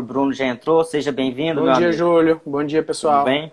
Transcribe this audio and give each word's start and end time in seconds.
O 0.00 0.02
Bruno 0.02 0.32
já 0.32 0.46
entrou, 0.46 0.82
seja 0.82 1.12
bem-vindo. 1.12 1.60
Bom 1.60 1.66
dia, 1.66 1.88
amigo. 1.88 1.92
Júlio. 1.92 2.40
Bom 2.46 2.64
dia, 2.64 2.82
pessoal. 2.82 3.18
Tudo 3.18 3.26
bem? 3.26 3.52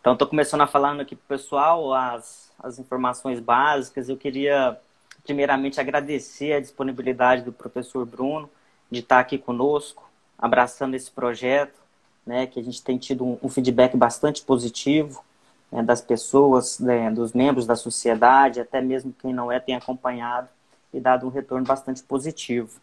Então, 0.00 0.14
estou 0.14 0.26
começando 0.26 0.62
a 0.62 0.66
falar 0.66 1.00
aqui 1.00 1.14
para 1.14 1.24
o 1.24 1.38
pessoal 1.38 1.94
as, 1.94 2.50
as 2.60 2.80
informações 2.80 3.38
básicas. 3.38 4.08
Eu 4.08 4.16
queria, 4.16 4.76
primeiramente, 5.22 5.78
agradecer 5.78 6.54
a 6.54 6.60
disponibilidade 6.60 7.44
do 7.44 7.52
professor 7.52 8.04
Bruno 8.04 8.50
de 8.90 8.98
estar 8.98 9.20
aqui 9.20 9.38
conosco, 9.38 10.10
abraçando 10.36 10.96
esse 10.96 11.12
projeto, 11.12 11.80
né, 12.26 12.44
que 12.44 12.58
a 12.58 12.62
gente 12.64 12.82
tem 12.82 12.98
tido 12.98 13.24
um, 13.24 13.38
um 13.40 13.48
feedback 13.48 13.96
bastante 13.96 14.42
positivo 14.42 15.22
né, 15.70 15.80
das 15.80 16.00
pessoas, 16.00 16.80
né, 16.80 17.08
dos 17.08 17.32
membros 17.32 17.66
da 17.66 17.76
sociedade, 17.76 18.60
até 18.60 18.80
mesmo 18.80 19.14
quem 19.22 19.32
não 19.32 19.52
é, 19.52 19.60
tem 19.60 19.76
acompanhado 19.76 20.48
e 20.92 21.00
dado 21.00 21.26
um 21.26 21.30
retorno 21.30 21.66
bastante 21.66 22.02
positivo. 22.02 22.80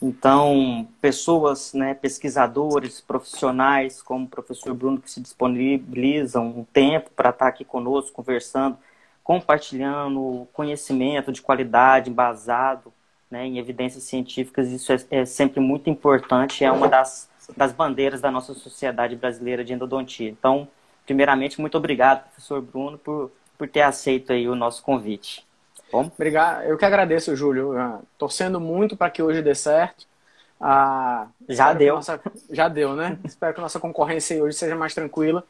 Então, 0.00 0.86
pessoas, 1.00 1.72
né, 1.72 1.94
pesquisadores, 1.94 3.00
profissionais, 3.00 4.02
como 4.02 4.26
o 4.26 4.28
professor 4.28 4.74
Bruno, 4.74 5.00
que 5.00 5.10
se 5.10 5.20
disponibilizam 5.20 6.46
um 6.46 6.64
tempo 6.64 7.10
para 7.16 7.30
estar 7.30 7.48
aqui 7.48 7.64
conosco, 7.64 8.12
conversando, 8.12 8.76
compartilhando 9.24 10.46
conhecimento 10.52 11.32
de 11.32 11.40
qualidade, 11.40 12.10
embasado 12.10 12.92
né, 13.30 13.46
em 13.46 13.58
evidências 13.58 14.04
científicas, 14.04 14.68
isso 14.68 14.92
é, 14.92 14.96
é 15.10 15.24
sempre 15.24 15.60
muito 15.60 15.90
importante, 15.90 16.64
é 16.64 16.70
uma 16.70 16.88
das, 16.88 17.28
das 17.56 17.72
bandeiras 17.72 18.20
da 18.20 18.30
nossa 18.30 18.54
sociedade 18.54 19.16
brasileira 19.16 19.64
de 19.64 19.72
endodontia. 19.72 20.28
Então, 20.28 20.68
primeiramente, 21.04 21.60
muito 21.60 21.76
obrigado, 21.76 22.24
professor 22.24 22.60
Bruno, 22.60 22.98
por, 22.98 23.32
por 23.58 23.68
ter 23.68 23.82
aceito 23.82 24.32
aí 24.32 24.48
o 24.48 24.54
nosso 24.54 24.82
convite. 24.82 25.45
Bom? 25.90 26.10
Obrigado. 26.14 26.64
Eu 26.64 26.76
que 26.76 26.84
agradeço, 26.84 27.34
Júlio. 27.36 27.74
Torcendo 28.18 28.60
muito 28.60 28.96
para 28.96 29.10
que 29.10 29.22
hoje 29.22 29.42
dê 29.42 29.54
certo. 29.54 30.06
Uh, 30.60 31.28
já 31.48 31.72
deu. 31.72 31.96
Nossa... 31.96 32.20
Já 32.50 32.68
deu, 32.68 32.94
né? 32.94 33.18
espero 33.24 33.54
que 33.54 33.60
a 33.60 33.62
nossa 33.62 33.80
concorrência 33.80 34.42
hoje 34.42 34.56
seja 34.56 34.74
mais 34.74 34.94
tranquila. 34.94 35.44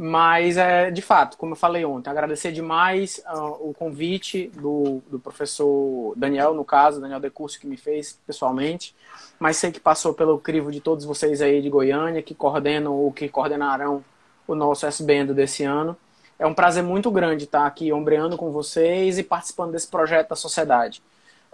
Mas, 0.00 0.56
é, 0.56 0.92
de 0.92 1.02
fato, 1.02 1.36
como 1.36 1.52
eu 1.52 1.56
falei 1.56 1.84
ontem, 1.84 2.08
agradecer 2.08 2.52
demais 2.52 3.20
uh, 3.34 3.68
o 3.68 3.74
convite 3.76 4.46
do, 4.54 5.02
do 5.10 5.18
professor 5.18 6.14
Daniel, 6.16 6.54
no 6.54 6.64
caso, 6.64 7.00
Daniel 7.00 7.18
Decurso, 7.18 7.58
que 7.58 7.66
me 7.66 7.76
fez 7.76 8.16
pessoalmente. 8.24 8.94
Mas 9.40 9.56
sei 9.56 9.72
que 9.72 9.80
passou 9.80 10.14
pelo 10.14 10.38
crivo 10.38 10.70
de 10.70 10.80
todos 10.80 11.04
vocês 11.04 11.42
aí 11.42 11.60
de 11.60 11.68
Goiânia, 11.68 12.22
que 12.22 12.32
coordenam 12.32 12.94
ou 12.94 13.12
que 13.12 13.28
coordenarão 13.28 14.04
o 14.46 14.54
nosso 14.54 14.86
SBN 14.86 15.34
desse 15.34 15.64
ano. 15.64 15.96
É 16.38 16.46
um 16.46 16.54
prazer 16.54 16.84
muito 16.84 17.10
grande 17.10 17.44
estar 17.44 17.66
aqui 17.66 17.92
ombreando 17.92 18.36
com 18.36 18.52
vocês 18.52 19.18
e 19.18 19.24
participando 19.24 19.72
desse 19.72 19.88
projeto 19.88 20.28
da 20.28 20.36
sociedade. 20.36 21.02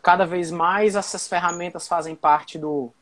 Cada 0.02 0.26
vez 0.26 0.50
mais 0.50 0.94
essas 0.94 1.26
ferramentas 1.26 1.88
fazem 1.88 2.14
parte 2.14 2.58
do, 2.58 2.92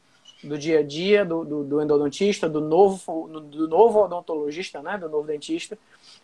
do 0.44 0.56
dia 0.56 0.78
a 0.78 0.82
dia 0.84 1.24
do, 1.24 1.44
do, 1.44 1.64
do, 1.64 1.82
endodontista, 1.82 2.48
do 2.48 2.60
novo, 2.60 3.28
do 3.40 3.66
novo 3.66 4.04
odontologista, 4.04 4.80
né, 4.80 4.96
do 4.96 5.08
novo 5.08 5.26
dentista, 5.26 5.76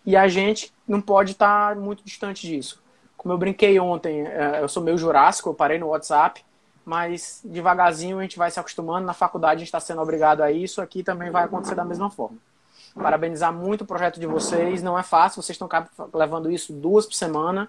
e 0.06 0.16
a 0.16 0.28
gente 0.28 0.72
não 0.86 1.00
pode 1.00 1.32
estar 1.32 1.74
muito 1.74 2.04
distante 2.04 2.46
disso. 2.46 2.80
Como 3.16 3.34
eu 3.34 3.38
brinquei 3.38 3.80
ontem, 3.80 4.24
é, 4.28 4.62
eu 4.62 4.68
sou 4.68 4.80
meio 4.80 4.96
jurássico, 4.96 5.48
eu 5.48 5.54
parei 5.54 5.76
no 5.76 5.88
WhatsApp, 5.88 6.44
mas 6.84 7.40
devagarzinho 7.44 8.20
a 8.20 8.22
gente 8.22 8.38
vai 8.38 8.48
se 8.48 8.60
acostumando. 8.60 9.04
Na 9.04 9.12
faculdade 9.12 9.56
a 9.56 9.58
gente 9.58 9.68
está 9.68 9.80
sendo 9.80 10.00
obrigado 10.00 10.40
a 10.40 10.52
isso, 10.52 10.80
aqui 10.80 11.02
também 11.02 11.32
vai 11.32 11.42
acontecer 11.42 11.74
da 11.74 11.84
mesma 11.84 12.08
forma 12.08 12.38
parabenizar 12.98 13.52
muito 13.52 13.82
o 13.82 13.86
projeto 13.86 14.20
de 14.20 14.26
vocês. 14.26 14.82
Não 14.82 14.98
é 14.98 15.02
fácil, 15.02 15.42
vocês 15.42 15.54
estão 15.60 15.68
levando 16.12 16.50
isso 16.50 16.72
duas 16.72 17.06
por 17.06 17.14
semana. 17.14 17.68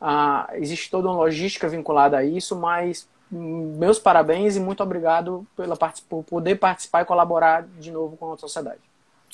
Ah, 0.00 0.48
existe 0.54 0.90
toda 0.90 1.08
uma 1.08 1.16
logística 1.16 1.68
vinculada 1.68 2.18
a 2.18 2.24
isso, 2.24 2.56
mas 2.56 3.08
meus 3.30 3.98
parabéns 3.98 4.56
e 4.56 4.60
muito 4.60 4.82
obrigado 4.82 5.46
pela, 5.56 5.76
por 6.08 6.24
poder 6.24 6.56
participar 6.56 7.02
e 7.02 7.04
colaborar 7.04 7.66
de 7.78 7.90
novo 7.90 8.16
com 8.16 8.32
a 8.32 8.36
sociedade. 8.36 8.80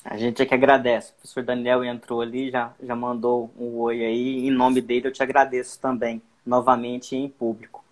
A 0.05 0.17
gente 0.17 0.41
é 0.41 0.47
que 0.47 0.55
agradece. 0.55 1.11
O 1.11 1.15
professor 1.17 1.43
Daniel 1.43 1.85
entrou 1.85 2.23
ali, 2.23 2.51
já, 2.51 2.73
já 2.83 2.97
mandou 2.97 3.51
um 3.59 3.79
oi 3.79 4.05
aí. 4.05 4.47
Em 4.47 4.51
nome 4.51 4.81
dele, 4.81 5.09
eu 5.09 5.13
te 5.13 5.23
agradeço 5.23 5.79
também, 5.79 6.23
novamente 6.45 7.15
em 7.15 7.29
público. 7.29 7.85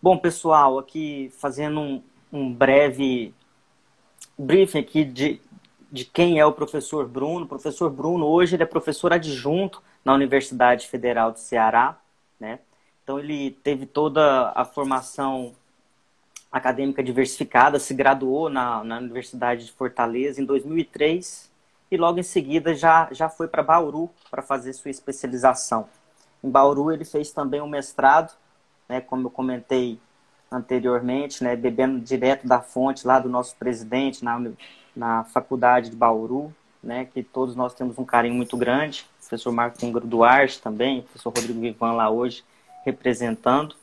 Bom, 0.00 0.16
pessoal, 0.16 0.78
aqui 0.78 1.30
fazendo 1.38 1.78
um, 1.78 2.02
um 2.32 2.52
breve 2.52 3.34
briefing 4.38 4.78
aqui 4.78 5.04
de, 5.04 5.40
de 5.92 6.06
quem 6.06 6.40
é 6.40 6.46
o 6.46 6.52
professor 6.52 7.06
Bruno. 7.06 7.44
O 7.44 7.48
professor 7.48 7.90
Bruno 7.90 8.26
hoje 8.26 8.56
ele 8.56 8.62
é 8.62 8.66
professor 8.66 9.12
adjunto 9.12 9.82
na 10.02 10.14
Universidade 10.14 10.88
Federal 10.88 11.30
do 11.30 11.38
Ceará, 11.38 11.98
né? 12.40 12.60
Então 13.04 13.18
ele 13.18 13.50
teve 13.62 13.84
toda 13.84 14.52
a 14.54 14.64
formação 14.64 15.52
acadêmica 16.50 17.02
diversificada, 17.02 17.78
se 17.78 17.92
graduou 17.92 18.48
na, 18.48 18.82
na 18.82 18.98
Universidade 18.98 19.66
de 19.66 19.72
Fortaleza 19.72 20.40
em 20.40 20.44
2003 20.44 21.50
e 21.90 21.96
logo 21.96 22.18
em 22.18 22.22
seguida 22.22 22.74
já, 22.74 23.08
já 23.12 23.28
foi 23.28 23.48
para 23.48 23.62
Bauru 23.62 24.10
para 24.30 24.42
fazer 24.42 24.72
sua 24.72 24.90
especialização. 24.90 25.88
Em 26.42 26.50
Bauru 26.50 26.90
ele 26.90 27.04
fez 27.04 27.32
também 27.32 27.60
um 27.60 27.68
mestrado, 27.68 28.32
né, 28.88 29.00
como 29.00 29.26
eu 29.26 29.30
comentei 29.30 29.98
anteriormente, 30.50 31.42
né, 31.44 31.56
bebendo 31.56 32.00
direto 32.00 32.46
da 32.46 32.60
fonte 32.60 33.06
lá 33.06 33.18
do 33.18 33.28
nosso 33.28 33.56
presidente 33.56 34.24
na 34.24 34.34
na 34.94 35.24
faculdade 35.24 35.90
de 35.90 35.96
Bauru, 35.96 36.52
né, 36.82 37.04
que 37.04 37.22
todos 37.22 37.54
nós 37.54 37.74
temos 37.74 37.98
um 37.98 38.04
carinho 38.04 38.34
muito 38.34 38.56
grande. 38.56 39.06
O 39.16 39.28
professor 39.28 39.52
Marco 39.52 39.84
Ingro 39.84 40.06
Duarte 40.06 40.60
também, 40.60 41.00
o 41.00 41.02
professor 41.04 41.30
Rodrigo 41.30 41.64
Ivan 41.64 41.92
lá 41.92 42.10
hoje 42.10 42.44
representando. 42.84 43.74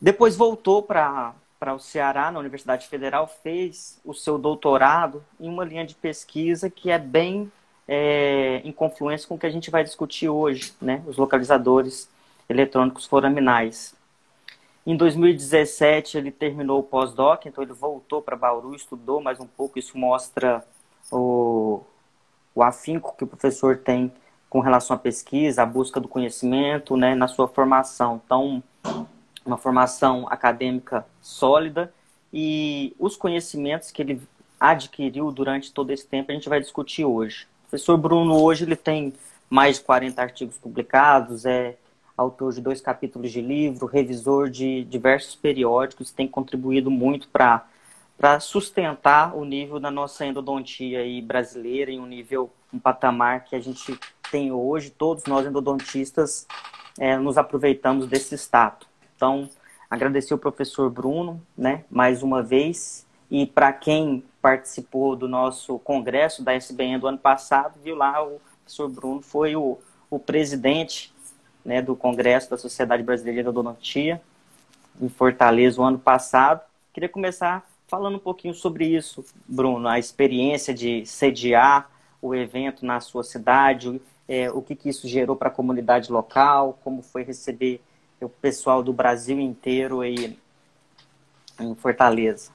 Depois 0.00 0.36
voltou 0.36 0.82
para 0.82 1.34
o 1.74 1.78
Ceará, 1.78 2.30
na 2.30 2.38
Universidade 2.38 2.86
Federal, 2.86 3.26
fez 3.42 4.00
o 4.04 4.14
seu 4.14 4.38
doutorado 4.38 5.24
em 5.40 5.48
uma 5.48 5.64
linha 5.64 5.84
de 5.84 5.94
pesquisa 5.94 6.70
que 6.70 6.90
é 6.90 6.98
bem 6.98 7.50
é, 7.86 8.60
em 8.64 8.70
confluência 8.70 9.26
com 9.26 9.34
o 9.34 9.38
que 9.38 9.46
a 9.46 9.50
gente 9.50 9.70
vai 9.70 9.82
discutir 9.82 10.28
hoje, 10.28 10.72
né, 10.80 11.02
os 11.06 11.16
localizadores 11.16 12.08
eletrônicos 12.48 13.06
foraminais. 13.06 13.94
Em 14.88 14.96
2017 14.96 16.16
ele 16.16 16.30
terminou 16.30 16.80
o 16.80 16.82
pós-doc, 16.82 17.44
então 17.44 17.62
ele 17.62 17.74
voltou 17.74 18.22
para 18.22 18.34
Bauru, 18.34 18.74
estudou 18.74 19.20
mais 19.20 19.38
um 19.38 19.46
pouco. 19.46 19.78
Isso 19.78 19.98
mostra 19.98 20.64
o, 21.12 21.82
o 22.54 22.62
afinco 22.62 23.14
que 23.14 23.22
o 23.22 23.26
professor 23.26 23.76
tem 23.76 24.10
com 24.48 24.60
relação 24.60 24.96
à 24.96 24.98
pesquisa, 24.98 25.62
à 25.62 25.66
busca 25.66 26.00
do 26.00 26.08
conhecimento, 26.08 26.96
né, 26.96 27.14
na 27.14 27.28
sua 27.28 27.46
formação. 27.46 28.18
Então, 28.24 28.62
uma 29.44 29.58
formação 29.58 30.26
acadêmica 30.30 31.04
sólida 31.20 31.92
e 32.32 32.96
os 32.98 33.14
conhecimentos 33.14 33.90
que 33.90 34.00
ele 34.00 34.22
adquiriu 34.58 35.30
durante 35.30 35.70
todo 35.70 35.90
esse 35.90 36.06
tempo 36.06 36.32
a 36.32 36.34
gente 36.34 36.48
vai 36.48 36.60
discutir 36.60 37.04
hoje. 37.04 37.46
O 37.66 37.68
professor 37.68 37.98
Bruno 37.98 38.42
hoje 38.42 38.64
ele 38.64 38.74
tem 38.74 39.12
mais 39.50 39.76
de 39.76 39.84
40 39.84 40.22
artigos 40.22 40.56
publicados, 40.56 41.44
é 41.44 41.76
autor 42.18 42.52
de 42.52 42.60
dois 42.60 42.80
capítulos 42.80 43.30
de 43.30 43.40
livro, 43.40 43.86
revisor 43.86 44.50
de 44.50 44.82
diversos 44.84 45.36
periódicos, 45.36 46.10
tem 46.10 46.26
contribuído 46.26 46.90
muito 46.90 47.28
para 47.28 48.40
sustentar 48.40 49.36
o 49.36 49.44
nível 49.44 49.78
da 49.78 49.88
nossa 49.88 50.26
endodontia 50.26 50.98
aí 50.98 51.22
brasileira 51.22 51.92
em 51.92 52.00
um 52.00 52.06
nível, 52.06 52.50
um 52.74 52.78
patamar 52.78 53.44
que 53.44 53.54
a 53.54 53.60
gente 53.60 53.96
tem 54.32 54.50
hoje. 54.50 54.90
Todos 54.90 55.24
nós 55.26 55.46
endodontistas 55.46 56.44
é, 56.98 57.16
nos 57.16 57.38
aproveitamos 57.38 58.08
desse 58.08 58.36
status. 58.36 58.88
Então, 59.14 59.48
agradecer 59.88 60.34
o 60.34 60.38
professor 60.38 60.90
Bruno, 60.90 61.40
né, 61.56 61.84
mais 61.88 62.24
uma 62.24 62.42
vez, 62.42 63.06
e 63.30 63.46
para 63.46 63.72
quem 63.72 64.24
participou 64.42 65.14
do 65.14 65.28
nosso 65.28 65.78
congresso 65.78 66.42
da 66.42 66.52
SBN 66.52 66.98
do 66.98 67.06
ano 67.06 67.18
passado, 67.18 67.78
viu 67.80 67.94
lá 67.94 68.24
o 68.24 68.40
professor 68.64 68.88
Bruno 68.88 69.22
foi 69.22 69.54
o, 69.54 69.78
o 70.10 70.18
presidente 70.18 71.12
né, 71.68 71.82
do 71.82 71.94
Congresso 71.94 72.48
da 72.48 72.56
Sociedade 72.56 73.02
Brasileira 73.02 73.42
de 73.42 73.48
Odontia, 73.50 74.22
em 74.98 75.06
Fortaleza, 75.06 75.78
o 75.78 75.84
ano 75.84 75.98
passado. 75.98 76.62
Queria 76.94 77.10
começar 77.10 77.68
falando 77.86 78.16
um 78.16 78.18
pouquinho 78.18 78.54
sobre 78.54 78.86
isso, 78.86 79.22
Bruno, 79.46 79.86
a 79.86 79.98
experiência 79.98 80.72
de 80.72 81.04
sediar 81.04 81.90
o 82.22 82.34
evento 82.34 82.86
na 82.86 83.00
sua 83.00 83.22
cidade, 83.22 84.00
é, 84.26 84.50
o 84.50 84.62
que, 84.62 84.74
que 84.74 84.88
isso 84.88 85.06
gerou 85.06 85.36
para 85.36 85.48
a 85.48 85.52
comunidade 85.52 86.10
local, 86.10 86.78
como 86.82 87.02
foi 87.02 87.22
receber 87.22 87.82
o 88.18 88.30
pessoal 88.30 88.82
do 88.82 88.92
Brasil 88.92 89.38
inteiro 89.38 90.00
aí 90.00 90.38
em 91.60 91.74
Fortaleza. 91.74 92.50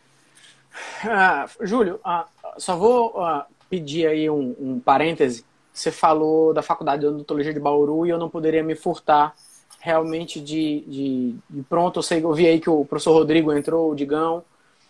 Ah, 1.04 1.48
Júlio, 1.62 2.00
ah, 2.04 2.26
só 2.58 2.76
vou 2.76 3.22
ah, 3.22 3.46
pedir 3.70 4.08
aí 4.08 4.28
um, 4.28 4.56
um 4.60 4.80
parêntese 4.80 5.46
você 5.74 5.92
falou 5.92 6.54
da 6.54 6.62
Faculdade 6.62 7.02
de 7.02 7.08
Odontologia 7.08 7.54
de 7.54 7.60
Bauru 7.60 8.06
e 8.06 8.10
eu 8.10 8.18
não 8.18 8.30
poderia 8.30 8.64
me 8.64 8.76
furtar 8.76 9.34
realmente 9.80 10.40
de, 10.40 10.82
de, 10.88 11.36
de 11.50 11.64
pronto. 11.64 12.00
Eu 12.00 12.04
sei, 12.04 12.24
eu 12.24 12.34
vi 12.34 12.48
aí 12.48 12.60
que 12.60 12.70
o 12.70 12.86
professor 12.86 13.14
Rodrigo 13.14 13.52
entrou, 13.52 13.92
o 13.92 13.96
Digão, 13.96 14.44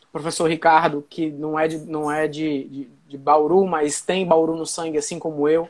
o 0.03 0.11
professor 0.11 0.47
Ricardo, 0.47 1.03
que 1.09 1.31
não 1.31 1.57
é 1.57 1.67
de, 1.67 1.77
não 1.79 2.11
é 2.11 2.27
de, 2.27 2.65
de, 2.65 2.89
de 3.07 3.17
Bauru, 3.17 3.65
mas 3.65 4.01
tem 4.01 4.27
Bauru 4.27 4.55
no 4.55 4.65
sangue, 4.65 4.97
assim 4.97 5.17
como 5.17 5.47
eu, 5.47 5.69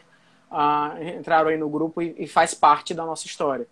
uh, 0.52 1.18
entraram 1.18 1.50
aí 1.50 1.58
no 1.58 1.70
grupo 1.70 2.02
e, 2.02 2.16
e, 2.18 2.28
faz 2.28 2.54
parte 2.54 2.94
da 2.94 3.06
nossa 3.06 3.28
história. 3.28 3.68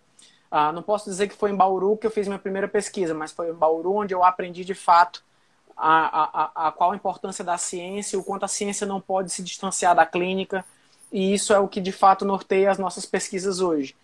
Uh, 0.50 0.72
não 0.72 0.82
posso 0.82 1.10
dizer 1.10 1.28
que 1.28 1.34
foi 1.34 1.50
em 1.50 1.56
Bauru 1.56 1.96
que 1.96 2.06
eu 2.06 2.10
fiz 2.10 2.28
minha 2.28 2.38
primeira 2.38 2.68
pesquisa, 2.68 3.12
mas 3.12 3.32
foi 3.32 3.50
em 3.50 3.54
Bauru 3.54 3.96
onde 3.96 4.14
eu 4.14 4.22
aprendi 4.22 4.64
de 4.64 4.74
fato 4.74 5.24
a, 5.76 6.42
a, 6.64 6.68
a 6.68 6.72
qual 6.72 6.92
a 6.92 6.96
importância 6.96 7.44
da 7.44 7.58
ciência, 7.58 8.18
o 8.18 8.24
quanto 8.24 8.44
a 8.44 8.48
ciência 8.48 8.86
não 8.86 9.00
pode 9.00 9.32
se 9.32 9.42
distanciar 9.42 9.94
da 9.94 10.06
clínica, 10.06 10.64
e 11.12 11.34
isso 11.34 11.52
é 11.52 11.58
o 11.58 11.68
que 11.68 11.80
de 11.80 11.92
fato 11.92 12.24
norteia 12.24 12.70
as 12.70 12.78
nossas 12.78 13.04
pesquisas 13.04 13.60
hoje. 13.60 13.94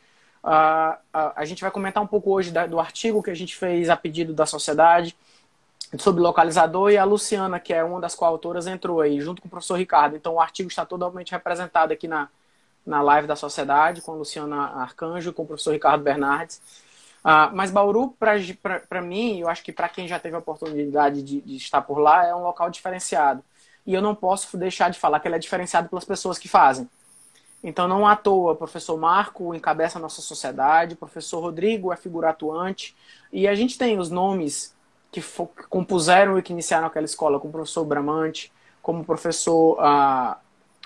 Uh, 0.45 0.95
uh, 1.17 1.33
a 1.35 1.45
gente 1.45 1.63
vai 1.63 1.71
comentar 1.71 2.03
um 2.03 2.07
pouco 2.07 2.31
hoje 2.33 2.51
da, 2.51 2.67
do 2.67 2.79
artigo 2.79 3.23
que 3.23 3.31
a 3.31 3.35
gente 3.35 3.57
fez 3.57 3.89
a 3.91 3.97
pedido 3.97 4.33
da 4.33 4.47
sociedade 4.47 5.17
sobre 5.97 6.21
localizador 6.21 6.91
e 6.91 6.99
a 6.99 7.05
Luciana, 7.05 7.59
que 7.59 7.73
é 7.73 7.83
uma 7.83 8.01
das 8.01 8.15
coautoras, 8.15 8.67
entrou 8.67 9.01
aí 9.01 9.21
junto 9.21 9.41
com 9.41 9.49
o 9.49 9.51
professor 9.51 9.77
Ricardo. 9.77 10.17
Então 10.17 10.35
o 10.35 10.41
artigo 10.41 10.69
está 10.69 10.85
totalmente 10.85 11.33
representado 11.33 11.93
aqui 11.93 12.07
na, 12.07 12.29
na 12.85 13.01
live 13.01 13.27
da 13.27 13.37
sociedade 13.37 14.03
com 14.03 14.13
a 14.13 14.15
Luciana 14.15 14.57
Arcanjo 14.83 15.31
e 15.31 15.33
com 15.33 15.43
o 15.43 15.47
professor 15.47 15.73
Ricardo 15.73 16.03
Bernardes. 16.03 16.61
Uh, 17.25 17.51
mas 17.55 17.71
Bauru, 17.71 18.15
para 18.19 19.03
mim, 19.03 19.41
eu 19.41 19.49
acho 19.49 19.63
que 19.63 19.73
para 19.73 19.89
quem 19.89 20.07
já 20.07 20.19
teve 20.19 20.37
a 20.37 20.39
oportunidade 20.39 21.23
de, 21.23 21.41
de 21.41 21.57
estar 21.57 21.83
por 21.83 21.99
lá, 21.99 22.27
é 22.27 22.35
um 22.35 22.43
local 22.43 22.71
diferenciado. 22.71 23.43
E 23.87 23.95
eu 23.95 24.03
não 24.03 24.15
posso 24.15 24.57
deixar 24.57 24.91
de 24.91 24.99
falar 24.99 25.19
que 25.21 25.27
ele 25.27 25.37
é 25.37 25.39
diferenciado 25.39 25.89
pelas 25.89 26.05
pessoas 26.05 26.39
que 26.39 26.49
fazem. 26.49 26.89
Então, 27.63 27.89
não 27.89 28.07
à 28.07 28.15
toa, 28.15 28.55
professor 28.55 28.97
Marco 28.97 29.55
encabeça 29.55 29.99
a 29.99 30.03
nossa 30.03 30.23
sociedade, 30.23 30.95
professor 30.95 31.41
Rodrigo 31.41 31.93
é 31.93 31.97
figura 31.97 32.31
atuante, 32.31 32.95
e 33.33 33.49
a 33.49 33.55
gente 33.55 33.77
tem 33.77 33.99
os 33.99 34.11
nomes 34.11 34.75
que, 35.11 35.23
compuseram 35.69 36.39
e 36.39 36.43
que 36.43 36.53
iniciaram 36.53 36.87
aquela 36.87 37.05
escola, 37.05 37.39
como 37.39 37.51
o 37.51 37.53
professor 37.53 37.85
Bramante, 37.85 38.53
como 38.81 39.03
o 39.03 39.05
professor, 39.05 39.77
ah, 39.81 40.39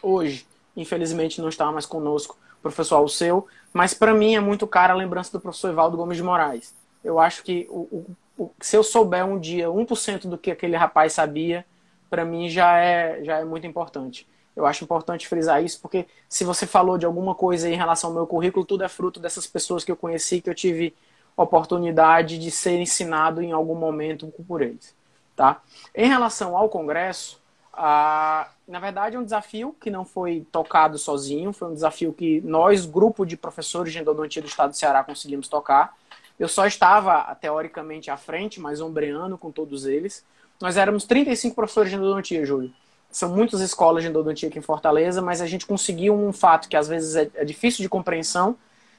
hoje, 0.02 0.46
infelizmente 0.74 1.40
não 1.40 1.48
está 1.48 1.70
mais 1.70 1.84
conosco, 1.84 2.38
o 2.58 2.62
professor 2.62 2.96
Alceu, 2.96 3.46
mas 3.72 3.92
para 3.92 4.14
mim 4.14 4.34
é 4.34 4.40
muito 4.40 4.66
cara 4.66 4.94
a 4.94 4.96
lembrança 4.96 5.32
do 5.32 5.40
professor 5.40 5.70
Evaldo 5.70 5.96
Gomes 5.96 6.16
de 6.16 6.22
Moraes. 6.22 6.74
Eu 7.04 7.18
acho 7.18 7.42
que 7.42 7.66
o, 7.70 8.16
o, 8.38 8.50
se 8.60 8.76
eu 8.76 8.82
souber 8.82 9.24
um 9.26 9.38
dia 9.38 9.68
1% 9.68 10.28
do 10.28 10.38
que 10.38 10.50
aquele 10.50 10.76
rapaz 10.76 11.12
sabia, 11.12 11.66
para 12.08 12.24
mim 12.24 12.48
já 12.48 12.78
é, 12.78 13.22
já 13.24 13.38
é 13.38 13.44
muito 13.44 13.66
importante. 13.66 14.26
Eu 14.54 14.66
acho 14.66 14.84
importante 14.84 15.26
frisar 15.26 15.64
isso, 15.64 15.80
porque 15.80 16.06
se 16.28 16.44
você 16.44 16.66
falou 16.66 16.98
de 16.98 17.06
alguma 17.06 17.34
coisa 17.34 17.68
em 17.68 17.76
relação 17.76 18.10
ao 18.10 18.14
meu 18.14 18.26
currículo, 18.26 18.66
tudo 18.66 18.84
é 18.84 18.88
fruto 18.88 19.18
dessas 19.18 19.46
pessoas 19.46 19.82
que 19.82 19.90
eu 19.90 19.96
conheci, 19.96 20.40
que 20.40 20.50
eu 20.50 20.54
tive 20.54 20.94
oportunidade 21.34 22.38
de 22.38 22.50
ser 22.50 22.78
ensinado 22.78 23.42
em 23.42 23.52
algum 23.52 23.74
momento 23.74 24.26
por 24.46 24.60
eles. 24.60 24.94
Tá? 25.34 25.62
Em 25.94 26.06
relação 26.06 26.54
ao 26.54 26.68
Congresso, 26.68 27.40
a, 27.72 28.50
na 28.68 28.78
verdade 28.78 29.16
é 29.16 29.18
um 29.18 29.24
desafio 29.24 29.74
que 29.80 29.90
não 29.90 30.04
foi 30.04 30.46
tocado 30.52 30.98
sozinho, 30.98 31.54
foi 31.54 31.68
um 31.68 31.74
desafio 31.74 32.12
que 32.12 32.42
nós, 32.42 32.84
grupo 32.84 33.24
de 33.24 33.38
professores 33.38 33.92
de 33.92 33.98
endodontia 33.98 34.42
do 34.42 34.48
Estado 34.48 34.70
do 34.70 34.76
Ceará, 34.76 35.02
conseguimos 35.02 35.48
tocar. 35.48 35.96
Eu 36.38 36.48
só 36.48 36.66
estava, 36.66 37.34
teoricamente, 37.36 38.10
à 38.10 38.18
frente, 38.18 38.60
mas 38.60 38.82
ombreando 38.82 39.38
com 39.38 39.50
todos 39.50 39.86
eles. 39.86 40.22
Nós 40.60 40.76
éramos 40.76 41.04
35 41.04 41.54
professores 41.54 41.90
de 41.90 41.96
endodontia, 41.96 42.44
Júlio 42.44 42.70
são 43.12 43.28
muitas 43.28 43.60
escolas 43.60 44.02
de 44.02 44.08
endodontia 44.08 44.48
aqui 44.48 44.58
em 44.58 44.62
Fortaleza, 44.62 45.20
mas 45.20 45.40
a 45.40 45.46
gente 45.46 45.66
conseguiu 45.66 46.14
um 46.14 46.32
fato 46.32 46.68
que 46.68 46.76
às 46.76 46.88
vezes 46.88 47.14
é, 47.14 47.30
é 47.34 47.44
difícil 47.44 47.82
de 47.82 47.88
compreensão, 47.88 48.56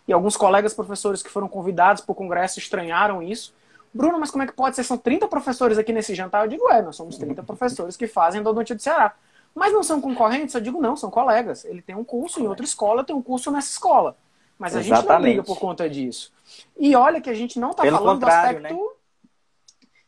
e 0.07 0.13
alguns 0.13 0.37
colegas 0.37 0.73
professores 0.73 1.23
que 1.23 1.29
foram 1.29 1.47
convidados 1.47 2.01
para 2.01 2.11
o 2.11 2.15
congresso 2.15 2.59
estranharam 2.59 3.21
isso. 3.21 3.53
Bruno, 3.93 4.19
mas 4.19 4.31
como 4.31 4.43
é 4.43 4.47
que 4.47 4.53
pode 4.53 4.75
ser? 4.75 4.83
São 4.83 4.97
30 4.97 5.27
professores 5.27 5.77
aqui 5.77 5.93
nesse 5.93 6.13
jantar? 6.13 6.45
Eu 6.45 6.49
digo, 6.49 6.69
é, 6.69 6.81
nós 6.81 6.95
somos 6.95 7.17
30 7.17 7.41
professores 7.43 7.95
que 7.95 8.07
fazem 8.07 8.41
endodontia 8.41 8.75
do 8.75 8.81
Ceará. 8.81 9.15
Mas 9.55 9.71
não 9.71 9.83
são 9.83 10.01
concorrentes? 10.01 10.55
Eu 10.55 10.61
digo, 10.61 10.81
não, 10.81 10.95
são 10.95 11.09
colegas. 11.09 11.63
Ele 11.63 11.81
tem 11.81 11.95
um 11.95 12.03
curso 12.03 12.41
em 12.41 12.47
outra 12.47 12.65
escola, 12.65 13.03
tem 13.03 13.15
um 13.15 13.21
curso 13.21 13.51
nessa 13.51 13.71
escola. 13.71 14.17
Mas 14.57 14.75
a 14.75 14.79
Exatamente. 14.79 15.01
gente 15.01 15.09
não 15.09 15.21
briga 15.21 15.43
por 15.43 15.59
conta 15.59 15.89
disso. 15.89 16.33
E 16.77 16.95
olha 16.95 17.21
que 17.21 17.29
a 17.29 17.33
gente 17.33 17.59
não 17.59 17.71
está 17.71 17.83
falando 17.83 18.19
do 18.19 18.27
aspecto... 18.27 18.61
Né? 18.61 18.89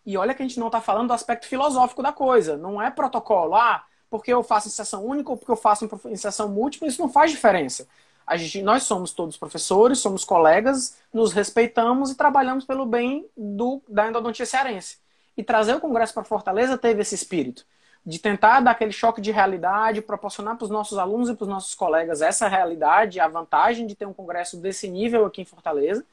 E 0.06 0.18
olha 0.18 0.34
que 0.36 0.44
a 0.44 0.46
gente 0.46 0.60
não 0.60 0.68
está 0.68 0.80
falando 0.82 1.08
do 1.08 1.14
aspecto 1.14 1.48
filosófico 1.48 2.04
da 2.04 2.12
coisa. 2.12 2.58
Não 2.58 2.82
é 2.82 2.92
protocolo. 2.92 3.56
Ah, 3.56 3.84
porque 4.10 4.32
eu 4.32 4.44
faço 4.44 4.68
iniciação 4.68 5.06
única 5.06 5.30
ou 5.30 5.38
porque 5.38 5.52
eu 5.52 5.56
faço 5.56 5.90
iniciação 6.06 6.50
múltipla, 6.50 6.88
isso 6.88 7.02
não 7.02 7.10
faz 7.10 7.32
diferença. 7.32 7.88
A 8.26 8.38
gente, 8.38 8.62
nós 8.62 8.84
somos 8.84 9.12
todos 9.12 9.38
professores, 9.38 10.00
somos 10.00 10.24
colegas, 10.24 10.98
nos 11.14 11.32
respeitamos 11.32 12.12
e 12.12 12.16
trabalhamos 12.16 12.66
pelo 12.66 12.86
bem 12.86 13.28
do, 13.38 13.82
da 13.88 14.08
endodontia 14.08 14.46
cearense. 14.46 14.98
E 15.38 15.44
trazer 15.44 15.76
o 15.76 15.80
Congresso 15.80 16.14
para 16.14 16.24
Fortaleza 16.24 16.78
teve 16.78 17.02
esse 17.02 17.14
espírito 17.14 17.66
de 18.06 18.20
tentar 18.20 18.60
dar 18.60 18.72
aquele 18.72 18.92
choque 18.92 19.20
de 19.20 19.32
realidade, 19.32 20.02
proporcionar 20.02 20.56
para 20.56 20.66
os 20.66 20.70
nossos 20.70 20.98
alunos 20.98 21.28
e 21.28 21.34
para 21.34 21.44
os 21.44 21.50
nossos 21.50 21.74
colegas 21.74 22.22
essa 22.22 22.48
realidade, 22.48 23.20
a 23.20 23.28
vantagem 23.28 23.88
de 23.88 23.96
ter 23.96 24.06
um 24.06 24.14
congresso 24.14 24.58
desse 24.58 24.88
nível 24.88 25.26
aqui 25.26 25.42
em 25.42 25.46
Fortaleza, 25.46 26.06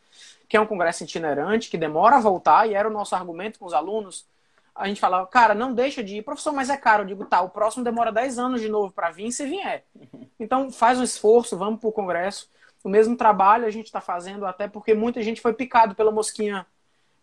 que 0.48 0.56
é 0.56 0.60
um 0.60 0.66
congresso 0.66 1.04
itinerante, 1.04 1.68
que 1.68 1.76
demora 1.76 2.16
a 2.16 2.20
voltar, 2.20 2.66
e 2.66 2.74
era 2.74 2.88
o 2.88 2.92
nosso 2.92 3.14
argumento 3.14 3.58
com 3.58 3.66
os 3.66 3.74
alunos 3.74 4.24
a 4.74 4.88
gente 4.88 5.00
fala, 5.00 5.26
cara, 5.26 5.54
não 5.54 5.74
deixa 5.74 6.02
de 6.02 6.16
ir, 6.16 6.22
professor, 6.22 6.52
mas 6.52 6.70
é 6.70 6.76
caro. 6.76 7.02
Eu 7.02 7.06
digo, 7.06 7.24
tá, 7.24 7.40
o 7.42 7.50
próximo 7.50 7.84
demora 7.84 8.10
10 8.10 8.38
anos 8.38 8.60
de 8.60 8.68
novo 8.68 8.92
para 8.92 9.10
vir, 9.10 9.30
se 9.32 9.46
vier. 9.46 9.84
Então, 10.40 10.72
faz 10.72 10.98
um 10.98 11.04
esforço, 11.04 11.56
vamos 11.56 11.78
para 11.78 11.88
o 11.88 11.92
Congresso. 11.92 12.50
O 12.82 12.88
mesmo 12.88 13.16
trabalho 13.16 13.64
a 13.64 13.70
gente 13.70 13.86
está 13.86 14.00
fazendo, 14.00 14.44
até 14.44 14.66
porque 14.66 14.92
muita 14.92 15.22
gente 15.22 15.40
foi 15.40 15.52
picado 15.52 15.94
pela 15.94 16.10
mosquinha 16.10 16.66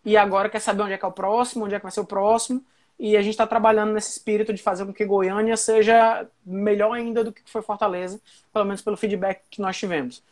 e 0.05 0.15
agora 0.15 0.49
quer 0.49 0.61
saber 0.61 0.83
onde 0.83 0.93
é 0.93 0.97
que 0.97 1.03
é 1.03 1.07
o 1.07 1.11
próximo, 1.11 1.65
onde 1.65 1.75
é 1.75 1.79
que 1.79 1.83
vai 1.83 1.91
ser 1.91 1.99
o 1.99 2.05
próximo. 2.05 2.63
E 2.97 3.17
a 3.17 3.21
gente 3.21 3.33
está 3.33 3.45
trabalhando 3.45 3.91
nesse 3.91 4.11
espírito 4.11 4.53
de 4.53 4.63
fazer 4.63 4.85
com 4.85 4.93
que 4.93 5.03
Goiânia 5.03 5.57
seja 5.57 6.25
melhor 6.45 6.93
ainda 6.93 7.25
do 7.25 7.33
que 7.33 7.41
foi 7.45 7.61
Fortaleza, 7.61 8.21
pelo 8.53 8.63
menos 8.63 8.81
pelo 8.81 8.95
feedback 8.95 9.41
que 9.49 9.61
nós 9.61 9.77
tivemos. 9.77 10.23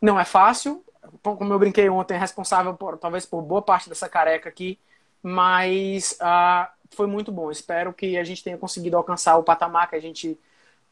Não 0.00 0.18
é 0.18 0.24
fácil, 0.24 0.84
como 1.22 1.52
eu 1.52 1.58
brinquei 1.60 1.88
ontem, 1.88 2.14
é 2.14 2.18
responsável 2.18 2.74
por, 2.74 2.98
talvez 2.98 3.24
por 3.24 3.40
boa 3.40 3.62
parte 3.62 3.88
dessa 3.88 4.08
careca 4.08 4.48
aqui 4.48 4.80
mas 5.22 6.18
uh, 6.20 6.68
foi 6.90 7.06
muito 7.06 7.30
bom. 7.30 7.50
Espero 7.50 7.92
que 7.92 8.18
a 8.18 8.24
gente 8.24 8.42
tenha 8.42 8.58
conseguido 8.58 8.96
alcançar 8.96 9.36
o 9.36 9.42
patamar 9.42 9.88
que 9.88 9.96
a 9.96 10.00
gente 10.00 10.38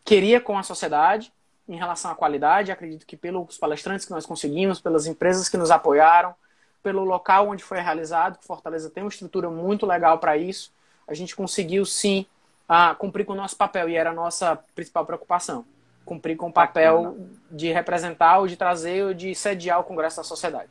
queria 0.04 0.40
com 0.40 0.56
a 0.56 0.62
sociedade 0.62 1.32
em 1.68 1.76
relação 1.76 2.10
à 2.10 2.14
qualidade. 2.14 2.72
Acredito 2.72 3.06
que 3.06 3.16
pelos 3.16 3.58
palestrantes 3.58 4.06
que 4.06 4.12
nós 4.12 4.26
conseguimos, 4.26 4.80
pelas 4.80 5.06
empresas 5.06 5.48
que 5.48 5.56
nos 5.56 5.70
apoiaram, 5.70 6.34
pelo 6.82 7.04
local 7.04 7.48
onde 7.48 7.62
foi 7.62 7.80
realizado, 7.80 8.38
que 8.38 8.46
Fortaleza 8.46 8.88
tem 8.88 9.02
uma 9.02 9.10
estrutura 9.10 9.50
muito 9.50 9.84
legal 9.84 10.18
para 10.18 10.36
isso, 10.36 10.72
a 11.06 11.14
gente 11.14 11.36
conseguiu 11.36 11.84
sim 11.84 12.26
uh, 12.68 12.94
cumprir 12.96 13.24
com 13.26 13.32
o 13.32 13.36
nosso 13.36 13.56
papel 13.56 13.88
e 13.88 13.96
era 13.96 14.10
a 14.10 14.14
nossa 14.14 14.56
principal 14.74 15.04
preocupação. 15.04 15.64
Cumprir 16.04 16.36
com 16.36 16.48
o 16.48 16.52
papel 16.52 17.02
Bacana. 17.02 17.28
de 17.50 17.72
representar 17.72 18.38
ou 18.38 18.46
de 18.46 18.56
trazer 18.56 19.04
ou 19.04 19.14
de 19.14 19.34
sediar 19.34 19.80
o 19.80 19.84
Congresso 19.84 20.16
da 20.16 20.24
Sociedade. 20.24 20.70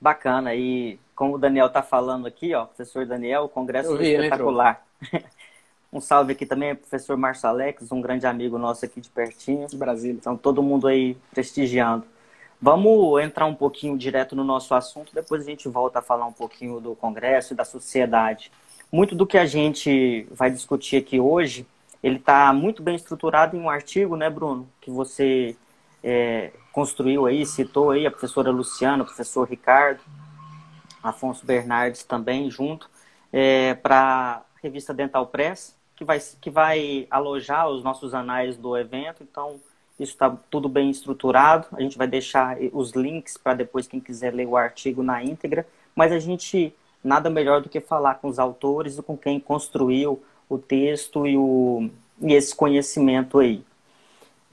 Bacana. 0.00 0.54
E 0.54 0.98
como 1.16 1.34
o 1.34 1.38
Daniel 1.38 1.66
está 1.66 1.82
falando 1.82 2.26
aqui, 2.26 2.54
ó, 2.54 2.66
professor 2.66 3.06
Daniel, 3.06 3.44
o 3.44 3.48
congresso 3.48 3.96
vi, 3.96 4.12
espetacular. 4.12 4.86
um 5.90 5.98
salve 5.98 6.32
aqui 6.32 6.44
também, 6.44 6.74
professor 6.74 7.16
Márcio 7.16 7.48
Alex, 7.48 7.90
um 7.90 8.02
grande 8.02 8.26
amigo 8.26 8.58
nosso 8.58 8.84
aqui 8.84 9.00
de 9.00 9.08
pertinho. 9.08 9.66
De 9.66 9.78
Brasília. 9.78 10.18
Então, 10.20 10.36
todo 10.36 10.62
mundo 10.62 10.86
aí 10.86 11.16
prestigiando. 11.32 12.04
Vamos 12.60 13.22
entrar 13.22 13.46
um 13.46 13.54
pouquinho 13.54 13.96
direto 13.96 14.36
no 14.36 14.44
nosso 14.44 14.74
assunto, 14.74 15.14
depois 15.14 15.42
a 15.42 15.44
gente 15.44 15.68
volta 15.68 16.00
a 16.00 16.02
falar 16.02 16.26
um 16.26 16.32
pouquinho 16.32 16.80
do 16.80 16.94
congresso 16.94 17.54
e 17.54 17.56
da 17.56 17.64
sociedade. 17.64 18.52
Muito 18.92 19.14
do 19.14 19.26
que 19.26 19.38
a 19.38 19.46
gente 19.46 20.26
vai 20.30 20.50
discutir 20.50 20.98
aqui 20.98 21.18
hoje, 21.18 21.66
ele 22.02 22.16
está 22.16 22.52
muito 22.52 22.82
bem 22.82 22.94
estruturado 22.94 23.56
em 23.56 23.60
um 23.60 23.70
artigo, 23.70 24.16
né, 24.16 24.28
Bruno, 24.28 24.68
que 24.80 24.90
você 24.90 25.56
é, 26.04 26.52
construiu 26.72 27.26
aí, 27.26 27.44
citou 27.46 27.90
aí 27.90 28.06
a 28.06 28.10
professora 28.10 28.50
Luciana, 28.50 29.02
o 29.02 29.06
professor 29.06 29.48
Ricardo, 29.48 30.00
Afonso 31.10 31.44
Bernardes 31.44 32.04
também 32.04 32.50
junto, 32.50 32.90
é, 33.32 33.74
para 33.74 34.42
a 34.42 34.42
revista 34.62 34.94
Dental 34.94 35.26
Press, 35.26 35.76
que 35.94 36.04
vai, 36.04 36.20
que 36.40 36.50
vai 36.50 37.06
alojar 37.10 37.68
os 37.68 37.82
nossos 37.82 38.14
anais 38.14 38.56
do 38.56 38.76
evento. 38.76 39.22
Então, 39.22 39.60
isso 39.98 40.12
está 40.12 40.30
tudo 40.50 40.68
bem 40.68 40.90
estruturado. 40.90 41.66
A 41.72 41.80
gente 41.80 41.96
vai 41.96 42.06
deixar 42.06 42.58
os 42.72 42.92
links 42.92 43.36
para 43.36 43.54
depois 43.54 43.86
quem 43.86 43.98
quiser 44.00 44.34
ler 44.34 44.46
o 44.46 44.56
artigo 44.56 45.02
na 45.02 45.24
íntegra. 45.24 45.66
Mas 45.94 46.12
a 46.12 46.18
gente 46.18 46.74
nada 47.02 47.30
melhor 47.30 47.62
do 47.62 47.68
que 47.68 47.80
falar 47.80 48.16
com 48.16 48.28
os 48.28 48.38
autores 48.38 48.98
e 48.98 49.02
com 49.02 49.16
quem 49.16 49.40
construiu 49.40 50.22
o 50.48 50.58
texto 50.58 51.26
e, 51.26 51.36
o, 51.36 51.88
e 52.20 52.34
esse 52.34 52.54
conhecimento 52.54 53.38
aí. 53.38 53.64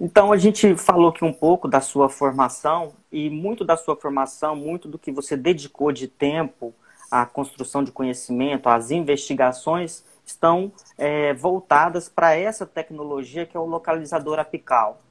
Então 0.06 0.34
a 0.34 0.38
gente 0.38 0.76
falou 0.76 1.08
aqui 1.08 1.24
um 1.24 1.32
pouco 1.32 1.66
da 1.66 1.80
sua 1.80 2.10
formação 2.10 2.92
e 3.10 3.30
muito 3.30 3.64
da 3.64 3.78
sua 3.78 3.96
formação, 3.96 4.54
muito 4.54 4.86
do 4.90 5.00
que 5.00 5.14
você 5.14 5.38
dedicou 5.38 5.94
de 5.94 6.10
tempo 6.10 6.76
à 7.10 7.26
construção 7.26 7.82
de 7.82 7.90
conhecimento, 7.90 8.68
às 8.68 8.92
investigações, 8.92 10.04
estão 10.26 10.74
é, 10.98 11.34
voltadas 11.34 12.10
para 12.10 12.36
essa 12.36 12.66
tecnologia 12.66 13.46
que 13.46 13.56
é 13.56 13.60
o 13.62 13.66
localizador 13.66 14.40
apical. 14.40 15.02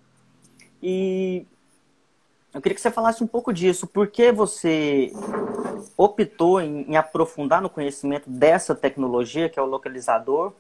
E 0.83 1.47
eu 2.53 2.61
queria 2.61 2.75
que 2.75 2.83
você 2.83 2.91
falasse 2.91 3.25
um 3.25 3.27
pouco 3.27 3.51
disso. 3.51 3.87
Por 3.87 4.09
que 4.09 4.31
você 4.31 5.11
optou 5.97 6.61
em, 6.61 6.83
em 6.83 6.97
aprofundar 6.99 7.63
no 7.63 7.71
conhecimento 7.71 8.29
dessa 8.29 8.75
tecnologia 8.75 9.49
que 9.49 9.59
é 9.59 9.63
o 9.63 9.65
localizador 9.65 10.53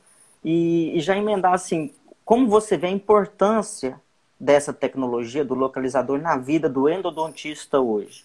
e, 0.42 0.96
e 0.96 1.00
já 1.02 1.14
emendar 1.18 1.52
assim, 1.52 1.92
como 2.24 2.48
você 2.48 2.78
vê 2.78 2.86
a 2.86 2.90
importância 2.90 4.00
dessa 4.42 4.72
tecnologia 4.72 5.44
do 5.44 5.54
localizador 5.54 6.20
na 6.20 6.36
vida 6.36 6.68
do 6.68 6.88
endodontista 6.88 7.78
hoje, 7.78 8.24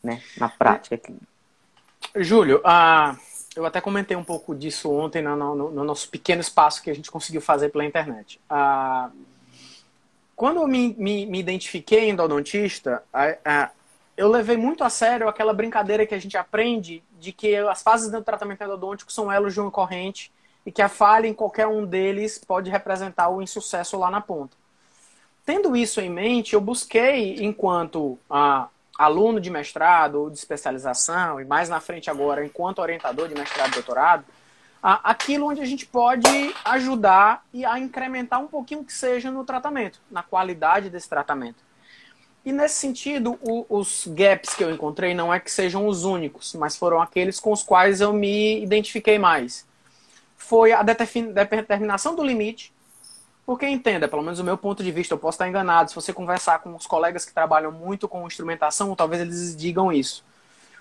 né? 0.00 0.22
Na 0.38 0.48
prática. 0.48 1.12
Júlio, 2.14 2.60
a, 2.64 3.16
eu 3.56 3.66
até 3.66 3.80
comentei 3.80 4.16
um 4.16 4.22
pouco 4.22 4.54
disso 4.54 4.88
ontem 4.88 5.20
no, 5.20 5.34
no, 5.34 5.70
no, 5.72 5.82
nosso 5.82 6.08
pequeno 6.08 6.40
espaço 6.40 6.80
que 6.80 6.88
a 6.88 6.94
gente 6.94 7.10
conseguiu 7.10 7.40
fazer 7.40 7.70
pela 7.70 7.84
internet. 7.84 8.40
Ah, 8.48 9.10
quando 10.36 10.60
eu 10.60 10.68
me, 10.68 10.94
me, 10.96 11.26
me 11.26 11.40
identifiquei 11.40 12.10
endodontista, 12.10 13.02
eu 14.16 14.28
levei 14.28 14.56
muito 14.56 14.84
a 14.84 14.88
sério 14.88 15.28
aquela 15.28 15.52
brincadeira 15.52 16.06
que 16.06 16.14
a 16.14 16.20
gente 16.20 16.36
aprende 16.36 17.02
de 17.18 17.32
que 17.32 17.56
as 17.56 17.82
fases 17.82 18.08
do 18.08 18.22
tratamento 18.22 18.62
endodôntico 18.62 19.12
são 19.12 19.32
elos 19.32 19.52
de 19.52 19.60
uma 19.60 19.72
corrente 19.72 20.30
e 20.64 20.70
que 20.70 20.80
a 20.80 20.88
falha 20.88 21.26
em 21.26 21.34
qualquer 21.34 21.66
um 21.66 21.84
deles 21.84 22.38
pode 22.38 22.70
representar 22.70 23.30
o 23.30 23.42
insucesso 23.42 23.98
lá 23.98 24.12
na 24.12 24.20
ponta. 24.20 24.56
Tendo 25.46 25.76
isso 25.76 26.00
em 26.00 26.10
mente, 26.10 26.54
eu 26.54 26.60
busquei, 26.60 27.36
enquanto 27.36 28.18
ah, 28.28 28.66
aluno 28.98 29.40
de 29.40 29.48
mestrado 29.48 30.22
ou 30.22 30.28
de 30.28 30.36
especialização, 30.36 31.40
e 31.40 31.44
mais 31.44 31.68
na 31.68 31.78
frente 31.78 32.10
agora, 32.10 32.44
enquanto 32.44 32.80
orientador 32.80 33.28
de 33.28 33.34
mestrado 33.36 33.70
e 33.70 33.74
doutorado, 33.74 34.24
ah, 34.82 34.98
aquilo 35.04 35.46
onde 35.46 35.60
a 35.60 35.64
gente 35.64 35.86
pode 35.86 36.28
ajudar 36.64 37.46
e 37.54 37.64
a 37.64 37.78
incrementar 37.78 38.40
um 38.40 38.48
pouquinho 38.48 38.82
que 38.82 38.92
seja 38.92 39.30
no 39.30 39.44
tratamento, 39.44 40.00
na 40.10 40.20
qualidade 40.20 40.90
desse 40.90 41.08
tratamento. 41.08 41.64
E 42.44 42.50
nesse 42.50 42.74
sentido, 42.74 43.38
o, 43.40 43.66
os 43.68 44.04
gaps 44.04 44.52
que 44.52 44.64
eu 44.64 44.70
encontrei 44.72 45.14
não 45.14 45.32
é 45.32 45.38
que 45.38 45.50
sejam 45.50 45.86
os 45.86 46.04
únicos, 46.04 46.54
mas 46.54 46.76
foram 46.76 47.00
aqueles 47.00 47.38
com 47.38 47.52
os 47.52 47.62
quais 47.62 48.00
eu 48.00 48.12
me 48.12 48.60
identifiquei 48.60 49.16
mais. 49.16 49.64
Foi 50.36 50.72
a 50.72 50.82
determinação 50.82 52.16
do 52.16 52.24
limite, 52.24 52.72
porque 53.46 53.66
entenda, 53.68 54.08
pelo 54.08 54.22
menos 54.22 54.38
do 54.38 54.44
meu 54.44 54.58
ponto 54.58 54.82
de 54.82 54.90
vista, 54.90 55.14
eu 55.14 55.18
posso 55.18 55.36
estar 55.36 55.48
enganado. 55.48 55.88
Se 55.88 55.94
você 55.94 56.12
conversar 56.12 56.58
com 56.58 56.74
os 56.74 56.84
colegas 56.84 57.24
que 57.24 57.32
trabalham 57.32 57.70
muito 57.70 58.08
com 58.08 58.26
instrumentação, 58.26 58.94
talvez 58.96 59.22
eles 59.22 59.54
digam 59.56 59.92
isso. 59.92 60.24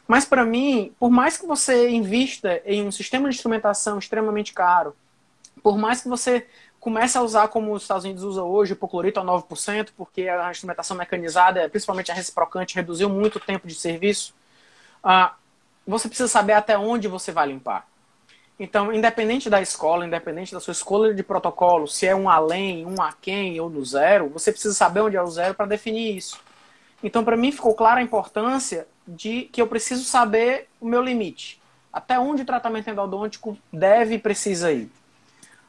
Mas 0.08 0.26
para 0.26 0.44
mim, 0.44 0.92
por 1.00 1.12
mais 1.12 1.38
que 1.38 1.46
você 1.46 1.90
invista 1.90 2.62
em 2.66 2.86
um 2.86 2.92
sistema 2.92 3.30
de 3.30 3.36
instrumentação 3.36 4.00
extremamente 4.00 4.52
caro, 4.52 4.96
por 5.62 5.78
mais 5.78 6.02
que 6.02 6.10
você 6.10 6.48
começa 6.80 7.20
a 7.20 7.24
usar 7.24 7.48
como 7.50 7.72
os 7.74 7.84
Estados 7.84 8.04
Unidos 8.04 8.24
usa 8.24 8.44
hoje, 8.44 8.74
o 8.74 8.76
hipoclorito 8.76 9.20
a 9.20 9.24
9%, 9.24 9.90
porque 9.96 10.28
a 10.28 10.50
instrumentação 10.50 10.98
mecanizada, 10.98 11.70
principalmente 11.70 12.12
a 12.12 12.16
reciprocante, 12.16 12.76
reduziu 12.76 13.10
muito 13.10 13.38
o 13.38 13.40
tempo 13.40 13.68
de 13.68 13.76
serviço. 13.76 14.34
Ah, 15.04 15.36
você 15.86 16.08
precisa 16.08 16.28
saber 16.28 16.54
até 16.54 16.78
onde 16.78 17.08
você 17.08 17.32
vai 17.32 17.48
limpar. 17.48 17.88
Então, 18.60 18.94
independente 18.94 19.50
da 19.50 19.62
escola, 19.62 20.06
independente 20.06 20.54
da 20.54 20.62
sua 20.62 20.72
escolha 20.72 21.14
de 21.14 21.22
protocolo, 21.22 21.88
se 21.88 22.08
é 22.08 22.16
um 22.16 22.30
além, 22.30 22.86
um 22.86 23.02
aquém 23.02 23.60
ou 23.60 23.70
no 23.70 23.84
zero, 23.84 24.30
você 24.30 24.52
precisa 24.52 24.74
saber 24.74 25.02
onde 25.02 25.18
é 25.18 25.22
o 25.22 25.28
zero 25.28 25.54
para 25.54 25.66
definir 25.66 26.16
isso. 26.16 26.40
Então, 27.04 27.24
para 27.24 27.36
mim, 27.36 27.52
ficou 27.52 27.76
clara 27.76 28.00
a 28.00 28.04
importância 28.04 28.88
de 29.06 29.44
que 29.52 29.62
eu 29.62 29.68
preciso 29.68 30.06
saber 30.06 30.70
o 30.80 30.88
meu 30.88 31.02
limite. 31.02 31.62
Até 31.92 32.18
onde 32.18 32.44
o 32.44 32.46
tratamento 32.46 32.90
endodôntico 32.90 33.58
deve 33.72 34.16
e 34.16 34.20
precisa 34.20 34.72
ir. 34.72 34.90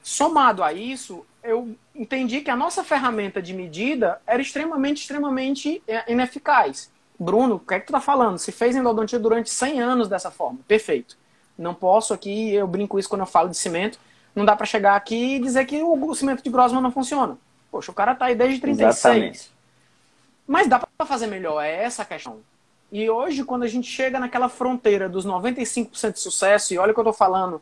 Somado 0.00 0.62
a 0.62 0.72
isso, 0.72 1.26
eu 1.42 1.76
entendi 1.92 2.40
que 2.40 2.50
a 2.50 2.56
nossa 2.56 2.84
ferramenta 2.84 3.42
de 3.42 3.52
medida 3.52 4.20
era 4.24 4.40
extremamente, 4.40 5.02
extremamente 5.02 5.82
é, 5.86 6.10
ineficaz. 6.10 6.90
Bruno, 7.18 7.56
o 7.56 7.58
que 7.58 7.74
é 7.74 7.80
que 7.80 7.86
tu 7.86 7.92
tá 7.92 8.00
falando? 8.00 8.38
Se 8.38 8.52
fez 8.52 8.76
endodontia 8.76 9.18
durante 9.18 9.50
100 9.50 9.80
anos 9.80 10.08
dessa 10.08 10.30
forma. 10.30 10.60
Perfeito. 10.68 11.16
Não 11.56 11.74
posso 11.74 12.12
aqui, 12.12 12.52
eu 12.52 12.66
brinco 12.66 12.98
isso 12.98 13.08
quando 13.08 13.22
eu 13.22 13.26
falo 13.26 13.48
de 13.48 13.56
cimento, 13.56 13.98
não 14.34 14.44
dá 14.44 14.54
para 14.54 14.66
chegar 14.66 14.94
aqui 14.96 15.36
e 15.36 15.40
dizer 15.40 15.64
que 15.64 15.82
o 15.82 16.14
cimento 16.14 16.42
de 16.42 16.50
Grossman 16.50 16.82
não 16.82 16.92
funciona. 16.92 17.38
Poxa, 17.70 17.90
o 17.90 17.94
cara 17.94 18.14
tá 18.14 18.26
aí 18.26 18.34
desde 18.34 18.60
36. 18.60 18.94
Exatamente. 18.94 19.52
Mas 20.46 20.68
dá 20.68 20.78
para 20.78 21.06
fazer 21.06 21.26
melhor, 21.26 21.62
é 21.62 21.84
essa 21.84 22.02
a 22.02 22.04
questão. 22.04 22.40
E 22.92 23.08
hoje, 23.10 23.42
quando 23.44 23.64
a 23.64 23.68
gente 23.68 23.90
chega 23.90 24.20
naquela 24.20 24.48
fronteira 24.48 25.08
dos 25.08 25.26
95% 25.26 26.12
de 26.12 26.20
sucesso, 26.20 26.72
e 26.72 26.78
olha 26.78 26.92
o 26.92 26.94
que 26.94 27.00
eu 27.00 27.04
tô 27.04 27.12
falando, 27.12 27.60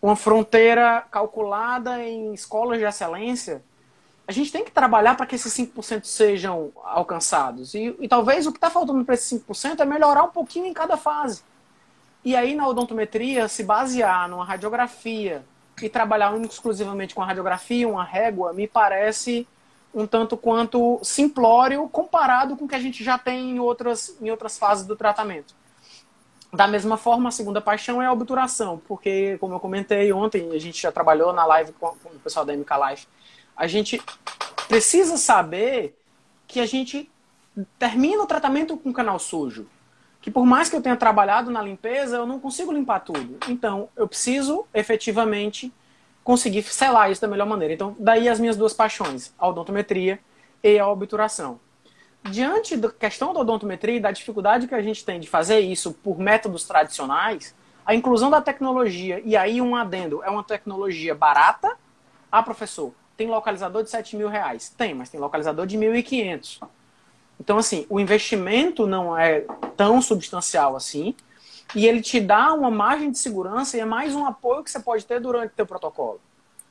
uma 0.00 0.16
fronteira 0.16 1.04
calculada 1.10 2.02
em 2.02 2.32
escolas 2.32 2.78
de 2.78 2.84
excelência, 2.84 3.62
a 4.26 4.32
gente 4.32 4.50
tem 4.50 4.64
que 4.64 4.70
trabalhar 4.70 5.16
para 5.16 5.26
que 5.26 5.34
esses 5.34 5.52
5% 5.52 6.04
sejam 6.04 6.72
alcançados. 6.84 7.74
E, 7.74 7.94
e 8.00 8.08
talvez 8.08 8.46
o 8.46 8.52
que 8.52 8.58
está 8.58 8.70
faltando 8.70 9.04
para 9.04 9.14
esses 9.14 9.40
5% 9.40 9.80
é 9.80 9.84
melhorar 9.84 10.24
um 10.24 10.30
pouquinho 10.30 10.66
em 10.66 10.72
cada 10.72 10.96
fase. 10.96 11.42
E 12.24 12.36
aí, 12.36 12.54
na 12.54 12.68
odontometria, 12.68 13.48
se 13.48 13.64
basear 13.64 14.28
numa 14.28 14.44
radiografia 14.44 15.44
e 15.82 15.88
trabalhar 15.88 16.36
exclusivamente 16.42 17.14
com 17.14 17.22
a 17.22 17.26
radiografia, 17.26 17.88
uma 17.88 18.04
régua, 18.04 18.52
me 18.52 18.68
parece 18.68 19.46
um 19.94 20.06
tanto 20.06 20.36
quanto 20.36 21.00
simplório 21.02 21.88
comparado 21.88 22.56
com 22.56 22.64
o 22.64 22.68
que 22.68 22.74
a 22.74 22.80
gente 22.80 23.02
já 23.02 23.18
tem 23.18 23.50
em 23.50 23.58
outras, 23.58 24.16
em 24.20 24.30
outras 24.30 24.58
fases 24.58 24.86
do 24.86 24.96
tratamento. 24.96 25.54
Da 26.52 26.66
mesma 26.66 26.96
forma, 26.96 27.28
a 27.28 27.32
segunda 27.32 27.60
paixão 27.60 28.00
é 28.00 28.06
a 28.06 28.12
obturação, 28.12 28.80
porque, 28.86 29.36
como 29.38 29.54
eu 29.54 29.60
comentei 29.60 30.12
ontem, 30.12 30.50
a 30.52 30.58
gente 30.58 30.80
já 30.80 30.92
trabalhou 30.92 31.32
na 31.32 31.44
live 31.46 31.72
com, 31.72 31.86
o 31.86 32.18
pessoal 32.22 32.44
da 32.44 32.54
MK 32.54 32.70
Life, 32.88 33.06
a 33.56 33.66
gente 33.66 34.00
precisa 34.68 35.16
saber 35.16 35.98
que 36.46 36.60
a 36.60 36.66
gente 36.66 37.10
termina 37.78 38.22
o 38.22 38.26
tratamento 38.26 38.76
com 38.76 38.92
canal 38.92 39.18
sujo. 39.18 39.66
Que 40.22 40.30
por 40.30 40.46
mais 40.46 40.70
que 40.70 40.76
eu 40.76 40.80
tenha 40.80 40.96
trabalhado 40.96 41.50
na 41.50 41.60
limpeza, 41.60 42.16
eu 42.16 42.26
não 42.26 42.40
consigo 42.40 42.72
limpar 42.72 43.00
tudo. 43.00 43.38
Então, 43.48 43.90
eu 43.94 44.08
preciso 44.08 44.64
efetivamente 44.72 45.70
conseguir 46.24 46.62
selar 46.62 47.10
isso 47.10 47.20
da 47.20 47.28
melhor 47.28 47.46
maneira. 47.46 47.74
Então, 47.74 47.94
daí 47.98 48.28
as 48.28 48.40
minhas 48.40 48.56
duas 48.56 48.72
paixões, 48.72 49.34
a 49.36 49.46
odontometria 49.46 50.18
e 50.62 50.78
a 50.78 50.88
obturação 50.88 51.60
diante 52.30 52.76
da 52.76 52.90
questão 52.90 53.32
da 53.32 53.40
odontometria 53.40 53.96
e 53.96 54.00
da 54.00 54.10
dificuldade 54.10 54.68
que 54.68 54.74
a 54.74 54.82
gente 54.82 55.04
tem 55.04 55.18
de 55.18 55.28
fazer 55.28 55.60
isso 55.60 55.92
por 55.92 56.18
métodos 56.18 56.64
tradicionais, 56.64 57.54
a 57.84 57.94
inclusão 57.94 58.30
da 58.30 58.40
tecnologia, 58.40 59.20
e 59.24 59.36
aí 59.36 59.60
um 59.60 59.74
adendo, 59.74 60.22
é 60.22 60.30
uma 60.30 60.44
tecnologia 60.44 61.14
barata? 61.14 61.76
Ah, 62.30 62.42
professor, 62.42 62.92
tem 63.16 63.28
localizador 63.28 63.82
de 63.82 63.90
7 63.90 64.16
mil 64.16 64.28
reais. 64.28 64.68
Tem, 64.70 64.94
mas 64.94 65.10
tem 65.10 65.20
localizador 65.20 65.66
de 65.66 65.76
1.500. 65.76 66.60
Então, 67.42 67.58
assim, 67.58 67.84
o 67.90 67.98
investimento 67.98 68.86
não 68.86 69.18
é 69.18 69.40
tão 69.76 70.00
substancial 70.00 70.76
assim, 70.76 71.12
e 71.74 71.88
ele 71.88 72.00
te 72.00 72.20
dá 72.20 72.54
uma 72.54 72.70
margem 72.70 73.10
de 73.10 73.18
segurança 73.18 73.76
e 73.76 73.80
é 73.80 73.84
mais 73.84 74.14
um 74.14 74.24
apoio 74.24 74.62
que 74.62 74.70
você 74.70 74.78
pode 74.78 75.04
ter 75.04 75.18
durante 75.18 75.50
o 75.50 75.56
teu 75.56 75.66
protocolo. 75.66 76.20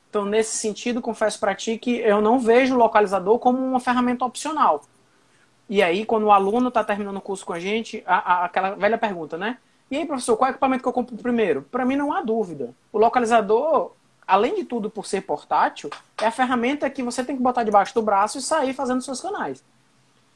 Então, 0.08 0.24
nesse 0.24 0.56
sentido, 0.56 1.02
confesso 1.02 1.38
para 1.38 1.54
ti 1.54 1.76
que 1.76 1.98
eu 1.98 2.22
não 2.22 2.38
vejo 2.38 2.74
o 2.74 2.78
localizador 2.78 3.38
como 3.38 3.58
uma 3.58 3.80
ferramenta 3.80 4.24
opcional. 4.24 4.82
E 5.68 5.82
aí, 5.82 6.06
quando 6.06 6.24
o 6.24 6.32
aluno 6.32 6.68
está 6.68 6.82
terminando 6.82 7.18
o 7.18 7.20
curso 7.20 7.44
com 7.44 7.52
a 7.52 7.60
gente, 7.60 8.02
a, 8.06 8.16
a, 8.16 8.44
aquela 8.46 8.70
velha 8.70 8.96
pergunta, 8.96 9.36
né? 9.36 9.58
E 9.90 9.98
aí, 9.98 10.06
professor, 10.06 10.38
qual 10.38 10.48
é 10.48 10.50
equipamento 10.52 10.82
que 10.82 10.88
eu 10.88 10.92
compro 10.94 11.14
primeiro? 11.18 11.66
Para 11.70 11.84
mim, 11.84 11.96
não 11.96 12.14
há 12.14 12.22
dúvida. 12.22 12.74
O 12.90 12.96
localizador, 12.98 13.92
além 14.26 14.54
de 14.54 14.64
tudo 14.64 14.88
por 14.88 15.04
ser 15.04 15.20
portátil, 15.20 15.90
é 16.18 16.26
a 16.28 16.30
ferramenta 16.30 16.88
que 16.88 17.02
você 17.02 17.22
tem 17.22 17.36
que 17.36 17.42
botar 17.42 17.62
debaixo 17.62 17.92
do 17.94 18.00
braço 18.00 18.38
e 18.38 18.40
sair 18.40 18.72
fazendo 18.72 19.02
seus 19.02 19.20
canais. 19.20 19.62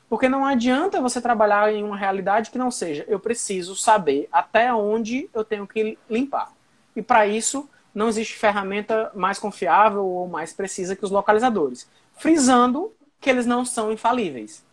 Porque 0.08 0.28
não 0.28 0.44
adianta 0.44 1.00
você 1.00 1.20
trabalhar 1.20 1.72
em 1.72 1.82
uma 1.82 1.96
realidade 1.96 2.50
que 2.50 2.58
não 2.58 2.70
seja, 2.70 3.04
eu 3.08 3.18
preciso 3.18 3.74
saber 3.74 4.28
até 4.30 4.72
onde 4.72 5.28
eu 5.34 5.44
tenho 5.44 5.66
que 5.66 5.98
limpar. 6.08 6.52
E 6.94 7.02
para 7.02 7.26
isso, 7.26 7.68
não 7.94 8.08
existe 8.08 8.34
ferramenta 8.34 9.10
mais 9.14 9.38
confiável 9.38 10.04
ou 10.04 10.28
mais 10.28 10.52
precisa 10.52 10.94
que 10.94 11.04
os 11.04 11.10
localizadores. 11.10 11.88
Frisando 12.16 12.92
que 13.20 13.28
eles 13.28 13.46
não 13.46 13.64
são 13.64 13.90
infalíveis. 13.90 14.64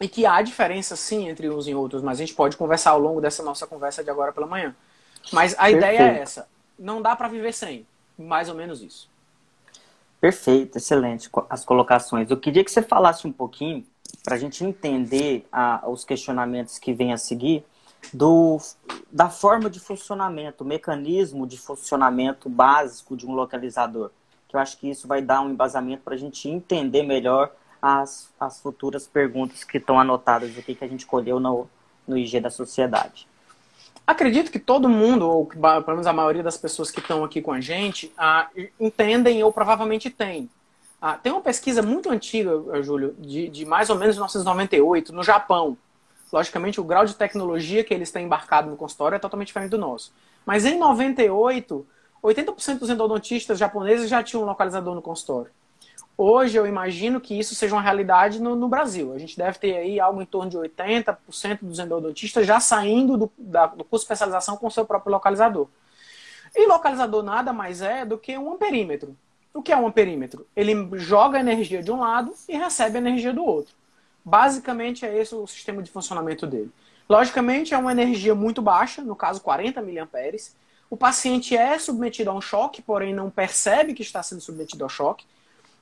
E 0.00 0.08
que 0.08 0.26
há 0.26 0.42
diferença 0.42 0.96
sim 0.96 1.28
entre 1.28 1.48
uns 1.48 1.68
e 1.68 1.74
outros, 1.74 2.02
mas 2.02 2.18
a 2.18 2.20
gente 2.20 2.34
pode 2.34 2.56
conversar 2.56 2.90
ao 2.90 3.00
longo 3.00 3.20
dessa 3.20 3.42
nossa 3.42 3.66
conversa 3.66 4.02
de 4.02 4.10
agora 4.10 4.32
pela 4.32 4.46
manhã. 4.46 4.74
Mas 5.32 5.54
a 5.54 5.70
Perfeito. 5.70 5.76
ideia 5.76 5.98
é 6.00 6.18
essa. 6.20 6.48
Não 6.78 7.00
dá 7.00 7.14
para 7.14 7.28
viver 7.28 7.52
sem. 7.52 7.86
Mais 8.18 8.48
ou 8.48 8.54
menos 8.54 8.82
isso. 8.82 9.08
Perfeito, 10.20 10.76
excelente 10.78 11.30
as 11.48 11.64
colocações. 11.64 12.30
Eu 12.30 12.36
queria 12.36 12.64
que 12.64 12.70
você 12.70 12.82
falasse 12.82 13.26
um 13.26 13.32
pouquinho, 13.32 13.86
para 14.22 14.34
a 14.34 14.38
gente 14.38 14.64
entender 14.64 15.46
a, 15.52 15.88
os 15.88 16.04
questionamentos 16.04 16.78
que 16.78 16.92
vêm 16.92 17.12
a 17.12 17.16
seguir, 17.16 17.64
do, 18.12 18.58
da 19.10 19.28
forma 19.28 19.70
de 19.70 19.80
funcionamento, 19.80 20.64
o 20.64 20.66
mecanismo 20.66 21.46
de 21.46 21.58
funcionamento 21.58 22.48
básico 22.48 23.16
de 23.16 23.26
um 23.26 23.32
localizador. 23.32 24.10
Que 24.48 24.56
eu 24.56 24.60
acho 24.60 24.78
que 24.78 24.88
isso 24.88 25.08
vai 25.08 25.22
dar 25.22 25.40
um 25.40 25.50
embasamento 25.50 26.02
para 26.02 26.14
a 26.14 26.18
gente 26.18 26.48
entender 26.48 27.02
melhor 27.02 27.52
as, 27.80 28.32
as 28.38 28.60
futuras 28.60 29.06
perguntas 29.06 29.64
que 29.64 29.78
estão 29.78 29.98
anotadas 29.98 30.56
aqui 30.58 30.74
que 30.74 30.84
a 30.84 30.88
gente 30.88 31.06
colheu 31.06 31.38
no, 31.38 31.68
no 32.06 32.16
IG 32.16 32.40
da 32.40 32.50
sociedade. 32.50 33.26
Acredito 34.06 34.52
que 34.52 34.58
todo 34.60 34.88
mundo, 34.88 35.28
ou 35.28 35.46
pelo 35.46 35.84
menos 35.88 36.06
a 36.06 36.12
maioria 36.12 36.42
das 36.42 36.56
pessoas 36.56 36.92
que 36.92 37.00
estão 37.00 37.24
aqui 37.24 37.42
com 37.42 37.52
a 37.52 37.60
gente, 37.60 38.12
ah, 38.16 38.48
entendem 38.78 39.42
ou 39.42 39.52
provavelmente 39.52 40.10
têm. 40.10 40.48
Ah, 41.08 41.16
tem 41.16 41.30
uma 41.30 41.40
pesquisa 41.40 41.82
muito 41.82 42.10
antiga, 42.10 42.50
Júlio, 42.82 43.14
de, 43.16 43.48
de 43.48 43.64
mais 43.64 43.88
ou 43.90 43.94
menos 43.94 44.16
1998, 44.16 45.12
no 45.12 45.22
Japão. 45.22 45.78
Logicamente, 46.32 46.80
o 46.80 46.84
grau 46.84 47.06
de 47.06 47.14
tecnologia 47.14 47.84
que 47.84 47.94
eles 47.94 48.10
têm 48.10 48.26
embarcado 48.26 48.68
no 48.68 48.76
consultório 48.76 49.14
é 49.14 49.18
totalmente 49.20 49.46
diferente 49.46 49.70
do 49.70 49.78
nosso. 49.78 50.12
Mas 50.44 50.64
em 50.64 50.76
98, 50.76 51.86
80% 52.20 52.78
dos 52.80 52.90
endodontistas 52.90 53.56
japoneses 53.56 54.10
já 54.10 54.20
tinham 54.20 54.42
um 54.42 54.46
localizador 54.46 54.96
no 54.96 55.00
consultório. 55.00 55.52
Hoje 56.18 56.56
eu 56.56 56.66
imagino 56.66 57.20
que 57.20 57.38
isso 57.38 57.54
seja 57.54 57.76
uma 57.76 57.82
realidade 57.82 58.42
no, 58.42 58.56
no, 58.56 58.66
Brasil. 58.66 59.12
A 59.12 59.18
gente 59.18 59.38
deve 59.38 59.60
ter 59.60 59.76
aí 59.76 60.00
algo 60.00 60.20
em 60.20 60.26
torno 60.26 60.50
de 60.50 60.58
80% 60.58 61.60
dos 61.62 61.78
endodontistas 61.78 62.44
já 62.44 62.58
saindo 62.58 63.16
do, 63.16 63.32
da, 63.38 63.66
do 63.66 63.84
curso 63.84 64.02
de 64.02 64.06
especialização 64.12 64.56
com 64.56 64.68
seu 64.68 64.84
próprio 64.84 65.12
localizador. 65.12 65.68
E 66.52 66.66
localizador 66.66 67.22
nada 67.22 67.52
mais 67.52 67.80
é 67.80 68.04
do 68.04 68.18
que 68.18 68.36
um 68.36 68.54
amperímetro. 68.54 69.16
O 69.56 69.62
que 69.62 69.72
é 69.72 69.76
um 69.76 69.86
amperímetro? 69.86 70.46
Ele 70.54 70.74
joga 70.98 71.40
energia 71.40 71.82
de 71.82 71.90
um 71.90 71.98
lado 71.98 72.30
e 72.46 72.58
recebe 72.58 72.98
energia 72.98 73.32
do 73.32 73.42
outro. 73.42 73.74
Basicamente 74.22 75.06
é 75.06 75.16
esse 75.18 75.34
o 75.34 75.46
sistema 75.46 75.82
de 75.82 75.90
funcionamento 75.90 76.46
dele. 76.46 76.70
Logicamente 77.08 77.72
é 77.72 77.78
uma 77.78 77.90
energia 77.90 78.34
muito 78.34 78.60
baixa, 78.60 79.00
no 79.00 79.16
caso 79.16 79.40
40 79.40 79.80
mA. 79.80 80.06
O 80.90 80.96
paciente 80.96 81.56
é 81.56 81.78
submetido 81.78 82.28
a 82.28 82.34
um 82.34 82.40
choque, 82.40 82.82
porém 82.82 83.14
não 83.14 83.30
percebe 83.30 83.94
que 83.94 84.02
está 84.02 84.22
sendo 84.22 84.42
submetido 84.42 84.84
ao 84.84 84.90
choque. 84.90 85.24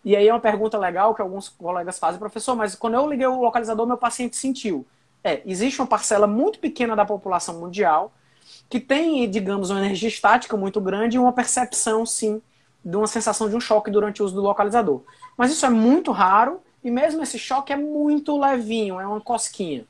E 0.04 0.14
aí 0.14 0.28
é 0.28 0.32
uma 0.32 0.38
pergunta 0.38 0.78
legal 0.78 1.12
que 1.12 1.20
alguns 1.20 1.48
colegas 1.48 1.98
fazem, 1.98 2.20
professor, 2.20 2.54
mas 2.54 2.76
quando 2.76 2.94
eu 2.94 3.10
liguei 3.10 3.26
o 3.26 3.40
localizador, 3.40 3.88
meu 3.88 3.98
paciente 3.98 4.36
sentiu. 4.36 4.86
É, 5.24 5.42
existe 5.44 5.80
uma 5.80 5.88
parcela 5.88 6.28
muito 6.28 6.60
pequena 6.60 6.94
da 6.94 7.04
população 7.04 7.58
mundial 7.58 8.12
que 8.70 8.78
tem, 8.78 9.28
digamos, 9.28 9.70
uma 9.70 9.80
energia 9.80 10.08
estática 10.08 10.56
muito 10.56 10.80
grande 10.80 11.16
e 11.16 11.18
uma 11.18 11.32
percepção, 11.32 12.06
sim, 12.06 12.40
de 12.84 12.96
uma 12.96 13.06
sensação 13.06 13.48
de 13.48 13.56
um 13.56 13.60
choque 13.60 13.90
durante 13.90 14.22
o 14.22 14.26
uso 14.26 14.34
do 14.34 14.42
localizador. 14.42 15.02
Mas 15.36 15.50
isso 15.50 15.64
é 15.64 15.70
muito 15.70 16.12
raro 16.12 16.60
e 16.82 16.90
mesmo 16.90 17.22
esse 17.22 17.38
choque 17.38 17.72
é 17.72 17.76
muito 17.76 18.38
levinho, 18.38 19.00
é 19.00 19.06
uma 19.06 19.20
cosquinha. 19.20 19.86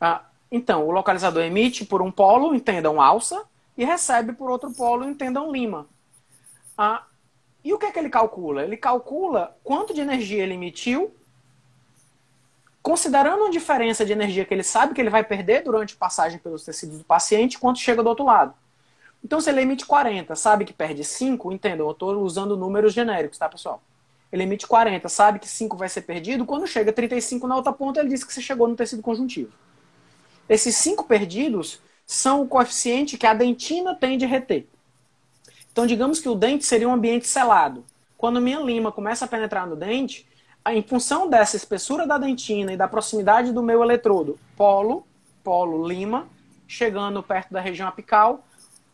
Ah, 0.00 0.22
então, 0.50 0.86
o 0.86 0.90
localizador 0.90 1.42
emite 1.42 1.84
por 1.84 2.00
um 2.00 2.10
polo, 2.12 2.54
entendam 2.54 3.00
alça, 3.00 3.42
e 3.76 3.84
recebe 3.84 4.32
por 4.32 4.50
outro 4.50 4.70
polo, 4.70 5.08
entendam 5.08 5.50
lima. 5.50 5.86
Ah, 6.76 7.04
e 7.64 7.72
o 7.72 7.78
que 7.78 7.86
é 7.86 7.90
que 7.90 7.98
ele 7.98 8.10
calcula? 8.10 8.62
Ele 8.62 8.76
calcula 8.76 9.56
quanto 9.64 9.94
de 9.94 10.00
energia 10.00 10.42
ele 10.42 10.54
emitiu, 10.54 11.14
considerando 12.82 13.44
a 13.46 13.50
diferença 13.50 14.04
de 14.04 14.12
energia 14.12 14.44
que 14.44 14.52
ele 14.52 14.64
sabe 14.64 14.94
que 14.94 15.00
ele 15.00 15.10
vai 15.10 15.24
perder 15.24 15.62
durante 15.62 15.94
a 15.94 15.98
passagem 15.98 16.38
pelos 16.38 16.64
tecidos 16.64 16.98
do 16.98 17.04
paciente, 17.04 17.58
quanto 17.58 17.78
chega 17.78 18.02
do 18.02 18.08
outro 18.08 18.24
lado. 18.24 18.54
Então, 19.24 19.40
se 19.40 19.50
ele 19.50 19.60
emite 19.60 19.86
40, 19.86 20.34
sabe 20.34 20.64
que 20.64 20.72
perde 20.72 21.04
5, 21.04 21.52
entendam, 21.52 21.86
eu 21.86 21.92
estou 21.92 22.14
usando 22.22 22.56
números 22.56 22.92
genéricos, 22.92 23.38
tá, 23.38 23.48
pessoal? 23.48 23.82
Ele 24.32 24.42
emite 24.42 24.66
40, 24.66 25.08
sabe 25.08 25.38
que 25.38 25.48
5 25.48 25.76
vai 25.76 25.88
ser 25.88 26.02
perdido, 26.02 26.44
quando 26.44 26.66
chega 26.66 26.92
35 26.92 27.46
na 27.46 27.56
outra 27.56 27.72
ponta, 27.72 28.00
ele 28.00 28.08
diz 28.08 28.24
que 28.24 28.32
você 28.32 28.40
chegou 28.40 28.66
no 28.66 28.74
tecido 28.74 29.02
conjuntivo. 29.02 29.52
Esses 30.48 30.76
5 30.76 31.04
perdidos 31.04 31.80
são 32.06 32.42
o 32.42 32.48
coeficiente 32.48 33.16
que 33.16 33.26
a 33.26 33.34
dentina 33.34 33.94
tem 33.94 34.18
de 34.18 34.26
reter. 34.26 34.66
Então, 35.70 35.86
digamos 35.86 36.18
que 36.18 36.28
o 36.28 36.34
dente 36.34 36.64
seria 36.64 36.88
um 36.88 36.92
ambiente 36.92 37.26
selado. 37.26 37.84
Quando 38.18 38.40
minha 38.40 38.60
lima 38.60 38.92
começa 38.92 39.24
a 39.24 39.28
penetrar 39.28 39.66
no 39.66 39.76
dente, 39.76 40.26
em 40.70 40.82
função 40.82 41.28
dessa 41.28 41.56
espessura 41.56 42.06
da 42.06 42.18
dentina 42.18 42.72
e 42.72 42.76
da 42.76 42.86
proximidade 42.86 43.52
do 43.52 43.62
meu 43.62 43.82
eletrodo, 43.82 44.38
polo, 44.56 45.06
polo 45.42 45.86
lima, 45.86 46.28
chegando 46.68 47.22
perto 47.22 47.52
da 47.52 47.60
região 47.60 47.88
apical, 47.88 48.44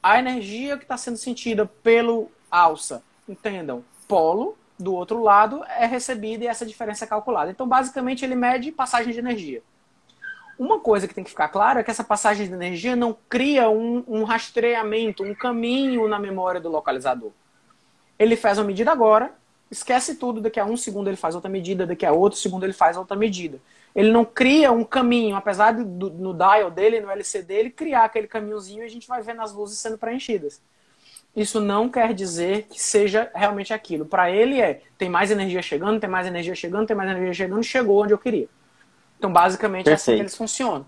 a 0.03 0.19
energia 0.19 0.77
que 0.77 0.85
está 0.85 0.97
sendo 0.97 1.17
sentida 1.17 1.67
pelo 1.67 2.31
alça, 2.51 3.03
entendam, 3.29 3.85
polo, 4.07 4.57
do 4.79 4.95
outro 4.95 5.23
lado, 5.23 5.65
é 5.65 5.87
recebida 5.87 6.45
e 6.45 6.47
essa 6.47 6.65
diferença 6.65 7.05
é 7.05 7.09
calculada. 7.09 7.51
Então, 7.51 7.67
basicamente, 7.67 8.25
ele 8.25 8.37
mede 8.37 8.71
passagem 8.71 9.13
de 9.13 9.19
energia. 9.19 9.63
Uma 10.59 10.81
coisa 10.81 11.07
que 11.07 11.15
tem 11.15 11.25
que 11.25 11.31
ficar 11.31 11.49
claro 11.49 11.79
é 11.79 11.85
que 11.85 11.91
essa 11.91 12.05
passagem 12.05 12.47
de 12.47 12.53
energia 12.53 12.97
não 12.97 13.17
cria 13.29 13.69
um, 13.69 14.05
um 14.07 14.25
rastreamento, 14.25 15.23
um 15.23 15.35
caminho 15.35 16.09
na 16.09 16.19
memória 16.19 16.61
do 16.61 16.69
localizador. 16.69 17.31
Ele 18.19 18.37
faz 18.37 18.59
uma 18.59 18.65
medida 18.65 18.91
agora, 18.91 19.38
esquece 19.71 20.15
tudo, 20.17 20.41
daqui 20.41 20.59
a 20.59 20.65
um 20.65 20.77
segundo 20.77 21.09
ele 21.09 21.17
faz 21.17 21.35
outra 21.35 21.51
medida, 21.51 21.87
daqui 21.87 22.07
a 22.07 22.13
outro 22.13 22.39
segundo 22.39 22.65
ele 22.65 22.73
faz 22.73 22.97
outra 22.97 23.17
medida. 23.17 23.61
Ele 23.95 24.11
não 24.11 24.25
cria 24.25 24.71
um 24.71 24.85
caminho, 24.85 25.37
apesar 25.37 25.73
de 25.73 25.85
do, 25.85 26.11
no 26.11 26.33
dial 26.35 26.71
dele, 26.71 27.01
no 27.01 27.11
LCD, 27.11 27.47
dele, 27.47 27.71
criar 27.71 28.05
aquele 28.05 28.27
caminhozinho 28.27 28.83
e 28.83 28.87
a 28.87 28.91
gente 28.91 29.09
vai 29.09 29.23
vendo 29.23 29.43
as 29.43 29.53
luzes 29.53 29.79
sendo 29.79 29.99
preenchidas. 29.99 30.61
Isso 31.35 31.61
não 31.61 31.89
quer 31.89 32.15
dizer 32.15 32.67
que 32.69 32.81
seja 32.81 33.31
realmente 33.35 33.73
aquilo. 33.73 34.05
Para 34.05 34.31
ele 34.31 34.61
é, 34.61 34.83
tem 34.97 35.09
mais 35.09 35.31
energia 35.31 35.63
chegando, 35.63 36.01
tem 36.01 36.09
mais 36.09 36.27
energia 36.27 36.55
chegando, 36.55 36.87
tem 36.87 36.97
mais 36.97 37.11
energia 37.11 37.35
chegando, 37.35 37.63
chegou 37.63 38.03
onde 38.03 38.13
eu 38.13 38.19
queria. 38.19 38.49
Então, 39.19 39.33
basicamente, 39.33 39.85
Perfeito. 39.85 40.01
é 40.01 40.13
assim 40.13 40.17
que 40.17 40.23
eles 40.23 40.37
funcionam. 40.37 40.87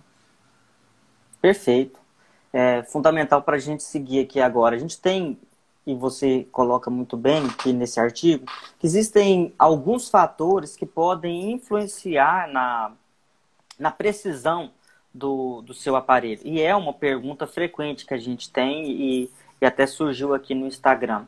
Perfeito. 1.40 1.98
É 2.52 2.83
fundamental 2.83 3.42
para 3.42 3.57
a 3.57 3.61
gente 3.61 3.83
seguir 3.83 4.20
aqui 4.20 4.40
agora. 4.40 4.74
A 4.74 4.78
gente 4.78 5.00
tem, 5.00 5.38
e 5.87 5.95
você 5.95 6.47
coloca 6.53 6.90
muito 6.90 7.16
bem 7.16 7.47
aqui 7.47 7.73
nesse 7.73 7.99
artigo, 7.99 8.47
que 8.79 8.87
existem 8.87 9.55
alguns 9.59 10.09
fatores 10.09 10.77
que 10.77 10.87
podem 10.87 11.53
influenciar 11.53 12.49
na, 12.49 12.93
na 13.79 13.90
precisão 13.90 14.71
do, 15.12 15.62
do 15.62 15.75
seu 15.75 15.97
aparelho. 15.97 16.40
E 16.45 16.61
é 16.61 16.75
uma 16.75 16.93
pergunta 16.93 17.47
frequente 17.47 18.07
que 18.07 18.14
a 18.14 18.19
gente 18.19 18.51
tem 18.51 18.90
e, 18.90 19.31
e 19.61 19.66
até 19.66 19.87
surgiu 19.87 20.35
aqui 20.35 20.55
no 20.55 20.66
Instagram. 20.66 21.27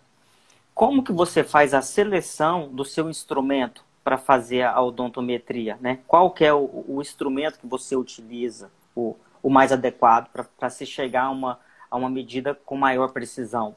Como 0.74 1.02
que 1.02 1.12
você 1.12 1.42
faz 1.42 1.74
a 1.74 1.82
seleção 1.82 2.68
do 2.68 2.84
seu 2.84 3.10
instrumento 3.10 3.84
para 4.04 4.18
fazer 4.18 4.62
a 4.62 4.80
odontometria, 4.80 5.78
né? 5.80 5.98
Qual 6.08 6.34
é 6.40 6.52
o, 6.52 6.84
o 6.88 7.00
instrumento 7.00 7.58
que 7.58 7.66
você 7.66 7.94
utiliza, 7.94 8.70
o, 8.94 9.16
o 9.42 9.50
mais 9.50 9.70
adequado 9.70 10.28
para 10.58 10.70
se 10.70 10.84
chegar 10.84 11.24
a 11.24 11.30
uma, 11.30 11.60
a 11.90 11.96
uma 11.96 12.10
medida 12.10 12.54
com 12.54 12.76
maior 12.76 13.12
precisão? 13.12 13.74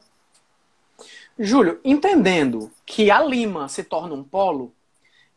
Júlio, 1.38 1.80
entendendo 1.84 2.70
que 2.84 3.10
a 3.10 3.22
lima 3.22 3.68
se 3.68 3.84
torna 3.84 4.14
um 4.14 4.24
polo 4.24 4.72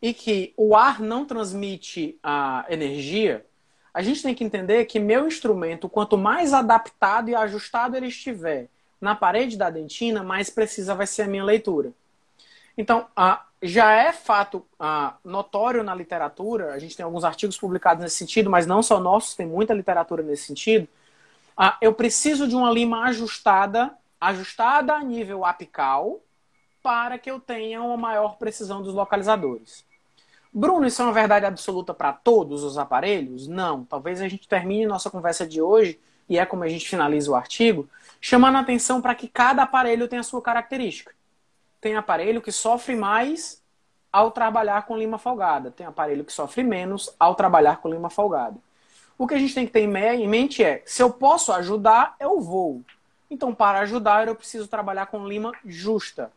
e 0.00 0.14
que 0.14 0.54
o 0.56 0.74
ar 0.74 1.00
não 1.00 1.24
transmite 1.24 2.18
a 2.22 2.64
energia, 2.68 3.44
a 3.92 4.02
gente 4.02 4.22
tem 4.22 4.34
que 4.34 4.44
entender 4.44 4.84
que 4.86 4.98
meu 4.98 5.26
instrumento, 5.26 5.88
quanto 5.88 6.16
mais 6.16 6.54
adaptado 6.54 7.28
e 7.28 7.34
ajustado 7.34 7.96
ele 7.96 8.06
estiver 8.06 8.68
na 9.00 9.14
parede 9.14 9.56
da 9.56 9.68
dentina, 9.68 10.22
mais 10.22 10.48
precisa 10.48 10.94
vai 10.94 11.06
ser 11.06 11.22
a 11.22 11.26
minha 11.26 11.44
leitura. 11.44 11.92
Então, 12.78 13.06
já 13.62 13.92
é 13.92 14.12
fato 14.12 14.64
notório 15.24 15.82
na 15.82 15.94
literatura, 15.94 16.72
a 16.72 16.78
gente 16.78 16.96
tem 16.96 17.04
alguns 17.04 17.24
artigos 17.24 17.58
publicados 17.58 18.02
nesse 18.02 18.16
sentido, 18.16 18.48
mas 18.48 18.66
não 18.66 18.82
só 18.82 18.98
nossos, 19.00 19.34
tem 19.34 19.46
muita 19.46 19.74
literatura 19.74 20.22
nesse 20.22 20.44
sentido. 20.44 20.88
Eu 21.80 21.92
preciso 21.92 22.48
de 22.48 22.56
uma 22.56 22.70
lima 22.70 23.04
ajustada, 23.04 23.90
ajustada 24.20 24.94
a 24.94 25.02
nível 25.02 25.44
apical, 25.44 26.20
para 26.82 27.18
que 27.18 27.30
eu 27.30 27.40
tenha 27.40 27.82
uma 27.82 27.96
maior 27.96 28.36
precisão 28.36 28.82
dos 28.82 28.94
localizadores. 28.94 29.84
Bruno, 30.52 30.86
isso 30.86 31.00
é 31.00 31.04
uma 31.04 31.12
verdade 31.12 31.46
absoluta 31.46 31.94
para 31.94 32.12
todos 32.12 32.64
os 32.64 32.76
aparelhos? 32.76 33.46
Não. 33.46 33.84
Talvez 33.84 34.20
a 34.20 34.28
gente 34.28 34.48
termine 34.48 34.86
nossa 34.86 35.10
conversa 35.10 35.46
de 35.46 35.62
hoje, 35.62 35.98
e 36.28 36.38
é 36.38 36.46
como 36.46 36.64
a 36.64 36.68
gente 36.68 36.88
finaliza 36.88 37.30
o 37.30 37.34
artigo, 37.34 37.88
chamando 38.20 38.56
a 38.56 38.60
atenção 38.60 39.00
para 39.00 39.14
que 39.14 39.28
cada 39.28 39.62
aparelho 39.62 40.08
tenha 40.08 40.20
a 40.20 40.24
sua 40.24 40.42
característica. 40.42 41.14
Tem 41.80 41.96
aparelho 41.96 42.42
que 42.42 42.52
sofre 42.52 42.94
mais 42.96 43.62
ao 44.12 44.30
trabalhar 44.30 44.86
com 44.86 44.96
lima 44.96 45.18
folgada. 45.18 45.70
Tem 45.70 45.86
aparelho 45.86 46.24
que 46.24 46.32
sofre 46.32 46.62
menos 46.62 47.14
ao 47.18 47.34
trabalhar 47.34 47.76
com 47.78 47.88
lima 47.88 48.10
folgada. 48.10 48.56
O 49.16 49.26
que 49.26 49.34
a 49.34 49.38
gente 49.38 49.54
tem 49.54 49.66
que 49.66 49.72
ter 49.72 49.80
em 49.80 50.28
mente 50.28 50.64
é, 50.64 50.82
se 50.84 51.02
eu 51.02 51.10
posso 51.10 51.52
ajudar, 51.52 52.16
eu 52.18 52.40
vou. 52.40 52.82
Então, 53.30 53.54
para 53.54 53.80
ajudar, 53.80 54.26
eu 54.26 54.34
preciso 54.34 54.66
trabalhar 54.66 55.06
com 55.06 55.26
lima 55.26 55.52
justa. 55.64 56.32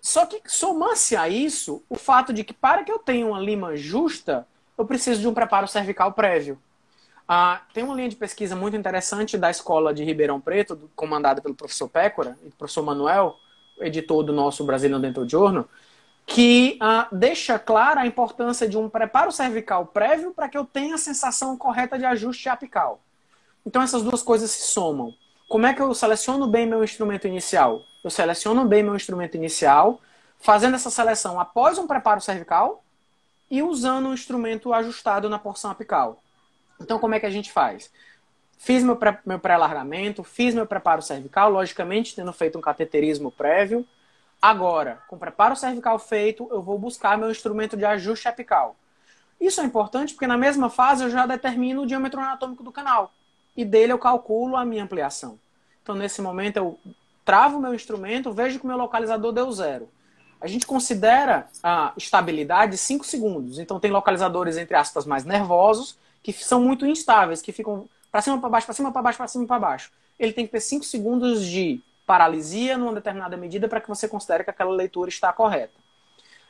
Só 0.00 0.24
que 0.24 0.40
soma-se 0.46 1.16
a 1.16 1.28
isso 1.28 1.82
o 1.88 1.96
fato 1.96 2.32
de 2.32 2.44
que 2.44 2.54
para 2.54 2.84
que 2.84 2.92
eu 2.92 2.98
tenha 2.98 3.26
uma 3.26 3.40
lima 3.40 3.76
justa, 3.76 4.46
eu 4.78 4.86
preciso 4.86 5.20
de 5.20 5.28
um 5.28 5.34
preparo 5.34 5.68
cervical 5.68 6.12
prévio. 6.12 6.58
Ah, 7.28 7.60
tem 7.74 7.84
uma 7.84 7.94
linha 7.94 8.08
de 8.08 8.16
pesquisa 8.16 8.56
muito 8.56 8.76
interessante 8.76 9.36
da 9.36 9.50
escola 9.50 9.92
de 9.94 10.02
Ribeirão 10.02 10.40
Preto, 10.40 10.90
comandada 10.96 11.40
pelo 11.40 11.54
professor 11.54 11.88
Pécora 11.88 12.36
e 12.44 12.50
professor 12.50 12.82
Manuel, 12.82 13.36
editor 13.78 14.22
do 14.24 14.32
nosso 14.32 14.64
Brazilian 14.64 15.00
Dental 15.00 15.28
Journal, 15.28 15.68
que 16.26 16.78
uh, 16.82 17.14
deixa 17.14 17.58
clara 17.58 18.00
a 18.00 18.06
importância 18.06 18.68
de 18.68 18.76
um 18.76 18.88
preparo 18.88 19.30
cervical 19.30 19.86
prévio 19.86 20.32
para 20.32 20.48
que 20.48 20.56
eu 20.56 20.64
tenha 20.64 20.94
a 20.94 20.98
sensação 20.98 21.56
correta 21.56 21.98
de 21.98 22.04
ajuste 22.04 22.48
apical. 22.48 23.00
Então 23.64 23.82
essas 23.82 24.02
duas 24.02 24.22
coisas 24.22 24.50
se 24.50 24.62
somam. 24.72 25.14
Como 25.50 25.66
é 25.66 25.74
que 25.74 25.82
eu 25.82 25.92
seleciono 25.92 26.46
bem 26.46 26.64
meu 26.64 26.84
instrumento 26.84 27.26
inicial? 27.26 27.82
Eu 28.04 28.10
seleciono 28.10 28.64
bem 28.64 28.84
meu 28.84 28.94
instrumento 28.94 29.36
inicial, 29.36 30.00
fazendo 30.38 30.76
essa 30.76 30.90
seleção 30.90 31.40
após 31.40 31.76
um 31.76 31.88
preparo 31.88 32.20
cervical 32.20 32.84
e 33.50 33.60
usando 33.60 34.10
um 34.10 34.14
instrumento 34.14 34.72
ajustado 34.72 35.28
na 35.28 35.40
porção 35.40 35.72
apical. 35.72 36.22
Então 36.80 37.00
como 37.00 37.16
é 37.16 37.18
que 37.18 37.26
a 37.26 37.30
gente 37.30 37.50
faz? 37.50 37.90
Fiz 38.58 38.84
meu, 38.84 38.94
pré, 38.94 39.18
meu 39.26 39.40
pré-largamento, 39.40 40.22
fiz 40.22 40.54
meu 40.54 40.68
preparo 40.68 41.02
cervical, 41.02 41.50
logicamente 41.50 42.14
tendo 42.14 42.32
feito 42.32 42.56
um 42.56 42.60
cateterismo 42.60 43.32
prévio. 43.32 43.84
Agora, 44.40 45.02
com 45.08 45.16
o 45.16 45.18
preparo 45.18 45.56
cervical 45.56 45.98
feito, 45.98 46.48
eu 46.52 46.62
vou 46.62 46.78
buscar 46.78 47.18
meu 47.18 47.28
instrumento 47.28 47.76
de 47.76 47.84
ajuste 47.84 48.28
apical. 48.28 48.76
Isso 49.40 49.60
é 49.60 49.64
importante 49.64 50.14
porque 50.14 50.28
na 50.28 50.38
mesma 50.38 50.70
fase 50.70 51.02
eu 51.02 51.10
já 51.10 51.26
determino 51.26 51.82
o 51.82 51.86
diâmetro 51.86 52.20
anatômico 52.20 52.62
do 52.62 52.70
canal. 52.70 53.12
E 53.56 53.64
dele 53.64 53.92
eu 53.92 53.98
calculo 53.98 54.56
a 54.56 54.64
minha 54.64 54.84
ampliação. 54.84 55.38
Então, 55.82 55.94
nesse 55.94 56.22
momento, 56.22 56.56
eu 56.56 56.78
travo 57.24 57.58
o 57.58 57.60
meu 57.60 57.74
instrumento, 57.74 58.32
vejo 58.32 58.58
que 58.58 58.64
o 58.64 58.68
meu 58.68 58.76
localizador 58.76 59.32
deu 59.32 59.50
zero. 59.52 59.88
A 60.40 60.46
gente 60.46 60.66
considera 60.66 61.48
a 61.62 61.92
estabilidade 61.96 62.76
5 62.78 63.04
segundos. 63.04 63.58
Então, 63.58 63.78
tem 63.78 63.90
localizadores, 63.90 64.56
entre 64.56 64.76
aspas, 64.76 65.04
mais 65.04 65.24
nervosos, 65.24 65.98
que 66.22 66.32
são 66.32 66.60
muito 66.60 66.86
instáveis, 66.86 67.42
que 67.42 67.52
ficam 67.52 67.88
para 68.10 68.22
cima, 68.22 68.38
para 68.38 68.48
baixo, 68.48 68.66
para 68.66 68.74
cima, 68.74 68.92
para 68.92 69.02
baixo, 69.02 69.18
para 69.18 69.28
cima, 69.28 69.46
para 69.46 69.58
baixo. 69.58 69.92
Ele 70.18 70.32
tem 70.32 70.46
que 70.46 70.52
ter 70.52 70.60
5 70.60 70.84
segundos 70.84 71.44
de 71.44 71.82
paralisia 72.06 72.76
numa 72.76 72.94
determinada 72.94 73.36
medida 73.36 73.68
para 73.68 73.80
que 73.80 73.88
você 73.88 74.08
considere 74.08 74.44
que 74.44 74.50
aquela 74.50 74.72
leitura 74.72 75.08
está 75.08 75.32
correta. 75.32 75.74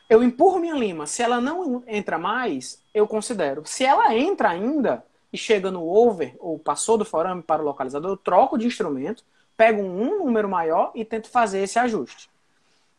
Eu 0.09 0.23
empurro 0.23 0.59
minha 0.59 0.75
lima. 0.75 1.07
Se 1.07 1.23
ela 1.23 1.41
não 1.41 1.85
entra 1.87 2.19
mais, 2.19 2.83
eu 2.93 3.07
considero. 3.07 3.63
Se 3.65 3.85
ela 3.85 4.17
entra 4.17 4.49
ainda 4.49 5.05
e 5.33 5.39
chega 5.39 5.71
no 5.71 5.87
over, 5.87 6.35
ou 6.39 6.59
passou 6.59 6.99
do 6.99 7.05
forame 7.05 7.43
para 7.43 7.63
o 7.63 7.65
localizador, 7.65 8.11
eu 8.11 8.17
troco 8.17 8.59
de 8.59 8.67
instrumento, 8.67 9.25
pego 9.57 9.83
um 9.83 10.19
número 10.25 10.49
maior 10.49 10.91
e 10.95 11.05
tento 11.05 11.29
fazer 11.29 11.61
esse 11.61 11.79
ajuste. 11.79 12.31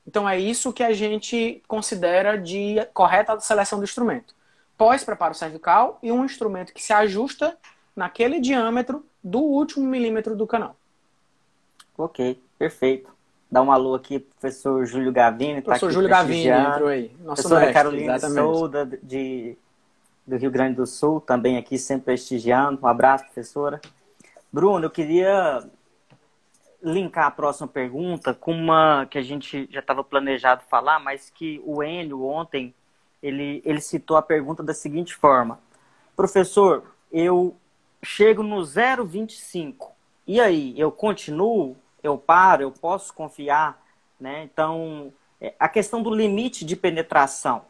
Então 0.05 0.27
é 0.27 0.39
isso 0.39 0.73
que 0.73 0.83
a 0.83 0.93
gente 0.93 1.61
considera 1.67 2.37
de 2.37 2.85
correta 2.93 3.39
seleção 3.39 3.79
do 3.79 3.83
instrumento. 3.83 4.33
Pós-preparo 4.77 5.35
cervical 5.35 5.99
e 6.01 6.11
um 6.11 6.25
instrumento 6.25 6.73
que 6.73 6.81
se 6.81 6.93
ajusta 6.93 7.57
naquele 7.95 8.39
diâmetro 8.39 9.05
do 9.23 9.39
último 9.39 9.85
milímetro 9.85 10.35
do 10.35 10.47
canal. 10.47 10.75
Ok, 11.97 12.41
perfeito. 12.57 13.11
Dá 13.51 13.61
um 13.61 13.71
alô 13.71 13.93
aqui, 13.95 14.19
professor 14.19 14.85
Júlio 14.85 15.11
Gavini. 15.11 15.61
Tá 15.61 15.65
professor 15.65 15.91
Júlio 15.91 16.09
Gavini 16.09 16.47
entrou 16.47 16.87
aí. 16.87 17.11
Nosso 17.19 17.43
Professora 17.43 17.59
mestre, 17.59 17.73
Carolina 17.73 18.19
Souda, 18.19 18.85
de, 19.03 19.57
do 20.25 20.37
Rio 20.37 20.51
Grande 20.51 20.75
do 20.75 20.85
Sul, 20.85 21.19
também 21.19 21.57
aqui 21.57 21.77
sempre 21.77 22.05
prestigiando. 22.05 22.79
Um 22.81 22.87
abraço, 22.87 23.25
professora. 23.25 23.81
Bruno, 24.51 24.85
eu 24.85 24.89
queria 24.89 25.63
linkar 26.81 27.27
a 27.27 27.31
próxima 27.31 27.67
pergunta 27.67 28.33
com 28.33 28.53
uma 28.53 29.05
que 29.09 29.17
a 29.17 29.21
gente 29.21 29.67
já 29.71 29.79
estava 29.79 30.03
planejado 30.03 30.63
falar, 30.69 30.99
mas 30.99 31.29
que 31.29 31.61
o 31.65 31.83
Enio 31.83 32.25
ontem 32.25 32.73
ele, 33.21 33.61
ele 33.65 33.81
citou 33.81 34.17
a 34.17 34.21
pergunta 34.21 34.63
da 34.63 34.73
seguinte 34.73 35.15
forma: 35.15 35.59
Professor, 36.15 36.95
eu 37.11 37.55
chego 38.03 38.41
no 38.43 38.61
0,25 38.61 39.89
e 40.25 40.39
aí 40.39 40.79
eu 40.79 40.91
continuo 40.91 41.75
eu 42.03 42.17
paro, 42.17 42.63
eu 42.63 42.71
posso 42.71 43.13
confiar, 43.13 43.81
né? 44.19 44.43
Então, 44.43 45.13
é, 45.39 45.53
a 45.59 45.69
questão 45.69 46.01
do 46.01 46.13
limite 46.13 46.65
de 46.65 46.75
penetração, 46.75 47.63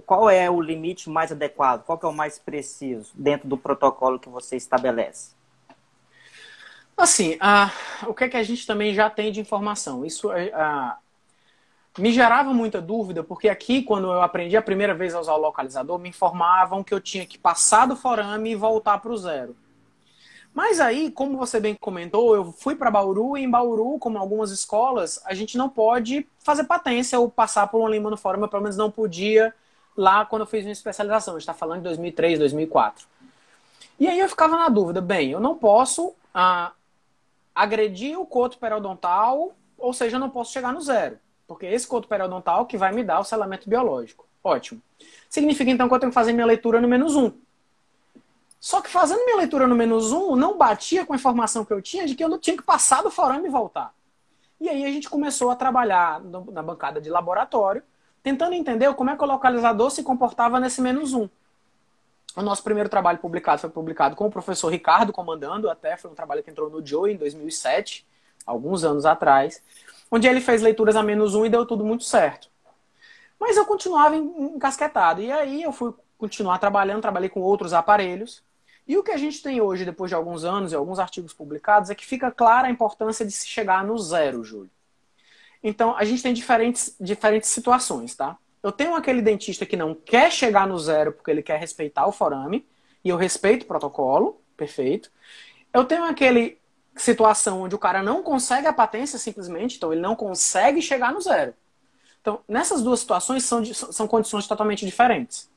qual 0.00 0.30
é 0.30 0.50
o 0.50 0.60
limite 0.60 1.10
mais 1.10 1.30
adequado? 1.30 1.84
Qual 1.84 1.98
é 2.02 2.06
o 2.06 2.12
mais 2.12 2.38
preciso 2.38 3.12
dentro 3.14 3.48
do 3.48 3.56
protocolo 3.56 4.18
que 4.18 4.28
você 4.28 4.56
estabelece? 4.56 5.32
Assim, 6.96 7.38
o 8.06 8.14
que 8.14 8.24
é 8.24 8.28
que 8.28 8.36
a 8.36 8.42
gente 8.42 8.66
também 8.66 8.94
já 8.94 9.10
tem 9.10 9.32
de 9.32 9.40
informação? 9.40 10.04
Isso 10.04 10.30
a, 10.30 10.98
me 11.98 12.12
gerava 12.12 12.54
muita 12.54 12.80
dúvida, 12.80 13.22
porque 13.22 13.48
aqui, 13.48 13.82
quando 13.82 14.06
eu 14.10 14.22
aprendi 14.22 14.56
a 14.56 14.62
primeira 14.62 14.94
vez 14.94 15.14
a 15.14 15.20
usar 15.20 15.34
o 15.34 15.40
localizador, 15.40 15.98
me 15.98 16.08
informavam 16.08 16.82
que 16.82 16.94
eu 16.94 17.00
tinha 17.00 17.26
que 17.26 17.38
passar 17.38 17.86
do 17.86 17.96
forame 17.96 18.52
e 18.52 18.56
voltar 18.56 18.98
para 18.98 19.12
o 19.12 19.16
zero. 19.16 19.56
Mas 20.54 20.80
aí, 20.80 21.10
como 21.10 21.38
você 21.38 21.58
bem 21.58 21.74
comentou, 21.74 22.36
eu 22.36 22.52
fui 22.52 22.76
para 22.76 22.90
Bauru 22.90 23.38
e 23.38 23.42
em 23.42 23.50
Bauru, 23.50 23.98
como 23.98 24.18
algumas 24.18 24.50
escolas, 24.50 25.20
a 25.24 25.32
gente 25.34 25.56
não 25.56 25.68
pode 25.68 26.26
fazer 26.38 26.64
patência 26.64 27.18
ou 27.18 27.30
passar 27.30 27.66
por 27.68 27.80
uma 27.80 27.88
lima 27.88 28.10
no 28.10 28.18
fórum, 28.18 28.42
eu 28.42 28.48
pelo 28.48 28.62
menos 28.62 28.76
não 28.76 28.90
podia 28.90 29.54
lá 29.96 30.24
quando 30.24 30.42
eu 30.42 30.46
fiz 30.46 30.62
minha 30.62 30.72
especialização. 30.72 31.34
A 31.34 31.38
gente 31.38 31.42
está 31.42 31.54
falando 31.54 31.78
de 31.78 31.84
2003, 31.84 32.38
2004. 32.38 33.06
E 33.98 34.08
aí 34.08 34.18
eu 34.18 34.28
ficava 34.28 34.56
na 34.56 34.68
dúvida, 34.68 35.00
bem, 35.00 35.30
eu 35.30 35.40
não 35.40 35.56
posso 35.56 36.14
ah, 36.34 36.72
agredir 37.54 38.18
o 38.18 38.26
coto 38.26 38.58
periodontal, 38.58 39.54
ou 39.78 39.92
seja, 39.92 40.16
eu 40.16 40.20
não 40.20 40.30
posso 40.30 40.52
chegar 40.52 40.72
no 40.72 40.80
zero, 40.80 41.18
porque 41.46 41.66
esse 41.66 41.86
coto 41.86 42.08
periodontal 42.08 42.66
que 42.66 42.76
vai 42.76 42.92
me 42.92 43.04
dar 43.04 43.20
o 43.20 43.24
selamento 43.24 43.68
biológico. 43.68 44.26
Ótimo. 44.42 44.80
Significa 45.28 45.70
então 45.70 45.88
que 45.88 45.94
eu 45.94 46.00
tenho 46.00 46.10
que 46.10 46.14
fazer 46.14 46.32
minha 46.32 46.46
leitura 46.46 46.80
no 46.80 46.88
menos 46.88 47.14
um. 47.14 47.32
Só 48.58 48.80
que 48.80 48.88
fazendo 48.88 49.24
minha 49.24 49.36
leitura 49.36 49.66
no 49.66 49.74
menos 49.74 50.12
um, 50.12 50.36
não 50.36 50.56
batia 50.56 51.04
com 51.04 51.12
a 51.12 51.16
informação 51.16 51.64
que 51.64 51.72
eu 51.72 51.82
tinha 51.82 52.06
de 52.06 52.14
que 52.14 52.22
eu 52.22 52.28
não 52.28 52.38
tinha 52.38 52.56
que 52.56 52.62
passar 52.62 53.02
do 53.02 53.10
forame 53.10 53.48
e 53.48 53.50
voltar. 53.50 53.92
E 54.60 54.68
aí 54.68 54.84
a 54.84 54.88
gente 54.88 55.10
começou 55.10 55.50
a 55.50 55.56
trabalhar 55.56 56.20
na 56.20 56.62
bancada 56.62 57.00
de 57.00 57.10
laboratório, 57.10 57.82
tentando 58.22 58.54
entender 58.54 58.92
como 58.94 59.10
é 59.10 59.16
que 59.16 59.22
o 59.22 59.26
localizador 59.26 59.90
se 59.90 60.02
comportava 60.02 60.60
nesse 60.60 60.80
menos 60.80 61.12
um. 61.12 61.28
O 62.34 62.42
nosso 62.42 62.62
primeiro 62.62 62.88
trabalho 62.88 63.18
publicado 63.18 63.60
foi 63.60 63.70
publicado 63.70 64.16
com 64.16 64.26
o 64.26 64.30
professor 64.30 64.68
Ricardo 64.68 65.12
comandando, 65.12 65.68
até 65.68 65.96
foi 65.96 66.10
um 66.10 66.14
trabalho 66.14 66.42
que 66.42 66.50
entrou 66.50 66.70
no 66.70 66.84
Joe 66.84 67.12
em 67.12 67.16
2007, 67.16 68.06
alguns 68.46 68.84
anos 68.84 69.04
atrás, 69.04 69.62
onde 70.10 70.26
ele 70.26 70.40
fez 70.40 70.62
leituras 70.62 70.96
a 70.96 71.02
menos 71.02 71.34
um 71.34 71.44
e 71.44 71.50
deu 71.50 71.66
tudo 71.66 71.84
muito 71.84 72.04
certo. 72.04 72.48
Mas 73.38 73.56
eu 73.56 73.66
continuava 73.66 74.16
encasquetado. 74.16 75.20
E 75.20 75.30
aí 75.30 75.62
eu 75.62 75.72
fui 75.72 75.92
continuar 76.16 76.58
trabalhando, 76.58 77.02
trabalhei 77.02 77.28
com 77.28 77.40
outros 77.40 77.72
aparelhos, 77.72 78.42
e 78.86 78.96
o 78.96 79.02
que 79.02 79.12
a 79.12 79.16
gente 79.16 79.42
tem 79.42 79.60
hoje, 79.60 79.84
depois 79.84 80.10
de 80.10 80.14
alguns 80.14 80.44
anos 80.44 80.72
e 80.72 80.74
alguns 80.74 80.98
artigos 80.98 81.32
publicados, 81.32 81.90
é 81.90 81.94
que 81.94 82.04
fica 82.04 82.30
clara 82.30 82.68
a 82.68 82.70
importância 82.70 83.24
de 83.24 83.32
se 83.32 83.46
chegar 83.46 83.84
no 83.84 83.96
zero, 83.98 84.42
Júlio. 84.42 84.70
Então, 85.62 85.96
a 85.96 86.04
gente 86.04 86.22
tem 86.22 86.34
diferentes, 86.34 86.96
diferentes 87.00 87.48
situações, 87.50 88.14
tá? 88.14 88.36
Eu 88.62 88.72
tenho 88.72 88.94
aquele 88.94 89.22
dentista 89.22 89.66
que 89.66 89.76
não 89.76 89.94
quer 89.94 90.30
chegar 90.30 90.66
no 90.66 90.78
zero 90.78 91.12
porque 91.12 91.30
ele 91.30 91.42
quer 91.42 91.58
respeitar 91.58 92.06
o 92.06 92.12
forame, 92.12 92.66
e 93.04 93.08
eu 93.08 93.16
respeito 93.16 93.64
o 93.64 93.66
protocolo, 93.66 94.40
perfeito. 94.56 95.10
Eu 95.72 95.84
tenho 95.84 96.04
aquele 96.04 96.58
situação 96.96 97.62
onde 97.62 97.74
o 97.74 97.78
cara 97.78 98.02
não 98.02 98.22
consegue 98.22 98.66
a 98.66 98.72
patência 98.72 99.18
simplesmente, 99.18 99.76
então 99.76 99.92
ele 99.92 100.00
não 100.00 100.14
consegue 100.14 100.80
chegar 100.80 101.12
no 101.12 101.20
zero. 101.20 101.54
Então, 102.20 102.40
nessas 102.46 102.82
duas 102.82 103.00
situações 103.00 103.44
são, 103.44 103.64
são 103.64 104.06
condições 104.06 104.46
totalmente 104.46 104.86
diferentes. 104.86 105.50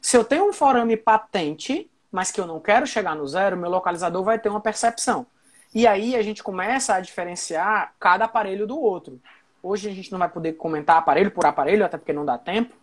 Se 0.00 0.16
eu 0.16 0.24
tenho 0.24 0.48
um 0.48 0.52
forame 0.52 0.96
patente, 0.96 1.90
mas 2.12 2.30
que 2.30 2.40
eu 2.40 2.46
não 2.46 2.60
quero 2.60 2.86
chegar 2.86 3.14
no 3.14 3.26
zero, 3.26 3.56
meu 3.56 3.70
localizador 3.70 4.22
vai 4.22 4.38
ter 4.38 4.48
uma 4.48 4.60
percepção. 4.60 5.26
E 5.72 5.86
aí 5.86 6.16
a 6.16 6.22
gente 6.22 6.42
começa 6.42 6.94
a 6.94 7.00
diferenciar 7.00 7.94
cada 7.98 8.24
aparelho 8.24 8.66
do 8.66 8.78
outro. 8.78 9.20
Hoje 9.62 9.88
a 9.88 9.92
gente 9.92 10.10
não 10.10 10.18
vai 10.18 10.28
poder 10.28 10.54
comentar 10.54 10.96
aparelho 10.96 11.30
por 11.30 11.44
aparelho, 11.44 11.84
até 11.84 11.98
porque 11.98 12.12
não 12.12 12.24
dá 12.24 12.38
tempo, 12.38 12.74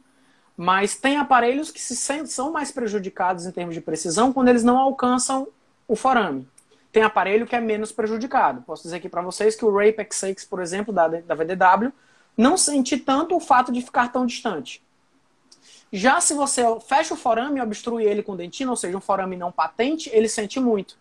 mas 0.56 0.96
tem 0.96 1.18
aparelhos 1.18 1.72
que 1.72 1.80
se 1.80 1.96
são 2.28 2.52
mais 2.52 2.72
prejudicados 2.72 3.46
em 3.46 3.52
termos 3.52 3.76
de 3.76 3.82
precisão 3.82 4.34
quando 4.34 4.48
eles 4.50 4.64
não 4.64 4.78
alcançam 4.78 5.48
o 5.88 5.96
forame. 5.96 6.48
Tem 6.92 7.04
aparelho 7.04 7.46
que 7.46 7.56
é 7.56 7.60
menos 7.60 7.92
prejudicado. 7.92 8.62
Posso 8.62 8.84
dizer 8.84 8.98
aqui 8.98 9.10
para 9.10 9.22
vocês 9.22 9.56
que 9.56 9.66
o 9.66 9.72
Rape 9.72 10.04
X6, 10.04 10.48
por 10.48 10.60
exemplo, 10.60 10.94
da, 10.94 11.08
da 11.08 11.36
VDW, 11.36 11.92
não 12.36 12.58
sente 12.58 12.98
tanto 12.98 13.36
o 13.36 13.40
fato 13.40 13.72
de 13.72 13.82
ficar 13.82 14.12
tão 14.12 14.26
distante. 14.26 14.84
Já 15.92 16.20
se 16.20 16.34
você 16.34 16.64
fecha 16.82 17.14
o 17.14 17.18
forame 17.18 17.60
e 17.60 17.62
obstrui 17.62 18.04
ele 18.04 18.22
com 18.22 18.36
dentina, 18.36 18.70
ou 18.70 18.78
seja, 18.78 18.98
um 18.98 19.02
forame 19.02 19.36
não 19.36 19.52
patente, 19.52 20.10
ele 20.12 20.28
sente 20.28 20.60
muito. 20.60 20.98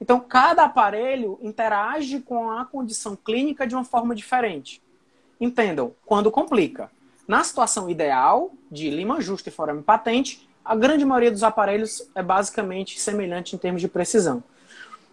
Então, 0.00 0.20
cada 0.20 0.64
aparelho 0.64 1.38
interage 1.42 2.20
com 2.20 2.50
a 2.50 2.64
condição 2.64 3.16
clínica 3.16 3.66
de 3.66 3.74
uma 3.74 3.84
forma 3.84 4.14
diferente. 4.14 4.82
Entendam, 5.40 5.94
quando 6.04 6.30
complica. 6.30 6.90
Na 7.26 7.44
situação 7.44 7.88
ideal, 7.90 8.52
de 8.70 8.90
lima 8.90 9.20
justa 9.20 9.48
e 9.48 9.52
forame 9.52 9.82
patente, 9.82 10.48
a 10.64 10.74
grande 10.74 11.04
maioria 11.04 11.30
dos 11.30 11.42
aparelhos 11.42 12.08
é 12.14 12.22
basicamente 12.22 12.98
semelhante 12.98 13.54
em 13.54 13.58
termos 13.58 13.80
de 13.80 13.88
precisão. 13.88 14.42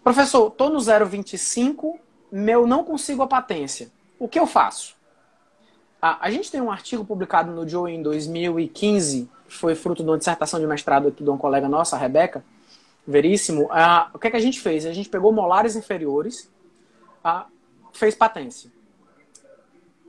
Professor, 0.03 0.47
estou 0.47 0.69
no 0.69 0.79
0,25, 0.79 1.99
meu 2.31 2.67
não 2.67 2.83
consigo 2.83 3.21
a 3.21 3.27
patência. 3.27 3.89
O 4.19 4.27
que 4.27 4.39
eu 4.39 4.45
faço? 4.47 4.95
A, 6.01 6.27
a 6.27 6.29
gente 6.29 6.51
tem 6.51 6.61
um 6.61 6.71
artigo 6.71 7.03
publicado 7.03 7.51
no 7.51 7.67
Joe 7.67 7.91
em 7.91 8.01
2015, 8.01 9.29
foi 9.47 9.75
fruto 9.75 10.03
de 10.03 10.09
uma 10.09 10.17
dissertação 10.17 10.59
de 10.59 10.67
mestrado 10.67 11.07
aqui 11.07 11.23
de 11.23 11.29
uma 11.29 11.37
colega 11.37 11.67
nossa, 11.67 11.95
a 11.95 11.99
Rebeca, 11.99 12.43
Veríssimo. 13.07 13.67
A, 13.71 14.09
o 14.13 14.19
que, 14.19 14.27
é 14.27 14.31
que 14.31 14.37
a 14.37 14.41
gente 14.41 14.59
fez? 14.59 14.85
A 14.85 14.93
gente 14.93 15.09
pegou 15.09 15.31
molares 15.31 15.75
inferiores, 15.75 16.49
a, 17.23 17.45
fez 17.93 18.15
patência. 18.15 18.71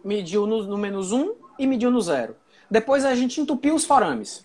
Mediu 0.06 0.46
no, 0.46 0.62
no 0.62 0.78
menos 0.78 1.10
um 1.10 1.34
e 1.58 1.66
mediu 1.66 1.90
no 1.90 2.00
zero. 2.00 2.36
Depois 2.70 3.04
a 3.04 3.12
gente 3.16 3.40
entupiu 3.40 3.74
os 3.74 3.84
forames. 3.84 4.44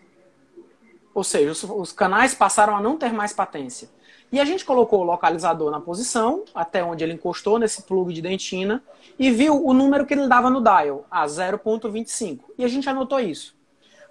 Ou 1.14 1.24
seja, 1.24 1.52
os, 1.52 1.64
os 1.64 1.92
canais 1.92 2.34
passaram 2.34 2.76
a 2.76 2.82
não 2.82 2.98
ter 2.98 3.14
mais 3.14 3.32
patência. 3.32 3.88
E 4.32 4.40
a 4.40 4.46
gente 4.46 4.66
colocou 4.66 5.02
o 5.02 5.04
localizador 5.04 5.70
na 5.70 5.80
posição, 5.80 6.46
até 6.56 6.84
onde 6.84 7.04
ele 7.04 7.14
encostou 7.14 7.60
nesse 7.60 7.84
plug 7.84 8.12
de 8.12 8.24
dentina, 8.24 8.84
e 9.20 9.30
viu 9.30 9.64
o 9.64 9.72
número 9.72 10.04
que 10.04 10.16
ele 10.16 10.28
dava 10.28 10.50
no 10.50 10.64
dial, 10.64 11.06
a 11.12 11.28
0.25. 11.28 12.40
E 12.58 12.66
a 12.66 12.68
gente 12.68 12.90
anotou 12.90 13.20
isso. 13.20 13.56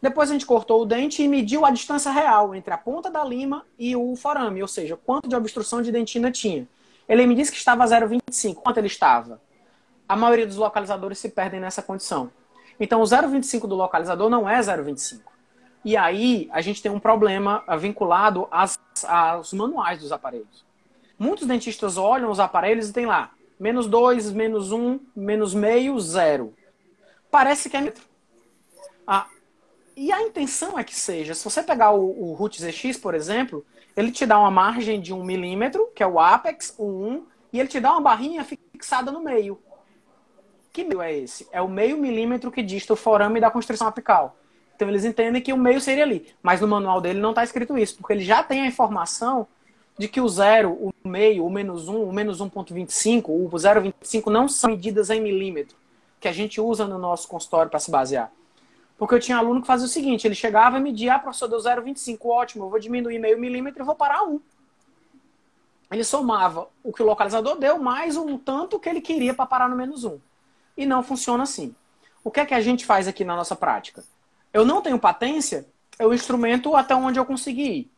Depois 0.00 0.30
a 0.30 0.34
gente 0.34 0.46
cortou 0.46 0.82
o 0.82 0.86
dente 0.86 1.20
e 1.20 1.26
mediu 1.26 1.66
a 1.66 1.72
distância 1.72 2.12
real 2.12 2.54
entre 2.54 2.72
a 2.72 2.78
ponta 2.78 3.10
da 3.10 3.24
lima 3.24 3.66
e 3.76 3.96
o 3.96 4.14
forame, 4.14 4.62
ou 4.62 4.68
seja, 4.68 4.96
quanto 4.96 5.28
de 5.28 5.34
obstrução 5.34 5.82
de 5.82 5.90
dentina 5.90 6.30
tinha. 6.30 6.68
Ele 7.08 7.26
me 7.26 7.34
disse 7.34 7.50
que 7.50 7.58
estava 7.58 7.82
a 7.82 7.86
0,25. 7.88 8.54
Quanto 8.54 8.78
ele 8.78 8.86
estava? 8.86 9.40
A 10.10 10.16
maioria 10.16 10.44
dos 10.44 10.56
localizadores 10.56 11.18
se 11.18 11.28
perdem 11.28 11.60
nessa 11.60 11.80
condição. 11.80 12.32
Então 12.80 13.00
o 13.00 13.04
0,25 13.04 13.68
do 13.68 13.76
localizador 13.76 14.28
não 14.28 14.48
é 14.48 14.58
0,25. 14.58 15.20
E 15.84 15.96
aí 15.96 16.48
a 16.50 16.60
gente 16.60 16.82
tem 16.82 16.90
um 16.90 16.98
problema 16.98 17.62
vinculado 17.78 18.48
às, 18.50 18.76
aos 19.06 19.52
manuais 19.52 20.00
dos 20.00 20.10
aparelhos. 20.10 20.64
Muitos 21.16 21.46
dentistas 21.46 21.96
olham 21.96 22.28
os 22.28 22.40
aparelhos 22.40 22.88
e 22.88 22.92
tem 22.92 23.06
lá 23.06 23.30
menos 23.56 23.86
2, 23.86 24.32
menos 24.32 24.72
1, 24.72 24.84
um, 24.84 25.00
menos 25.14 25.54
meio, 25.54 25.96
zero. 26.00 26.52
Parece 27.30 27.70
que 27.70 27.76
é 27.76 27.80
metro. 27.80 28.02
Ah, 29.06 29.28
e 29.96 30.10
a 30.10 30.22
intenção 30.22 30.76
é 30.76 30.82
que 30.82 30.96
seja, 30.96 31.36
se 31.36 31.44
você 31.44 31.62
pegar 31.62 31.92
o, 31.92 32.30
o 32.30 32.32
Root 32.32 32.60
ZX, 32.60 32.96
por 32.96 33.14
exemplo, 33.14 33.64
ele 33.96 34.10
te 34.10 34.26
dá 34.26 34.40
uma 34.40 34.50
margem 34.50 35.00
de 35.00 35.14
1 35.14 35.20
um 35.20 35.22
milímetro, 35.22 35.88
que 35.94 36.02
é 36.02 36.06
o 36.06 36.18
apex, 36.18 36.74
o 36.76 36.84
1, 36.84 37.26
e 37.52 37.60
ele 37.60 37.68
te 37.68 37.78
dá 37.78 37.92
uma 37.92 38.00
barrinha 38.00 38.44
fixada 38.44 39.12
no 39.12 39.20
meio. 39.20 39.56
Que 40.72 40.84
meio 40.84 41.02
é 41.02 41.12
esse? 41.12 41.48
É 41.52 41.60
o 41.60 41.68
meio 41.68 41.96
milímetro 41.96 42.50
que 42.50 42.62
dista 42.62 42.92
o 42.92 42.96
forame 42.96 43.40
da 43.40 43.50
constrição 43.50 43.86
apical. 43.86 44.36
Então 44.74 44.88
eles 44.88 45.04
entendem 45.04 45.42
que 45.42 45.52
o 45.52 45.56
meio 45.56 45.80
seria 45.80 46.04
ali. 46.04 46.32
Mas 46.42 46.60
no 46.60 46.68
manual 46.68 47.00
dele 47.00 47.20
não 47.20 47.30
está 47.30 47.44
escrito 47.44 47.76
isso, 47.76 47.96
porque 47.96 48.12
ele 48.12 48.24
já 48.24 48.42
tem 48.42 48.62
a 48.62 48.66
informação 48.66 49.46
de 49.98 50.08
que 50.08 50.20
o 50.20 50.28
zero, 50.28 50.72
o 50.72 50.92
meio, 51.06 51.44
o 51.44 51.50
menos 51.50 51.88
um, 51.88 52.04
o 52.04 52.12
menos 52.12 52.40
1.25, 52.40 53.28
o 53.28 53.50
0,25 53.50 54.26
não 54.28 54.48
são 54.48 54.70
medidas 54.70 55.10
em 55.10 55.20
milímetro, 55.20 55.76
que 56.18 56.26
a 56.26 56.32
gente 56.32 56.58
usa 56.58 56.86
no 56.86 56.98
nosso 56.98 57.28
consultório 57.28 57.70
para 57.70 57.78
se 57.78 57.90
basear. 57.90 58.32
Porque 58.96 59.14
eu 59.14 59.20
tinha 59.20 59.36
aluno 59.36 59.60
que 59.60 59.66
fazia 59.66 59.86
o 59.86 59.90
seguinte, 59.90 60.26
ele 60.26 60.34
chegava 60.34 60.78
e 60.78 60.80
media, 60.80 61.16
ah, 61.16 61.18
professor, 61.18 61.48
deu 61.48 61.58
0,25, 61.58 62.18
ótimo, 62.26 62.64
eu 62.64 62.70
vou 62.70 62.78
diminuir 62.78 63.18
meio 63.18 63.38
milímetro 63.38 63.82
e 63.82 63.84
vou 63.84 63.94
parar 63.94 64.22
um. 64.22 64.40
Ele 65.90 66.04
somava 66.04 66.68
o 66.82 66.92
que 66.92 67.02
o 67.02 67.06
localizador 67.06 67.58
deu 67.58 67.78
mais 67.78 68.16
um 68.16 68.38
tanto 68.38 68.78
que 68.78 68.88
ele 68.88 69.02
queria 69.02 69.34
para 69.34 69.44
parar 69.44 69.68
no 69.68 69.76
menos 69.76 70.04
um. 70.04 70.18
E 70.80 70.86
não 70.86 71.02
funciona 71.02 71.42
assim. 71.42 71.74
O 72.24 72.30
que 72.30 72.40
é 72.40 72.46
que 72.46 72.54
a 72.54 72.60
gente 72.62 72.86
faz 72.86 73.06
aqui 73.06 73.22
na 73.22 73.36
nossa 73.36 73.54
prática? 73.54 74.02
Eu 74.50 74.64
não 74.64 74.80
tenho 74.80 74.98
patência, 74.98 75.66
eu 75.98 76.14
instrumento 76.14 76.74
até 76.74 76.94
onde 76.94 77.20
eu 77.20 77.26
conseguir 77.26 77.70
ir. 77.70 77.92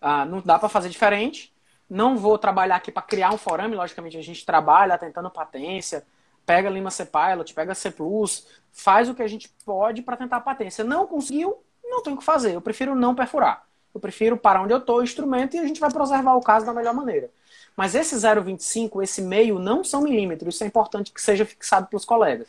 Ah, 0.00 0.24
não 0.24 0.40
dá 0.40 0.58
para 0.58 0.68
fazer 0.68 0.88
diferente. 0.88 1.54
Não 1.88 2.18
vou 2.18 2.36
trabalhar 2.36 2.74
aqui 2.74 2.90
para 2.90 3.02
criar 3.02 3.32
um 3.32 3.38
forame, 3.38 3.76
logicamente 3.76 4.16
a 4.16 4.22
gente 4.22 4.44
trabalha 4.44 4.98
tentando 4.98 5.30
patência, 5.30 6.04
pega 6.44 6.68
Lima 6.68 6.90
C 6.90 7.06
Pilot, 7.06 7.54
pega 7.54 7.72
C 7.72 7.88
Plus, 7.92 8.48
faz 8.72 9.08
o 9.08 9.14
que 9.14 9.22
a 9.22 9.28
gente 9.28 9.48
pode 9.64 10.02
para 10.02 10.16
tentar 10.16 10.38
a 10.38 10.40
patência. 10.40 10.82
Não 10.82 11.06
conseguiu, 11.06 11.62
não 11.84 12.02
tem 12.02 12.14
o 12.14 12.16
que 12.16 12.24
fazer. 12.24 12.52
Eu 12.52 12.60
prefiro 12.60 12.96
não 12.96 13.14
perfurar. 13.14 13.64
Eu 13.98 14.00
prefiro 14.00 14.36
parar 14.36 14.62
onde 14.62 14.72
eu 14.72 14.78
estou, 14.78 15.02
instrumento, 15.02 15.56
e 15.56 15.58
a 15.58 15.66
gente 15.66 15.80
vai 15.80 15.92
preservar 15.92 16.36
o 16.36 16.40
caso 16.40 16.64
da 16.64 16.72
melhor 16.72 16.94
maneira. 16.94 17.28
Mas 17.76 17.94
esse 17.94 18.14
0,25, 18.14 19.02
esse 19.02 19.20
meio, 19.20 19.58
não 19.58 19.82
são 19.82 20.02
milímetros. 20.02 20.54
Isso 20.54 20.64
é 20.64 20.66
importante 20.68 21.12
que 21.12 21.20
seja 21.20 21.44
fixado 21.44 21.88
pelos 21.88 22.04
colegas. 22.04 22.48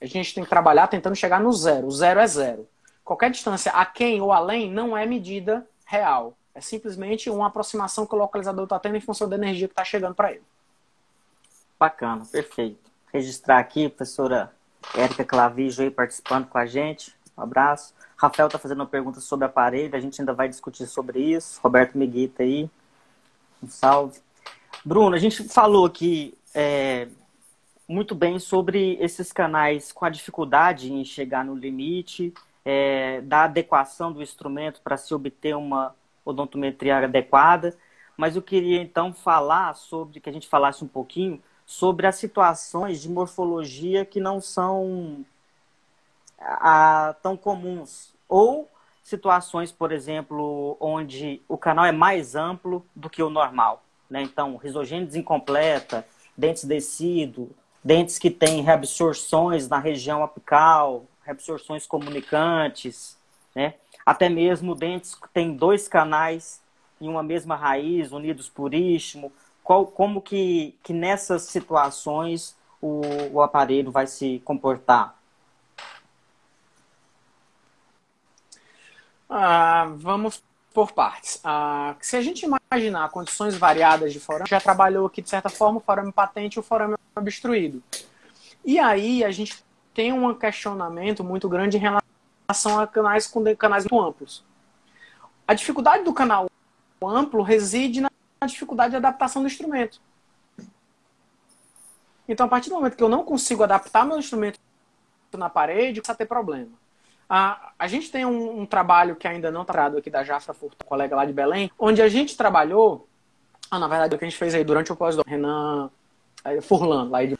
A 0.00 0.06
gente 0.06 0.34
tem 0.34 0.42
que 0.42 0.50
trabalhar 0.50 0.86
tentando 0.88 1.14
chegar 1.14 1.40
no 1.40 1.52
zero. 1.52 1.86
O 1.86 1.90
zero 1.90 2.20
é 2.20 2.26
zero. 2.26 2.68
Qualquer 3.04 3.30
distância 3.30 3.70
aquém 3.72 4.20
ou 4.20 4.32
além 4.32 4.70
não 4.70 4.96
é 4.96 5.06
medida 5.06 5.66
real. 5.84 6.34
É 6.54 6.60
simplesmente 6.60 7.28
uma 7.28 7.46
aproximação 7.46 8.06
que 8.06 8.14
o 8.14 8.18
localizador 8.18 8.64
está 8.64 8.78
tendo 8.78 8.96
em 8.96 9.00
função 9.00 9.28
da 9.28 9.36
energia 9.36 9.68
que 9.68 9.72
está 9.72 9.84
chegando 9.84 10.14
para 10.14 10.32
ele. 10.32 10.42
Bacana, 11.78 12.24
perfeito. 12.24 12.90
Registrar 13.12 13.58
aqui, 13.58 13.88
professora 13.88 14.52
Érica 14.94 15.24
Clavijo 15.24 15.82
aí 15.82 15.90
participando 15.90 16.48
com 16.48 16.58
a 16.58 16.66
gente. 16.66 17.14
Um 17.36 17.42
abraço. 17.42 17.94
Rafael 18.16 18.46
está 18.46 18.58
fazendo 18.58 18.80
uma 18.80 18.86
pergunta 18.86 19.20
sobre 19.20 19.44
aparelho, 19.44 19.94
a 19.94 20.00
gente 20.00 20.20
ainda 20.20 20.32
vai 20.32 20.48
discutir 20.48 20.86
sobre 20.86 21.20
isso. 21.20 21.60
Roberto 21.62 21.98
Miguita 21.98 22.42
aí, 22.42 22.70
um 23.62 23.68
salve. 23.68 24.20
Bruno, 24.84 25.14
a 25.14 25.18
gente 25.18 25.44
falou 25.48 25.84
aqui 25.84 26.36
é, 26.54 27.08
muito 27.86 28.14
bem 28.14 28.38
sobre 28.38 28.96
esses 29.00 29.32
canais 29.32 29.92
com 29.92 30.04
a 30.04 30.10
dificuldade 30.10 30.92
em 30.92 31.04
chegar 31.04 31.44
no 31.44 31.54
limite, 31.54 32.32
é, 32.64 33.20
da 33.20 33.44
adequação 33.44 34.12
do 34.12 34.22
instrumento 34.22 34.80
para 34.82 34.96
se 34.96 35.14
obter 35.14 35.54
uma 35.54 35.94
odontometria 36.24 36.98
adequada. 36.98 37.76
Mas 38.16 38.34
eu 38.34 38.42
queria 38.42 38.80
então 38.80 39.12
falar 39.12 39.74
sobre, 39.74 40.20
que 40.20 40.30
a 40.30 40.32
gente 40.32 40.48
falasse 40.48 40.82
um 40.82 40.88
pouquinho 40.88 41.40
sobre 41.66 42.06
as 42.06 42.16
situações 42.16 43.02
de 43.02 43.08
morfologia 43.10 44.04
que 44.04 44.20
não 44.20 44.40
são 44.40 45.24
a, 46.38 47.14
tão 47.22 47.36
comuns. 47.36 48.14
Ou 48.28 48.70
situações, 49.02 49.70
por 49.70 49.92
exemplo, 49.92 50.76
onde 50.80 51.40
o 51.48 51.56
canal 51.56 51.84
é 51.84 51.92
mais 51.92 52.34
amplo 52.34 52.84
do 52.94 53.08
que 53.08 53.22
o 53.22 53.30
normal. 53.30 53.84
Né? 54.10 54.22
Então, 54.22 54.56
risogênese 54.56 55.18
incompleta, 55.18 56.06
dentes 56.36 56.64
descido, 56.64 57.50
dentes 57.84 58.18
que 58.18 58.30
têm 58.30 58.62
reabsorções 58.62 59.68
na 59.68 59.78
região 59.78 60.24
apical, 60.24 61.04
reabsorções 61.24 61.86
comunicantes, 61.86 63.16
né? 63.54 63.74
até 64.04 64.28
mesmo 64.28 64.74
dentes 64.74 65.14
que 65.14 65.28
têm 65.28 65.56
dois 65.56 65.86
canais 65.86 66.60
em 67.00 67.08
uma 67.08 67.22
mesma 67.22 67.56
raiz, 67.56 68.12
unidos 68.12 68.48
por 68.48 68.74
istmo. 68.74 69.32
Qual, 69.62 69.86
como 69.86 70.20
que, 70.20 70.76
que 70.82 70.92
nessas 70.92 71.42
situações 71.42 72.56
o, 72.80 73.02
o 73.32 73.42
aparelho 73.42 73.90
vai 73.90 74.06
se 74.06 74.40
comportar? 74.44 75.16
Ah, 79.28 79.92
vamos 79.96 80.42
por 80.72 80.92
partes. 80.92 81.40
Ah, 81.42 81.96
se 82.00 82.16
a 82.16 82.22
gente 82.22 82.46
imaginar 82.46 83.08
condições 83.10 83.56
variadas 83.56 84.12
de 84.12 84.20
forame, 84.20 84.48
já 84.48 84.60
trabalhou 84.60 85.06
aqui 85.06 85.22
de 85.22 85.28
certa 85.28 85.48
forma 85.48 85.78
o 85.78 85.80
forame 85.80 86.12
patente 86.12 86.56
e 86.56 86.60
o 86.60 86.62
forame 86.62 86.96
obstruído. 87.14 87.82
E 88.64 88.78
aí 88.78 89.24
a 89.24 89.30
gente 89.30 89.64
tem 89.94 90.12
um 90.12 90.34
questionamento 90.34 91.24
muito 91.24 91.48
grande 91.48 91.78
em 91.78 91.80
relação 91.80 92.78
a 92.78 92.86
canais 92.86 93.26
com 93.26 93.42
canais 93.56 93.86
muito 93.90 94.04
amplos. 94.04 94.44
A 95.48 95.54
dificuldade 95.54 96.04
do 96.04 96.12
canal 96.12 96.46
amplo 97.02 97.42
reside 97.42 98.00
na 98.00 98.10
dificuldade 98.46 98.90
de 98.90 98.96
adaptação 98.96 99.42
do 99.42 99.48
instrumento. 99.48 100.00
Então, 102.28 102.46
a 102.46 102.48
partir 102.48 102.68
do 102.68 102.74
momento 102.74 102.96
que 102.96 103.02
eu 103.02 103.08
não 103.08 103.24
consigo 103.24 103.62
adaptar 103.62 104.04
meu 104.04 104.18
instrumento 104.18 104.58
na 105.32 105.48
parede, 105.48 106.00
começa 106.00 106.12
a 106.12 106.16
ter 106.16 106.26
problema. 106.26 106.72
A, 107.28 107.72
a 107.78 107.88
gente 107.88 108.10
tem 108.10 108.24
um, 108.24 108.60
um 108.60 108.66
trabalho 108.66 109.16
que 109.16 109.26
ainda 109.26 109.50
não 109.50 109.62
está 109.62 109.86
aqui 109.86 110.08
da 110.08 110.22
Jafra 110.22 110.54
Furto, 110.54 110.84
colega 110.84 111.16
lá 111.16 111.24
de 111.24 111.32
Belém, 111.32 111.70
onde 111.78 112.00
a 112.00 112.08
gente 112.08 112.36
trabalhou, 112.36 113.08
ah, 113.70 113.78
na 113.78 113.88
verdade, 113.88 114.14
o 114.14 114.18
que 114.18 114.24
a 114.24 114.28
gente 114.28 114.38
fez 114.38 114.54
aí 114.54 114.62
durante 114.62 114.92
o 114.92 114.96
pós 114.96 115.16
do 115.16 115.24
Renan 115.26 115.90
é, 116.44 116.60
Furlan, 116.60 117.08
lá 117.10 117.24
de, 117.24 117.36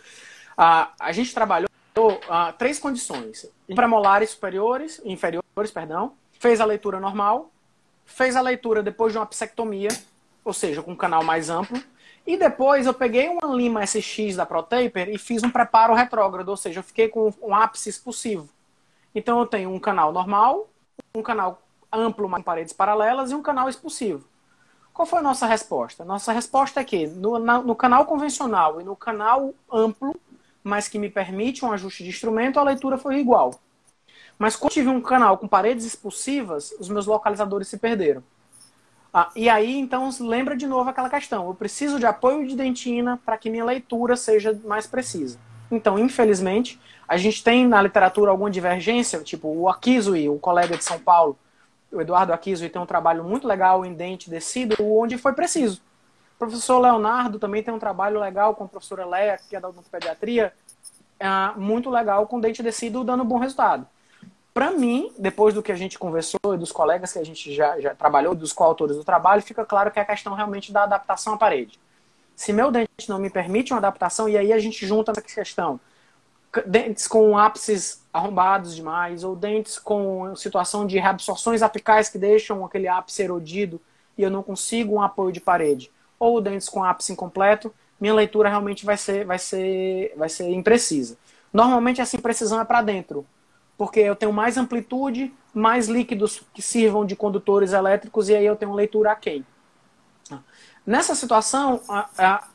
a, 0.57 0.91
a 0.99 1.13
gente 1.13 1.33
trabalhou 1.33 1.69
a, 2.29 2.53
três 2.53 2.79
condições: 2.79 3.49
premolares 3.75 4.31
superiores, 4.31 5.01
inferiores, 5.05 5.71
perdão, 5.73 6.15
fez 6.33 6.61
a 6.61 6.65
leitura 6.65 6.99
normal, 6.99 7.51
fez 8.05 8.37
a 8.37 8.41
leitura 8.41 8.83
depois 8.83 9.13
de 9.13 9.19
uma 9.19 9.27
psectomia, 9.27 9.91
ou 10.45 10.53
seja, 10.53 10.83
com 10.83 10.93
um 10.93 10.97
canal 10.97 11.23
mais 11.23 11.49
amplo, 11.49 11.81
e 12.27 12.37
depois 12.37 12.87
eu 12.87 12.95
peguei 12.95 13.29
uma 13.29 13.55
lima 13.55 13.87
SX 13.87 14.37
da 14.37 14.45
ProTaper 14.45 15.09
e 15.09 15.19
fiz 15.19 15.43
um 15.43 15.51
preparo 15.51 15.95
retrógrado, 15.95 16.49
ou 16.49 16.57
seja, 16.57 16.81
eu 16.81 16.85
fiquei 16.85 17.09
com 17.09 17.33
um 17.41 17.55
ápice 17.55 17.89
expulsivo. 17.89 18.49
Então 19.17 19.41
eu 19.41 19.47
tenho 19.47 19.73
um 19.73 19.81
canal 19.81 20.13
normal, 20.13 20.69
um 21.15 21.23
canal 21.23 21.63
amplo 21.91 22.29
com 22.29 22.43
paredes 22.43 22.75
paralelas 22.75 23.31
e 23.31 23.35
um 23.35 23.41
canal 23.41 23.67
expulsivo. 23.67 24.29
Qual 24.93 25.07
foi 25.07 25.21
a 25.21 25.23
nossa 25.23 25.47
resposta? 25.47 26.05
Nossa 26.05 26.33
resposta 26.33 26.81
é 26.81 26.85
que 26.85 27.07
no, 27.07 27.39
na, 27.39 27.59
no 27.63 27.75
canal 27.75 28.05
convencional 28.05 28.79
e 28.79 28.85
no 28.85 28.95
canal 28.95 29.55
amplo, 29.73 30.15
mas 30.63 30.87
que 30.87 30.99
me 30.99 31.09
permite 31.09 31.65
um 31.65 31.73
ajuste 31.73 32.03
de 32.03 32.11
instrumento, 32.11 32.61
a 32.61 32.63
leitura 32.63 32.99
foi 32.99 33.19
igual. 33.19 33.59
Mas 34.39 34.55
quando 34.55 34.73
tive 34.73 34.91
um 34.91 35.01
canal 35.01 35.39
com 35.39 35.49
paredes 35.49 35.87
expulsivas, 35.87 36.73
os 36.79 36.91
meus 36.91 37.07
localizadores 37.07 37.69
se 37.69 37.79
perderam. 37.79 38.23
Ah, 39.15 39.31
e 39.35 39.49
aí, 39.49 39.79
então, 39.79 40.11
lembra 40.21 40.55
de 40.55 40.67
novo 40.67 40.91
aquela 40.91 41.09
questão. 41.09 41.47
Eu 41.47 41.55
preciso 41.55 41.99
de 41.99 42.05
apoio 42.05 42.47
de 42.47 42.55
dentina 42.55 43.19
para 43.25 43.39
que 43.39 43.49
minha 43.49 43.65
leitura 43.65 44.15
seja 44.15 44.53
mais 44.65 44.87
precisa. 44.87 45.39
Então, 45.71 45.99
infelizmente, 45.99 46.79
a 47.09 47.17
gente 47.17 47.43
tem 47.43 47.67
na 47.67 47.81
literatura 47.81 48.31
alguma 48.31 48.51
divergência, 48.51 49.21
tipo 49.21 49.49
o 49.49 49.69
Akizui, 49.69 50.29
o 50.29 50.39
colega 50.39 50.77
de 50.77 50.85
São 50.85 50.99
Paulo, 50.99 51.39
o 51.93 52.01
Eduardo 52.01 52.33
Akizui 52.33 52.69
tem 52.69 52.83
um 52.83 52.87
trabalho 52.87 53.23
muito 53.25 53.47
legal 53.47 53.85
em 53.85 53.95
dente 53.95 54.29
descido, 54.29 54.77
onde 54.81 55.17
foi 55.17 55.33
preciso. 55.33 55.81
O 56.35 56.39
professor 56.39 56.79
Leonardo 56.79 57.39
também 57.39 57.63
tem 57.63 57.73
um 57.73 57.79
trabalho 57.79 58.21
legal 58.21 58.55
com 58.55 58.65
a 58.65 58.69
professora 58.69 59.07
Leia, 59.07 59.39
que 59.49 59.57
é 59.57 59.61
da 59.61 59.69
odontopediatria, 59.69 60.53
é, 61.19 61.29
muito 61.57 61.89
legal 61.89 62.27
com 62.27 62.41
dente 62.41 62.63
descido, 62.63 63.05
dando 63.05 63.25
bom 63.25 63.39
resultado. 63.39 63.87
Para 64.53 64.71
mim, 64.71 65.13
depois 65.19 65.55
do 65.55 65.63
que 65.63 65.71
a 65.71 65.77
gente 65.77 65.99
conversou 65.99 66.55
e 66.55 66.59
dos 66.59 66.73
colegas 66.73 67.13
que 67.13 67.19
a 67.19 67.25
gente 67.25 67.55
já, 67.55 67.79
já 67.81 67.95
trabalhou, 67.95 68.35
dos 68.35 68.53
coautores 68.53 68.97
do 68.97 69.05
trabalho, 69.05 69.43
fica 69.43 69.65
claro 69.65 69.91
que 69.91 69.99
é 69.99 70.03
a 70.03 70.05
questão 70.05 70.35
realmente 70.35 70.73
da 70.73 70.83
adaptação 70.83 71.35
à 71.35 71.37
parede. 71.37 71.79
Se 72.35 72.53
meu 72.53 72.71
dente 72.71 73.09
não 73.09 73.19
me 73.19 73.31
permite 73.31 73.73
uma 73.73 73.79
adaptação, 73.79 74.29
e 74.29 74.37
aí 74.37 74.53
a 74.53 74.59
gente 74.59 74.87
junta 74.87 75.13
essa 75.13 75.23
questão, 75.23 75.81
dentes 76.67 77.07
com 77.07 77.37
ápices 77.37 78.03
arrombados 78.13 78.75
demais, 78.75 79.25
ou 79.25 79.37
dentes 79.37 79.79
com 79.79 80.35
situação 80.37 80.87
de 80.87 80.99
reabsorções 80.99 81.63
apicais 81.63 82.09
que 82.09 82.19
deixam 82.19 82.65
aquele 82.65 82.89
ápice 82.89 83.23
erodido 83.23 83.81
e 84.17 84.23
eu 84.23 84.31
não 84.31 84.43
consigo 84.43 84.95
um 84.95 85.03
apoio 85.03 85.33
de 85.33 85.41
parede, 85.41 85.91
ou 86.19 86.41
dentes 86.41 86.69
com 86.69 86.83
ápice 86.83 87.13
incompleto, 87.13 87.73
minha 88.01 88.15
leitura 88.15 88.49
realmente 88.49 88.85
vai 88.85 88.97
ser, 88.97 89.25
vai 89.25 89.39
ser, 89.39 90.15
vai 90.17 90.29
ser 90.29 90.49
imprecisa. 90.51 91.17
Normalmente 91.53 92.01
essa 92.01 92.17
imprecisão 92.17 92.61
é 92.61 92.65
para 92.65 92.83
dentro, 92.83 93.27
porque 93.77 94.01
eu 94.01 94.17
tenho 94.17 94.33
mais 94.33 94.57
amplitude, 94.57 95.33
mais 95.53 95.89
líquidos 95.89 96.43
que 96.55 96.63
sirvam 96.63 97.05
de 97.05 97.17
condutores 97.17 97.73
elétricos 97.73 98.29
e 98.29 98.35
aí 98.35 98.47
eu 98.47 98.57
tenho 98.57 98.73
leitura 98.73 99.13
aquém. 99.13 99.45
Nessa 100.87 101.17
situação, 101.17 101.81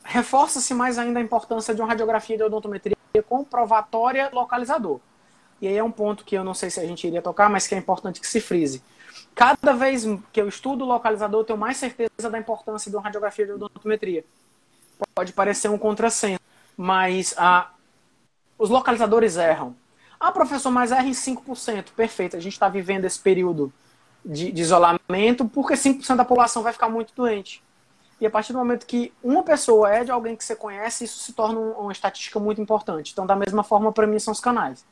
reforça-se 0.03 0.73
mais 0.73 0.97
ainda 0.97 1.19
a 1.19 1.21
importância 1.21 1.75
de 1.75 1.81
uma 1.81 1.87
radiografia 1.87 2.37
de 2.37 2.43
odontometria 2.43 2.95
comprovatória 3.27 4.29
localizador. 4.31 4.99
E 5.61 5.67
aí 5.67 5.77
é 5.77 5.83
um 5.83 5.91
ponto 5.91 6.23
que 6.23 6.35
eu 6.35 6.43
não 6.43 6.53
sei 6.53 6.69
se 6.69 6.79
a 6.79 6.85
gente 6.85 7.05
iria 7.05 7.21
tocar, 7.21 7.49
mas 7.49 7.67
que 7.67 7.75
é 7.75 7.77
importante 7.77 8.19
que 8.19 8.27
se 8.27 8.39
frise. 8.39 8.83
Cada 9.35 9.73
vez 9.73 10.05
que 10.31 10.41
eu 10.41 10.47
estudo 10.47 10.85
localizador, 10.85 11.41
eu 11.41 11.45
tenho 11.45 11.59
mais 11.59 11.77
certeza 11.77 12.29
da 12.29 12.37
importância 12.37 12.89
de 12.89 12.97
uma 12.97 13.03
radiografia 13.03 13.45
de 13.45 13.51
odontometria. 13.51 14.25
Pode 15.15 15.33
parecer 15.33 15.69
um 15.69 15.77
contrassenso, 15.77 16.39
mas 16.77 17.33
a, 17.37 17.71
os 18.57 18.69
localizadores 18.69 19.37
erram. 19.37 19.75
Ah, 20.19 20.31
professor, 20.31 20.69
mas 20.69 20.91
erra 20.91 21.07
em 21.07 21.11
5%. 21.11 21.91
Perfeito, 21.95 22.37
a 22.37 22.39
gente 22.39 22.53
está 22.53 22.69
vivendo 22.69 23.05
esse 23.05 23.19
período 23.19 23.73
de, 24.23 24.51
de 24.51 24.61
isolamento 24.61 25.45
porque 25.45 25.73
5% 25.73 26.15
da 26.15 26.25
população 26.25 26.61
vai 26.61 26.73
ficar 26.73 26.89
muito 26.89 27.13
doente. 27.15 27.63
E 28.21 28.25
a 28.27 28.29
partir 28.29 28.53
do 28.53 28.59
momento 28.59 28.85
que 28.85 29.11
uma 29.23 29.41
pessoa 29.41 29.91
é 29.91 30.03
de 30.03 30.11
alguém 30.11 30.35
que 30.35 30.43
você 30.45 30.55
conhece, 30.55 31.05
isso 31.05 31.17
se 31.19 31.33
torna 31.33 31.59
uma 31.59 31.91
estatística 31.91 32.39
muito 32.39 32.61
importante. 32.61 33.11
Então, 33.11 33.25
da 33.25 33.35
mesma 33.35 33.63
forma, 33.63 33.91
para 33.91 34.05
mim, 34.05 34.19
são 34.19 34.31
os 34.31 34.39
canais. 34.39 34.85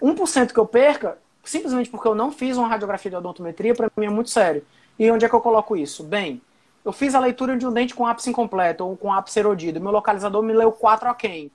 1% 0.00 0.52
que 0.52 0.58
eu 0.58 0.64
perca, 0.64 1.18
simplesmente 1.42 1.90
porque 1.90 2.06
eu 2.06 2.14
não 2.14 2.30
fiz 2.30 2.56
uma 2.56 2.68
radiografia 2.68 3.10
de 3.10 3.16
odontometria, 3.16 3.74
para 3.74 3.90
mim 3.96 4.06
é 4.06 4.08
muito 4.08 4.30
sério. 4.30 4.64
E 4.96 5.10
onde 5.10 5.24
é 5.24 5.28
que 5.28 5.34
eu 5.34 5.40
coloco 5.40 5.76
isso? 5.76 6.04
Bem, 6.04 6.40
eu 6.84 6.92
fiz 6.92 7.16
a 7.16 7.18
leitura 7.18 7.56
de 7.56 7.66
um 7.66 7.72
dente 7.72 7.92
com 7.92 8.06
ápice 8.06 8.30
incompleto 8.30 8.86
ou 8.86 8.96
com 8.96 9.12
ápice 9.12 9.40
erodido. 9.40 9.80
Meu 9.80 9.90
localizador 9.90 10.40
me 10.40 10.52
leu 10.52 10.70
4 10.70 11.08
a 11.08 11.14
quem? 11.14 11.50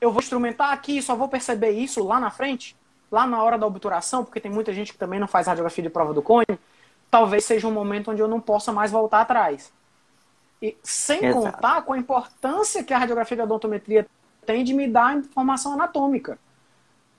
Eu 0.00 0.10
vou 0.10 0.20
instrumentar 0.20 0.72
aqui 0.72 0.98
e 0.98 1.02
só 1.02 1.14
vou 1.14 1.28
perceber 1.28 1.70
isso 1.70 2.02
lá 2.02 2.18
na 2.18 2.30
frente? 2.30 2.76
Lá 3.08 3.24
na 3.24 3.40
hora 3.40 3.56
da 3.56 3.68
obturação, 3.68 4.24
porque 4.24 4.40
tem 4.40 4.50
muita 4.50 4.72
gente 4.72 4.92
que 4.92 4.98
também 4.98 5.20
não 5.20 5.28
faz 5.28 5.46
radiografia 5.46 5.84
de 5.84 5.90
prova 5.90 6.12
do 6.12 6.20
cone. 6.20 6.58
Talvez 7.08 7.44
seja 7.44 7.68
um 7.68 7.72
momento 7.72 8.10
onde 8.10 8.20
eu 8.20 8.26
não 8.26 8.40
possa 8.40 8.72
mais 8.72 8.90
voltar 8.90 9.20
atrás. 9.20 9.72
E 10.62 10.76
sem 10.80 11.24
Exato. 11.24 11.44
contar 11.44 11.82
com 11.82 11.92
a 11.92 11.98
importância 11.98 12.84
que 12.84 12.94
a 12.94 12.98
radiografia 12.98 13.36
de 13.36 13.42
odontometria 13.42 14.06
tem 14.46 14.62
de 14.62 14.72
me 14.72 14.86
dar 14.86 15.16
informação 15.16 15.72
anatômica. 15.72 16.38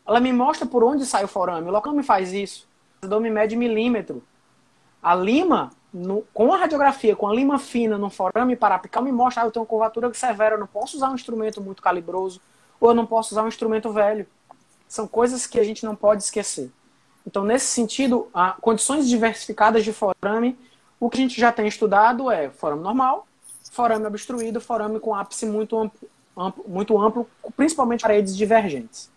Ela 0.07 0.21
me 0.21 0.31
mostra 0.31 0.65
por 0.65 0.81
onde 0.81 1.05
sai 1.05 1.25
o 1.25 1.27
forame. 1.27 1.67
O 1.67 1.71
local 1.71 1.93
me 1.93 2.03
faz 2.03 2.31
isso. 2.31 2.65
O 3.03 3.19
me 3.19 3.29
mede 3.29 3.57
milímetro. 3.57 4.23
A 5.01 5.13
lima, 5.13 5.71
no, 5.93 6.21
com 6.33 6.53
a 6.53 6.57
radiografia, 6.57 7.17
com 7.17 7.27
a 7.27 7.33
lima 7.33 7.59
fina 7.59 7.97
no 7.97 8.09
forame 8.09 8.55
parapical, 8.55 9.03
me 9.03 9.11
mostra, 9.11 9.43
ah, 9.43 9.45
eu 9.45 9.51
tenho 9.51 9.65
curvatura 9.65 10.13
severa, 10.13 10.55
eu 10.55 10.59
não 10.59 10.67
posso 10.67 10.95
usar 10.95 11.09
um 11.09 11.15
instrumento 11.15 11.59
muito 11.59 11.81
calibroso, 11.81 12.39
ou 12.79 12.91
eu 12.91 12.95
não 12.95 13.05
posso 13.05 13.33
usar 13.33 13.43
um 13.43 13.49
instrumento 13.49 13.91
velho. 13.91 14.25
São 14.87 15.05
coisas 15.05 15.45
que 15.45 15.59
a 15.59 15.63
gente 15.65 15.83
não 15.83 15.97
pode 15.97 16.23
esquecer. 16.23 16.71
Então, 17.27 17.43
nesse 17.43 17.65
sentido, 17.65 18.29
condições 18.61 19.09
diversificadas 19.09 19.83
de 19.83 19.91
forame, 19.91 20.57
o 20.97 21.09
que 21.09 21.17
a 21.17 21.21
gente 21.21 21.39
já 21.39 21.51
tem 21.51 21.67
estudado 21.67 22.31
é 22.31 22.49
forame 22.49 22.81
normal, 22.81 23.27
forame 23.73 24.05
obstruído, 24.05 24.61
forame 24.61 24.99
com 24.99 25.15
ápice 25.15 25.47
muito 25.47 25.77
amplo, 25.77 26.07
amplo, 26.37 26.63
muito 26.67 27.01
amplo, 27.01 27.27
principalmente 27.57 28.01
paredes 28.01 28.37
divergentes. 28.37 29.11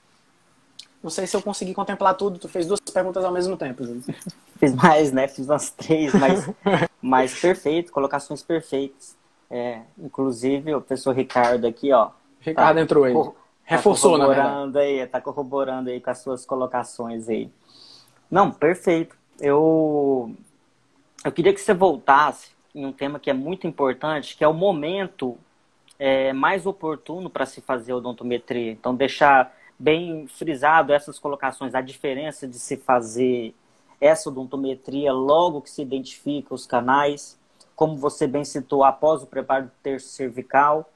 Não 1.02 1.10
sei 1.10 1.26
se 1.26 1.36
eu 1.36 1.42
consegui 1.42 1.74
contemplar 1.74 2.14
tudo. 2.14 2.38
Tu 2.38 2.48
fez 2.48 2.66
duas 2.66 2.80
perguntas 2.80 3.22
ao 3.22 3.30
mesmo 3.30 3.56
tempo, 3.56 3.84
Júlio. 3.84 4.02
Fiz 4.58 4.74
mais, 4.74 5.12
né? 5.12 5.28
Fiz 5.28 5.46
umas 5.46 5.70
três, 5.70 6.12
mas, 6.14 6.50
mas 7.02 7.38
perfeito, 7.38 7.92
colocações 7.92 8.42
perfeitas. 8.42 9.14
É, 9.50 9.82
inclusive, 9.98 10.74
o 10.74 10.80
professor 10.80 11.14
Ricardo 11.14 11.66
aqui, 11.66 11.92
ó. 11.92 12.10
Ricardo 12.40 12.76
tá, 12.76 12.82
entrou 12.82 13.04
aí. 13.04 13.12
Tá 13.12 13.30
Reforçou, 13.62 14.18
tá 14.18 14.24
corroborando 14.24 14.78
aí, 14.78 15.06
tá 15.06 15.20
corroborando 15.20 15.90
aí 15.90 16.00
com 16.00 16.10
as 16.10 16.18
suas 16.18 16.46
colocações 16.46 17.28
aí. 17.28 17.50
Não, 18.30 18.50
perfeito. 18.50 19.14
Eu, 19.38 20.34
eu 21.22 21.30
queria 21.30 21.52
que 21.52 21.60
você 21.60 21.74
voltasse 21.74 22.55
em 22.76 22.84
um 22.84 22.92
tema 22.92 23.18
que 23.18 23.30
é 23.30 23.32
muito 23.32 23.66
importante, 23.66 24.36
que 24.36 24.44
é 24.44 24.48
o 24.48 24.52
momento 24.52 25.38
é, 25.98 26.32
mais 26.34 26.66
oportuno 26.66 27.30
para 27.30 27.46
se 27.46 27.62
fazer 27.62 27.94
odontometria. 27.94 28.70
Então, 28.70 28.94
deixar 28.94 29.56
bem 29.78 30.26
frisado 30.26 30.92
essas 30.92 31.18
colocações, 31.18 31.74
a 31.74 31.80
diferença 31.80 32.46
de 32.46 32.58
se 32.58 32.76
fazer 32.76 33.54
essa 33.98 34.28
odontometria 34.28 35.10
logo 35.10 35.62
que 35.62 35.70
se 35.70 35.80
identifica 35.80 36.54
os 36.54 36.66
canais, 36.66 37.38
como 37.74 37.96
você 37.96 38.26
bem 38.26 38.44
citou, 38.44 38.84
após 38.84 39.22
o 39.22 39.26
preparo 39.26 39.66
do 39.66 39.72
terço 39.82 40.08
cervical, 40.08 40.90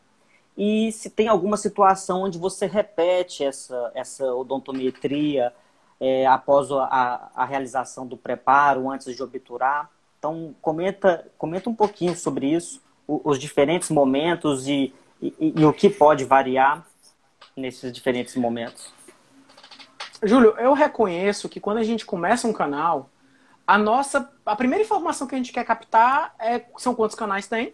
e 0.57 0.93
se 0.93 1.09
tem 1.09 1.29
alguma 1.29 1.57
situação 1.57 2.25
onde 2.25 2.39
você 2.39 2.67
repete 2.67 3.43
essa, 3.43 3.91
essa 3.95 4.35
odontometria 4.35 5.55
é, 5.99 6.27
após 6.27 6.71
a, 6.71 7.31
a 7.35 7.45
realização 7.47 8.07
do 8.07 8.17
preparo, 8.17 8.91
antes 8.91 9.17
de 9.17 9.23
obturar. 9.23 9.91
Então, 10.21 10.55
comenta, 10.61 11.27
comenta 11.39 11.71
um 11.71 11.75
pouquinho 11.75 12.15
sobre 12.15 12.47
isso, 12.47 12.83
os 13.09 13.39
diferentes 13.39 13.89
momentos 13.89 14.69
e, 14.69 14.93
e, 15.21 15.55
e 15.57 15.65
o 15.65 15.73
que 15.73 15.89
pode 15.89 16.27
variar 16.27 16.87
nesses 17.57 17.91
diferentes 17.91 18.37
momentos. 18.37 18.93
Júlio, 20.23 20.55
eu 20.59 20.75
reconheço 20.75 21.49
que 21.49 21.59
quando 21.59 21.79
a 21.79 21.83
gente 21.83 22.05
começa 22.05 22.47
um 22.47 22.53
canal, 22.53 23.09
a 23.67 23.79
nossa. 23.79 24.31
A 24.45 24.55
primeira 24.55 24.85
informação 24.85 25.27
que 25.27 25.35
a 25.35 25.39
gente 25.39 25.53
quer 25.53 25.65
captar 25.65 26.35
é, 26.39 26.67
são 26.77 26.95
quantos 26.95 27.17
canais 27.17 27.49
tem, 27.49 27.73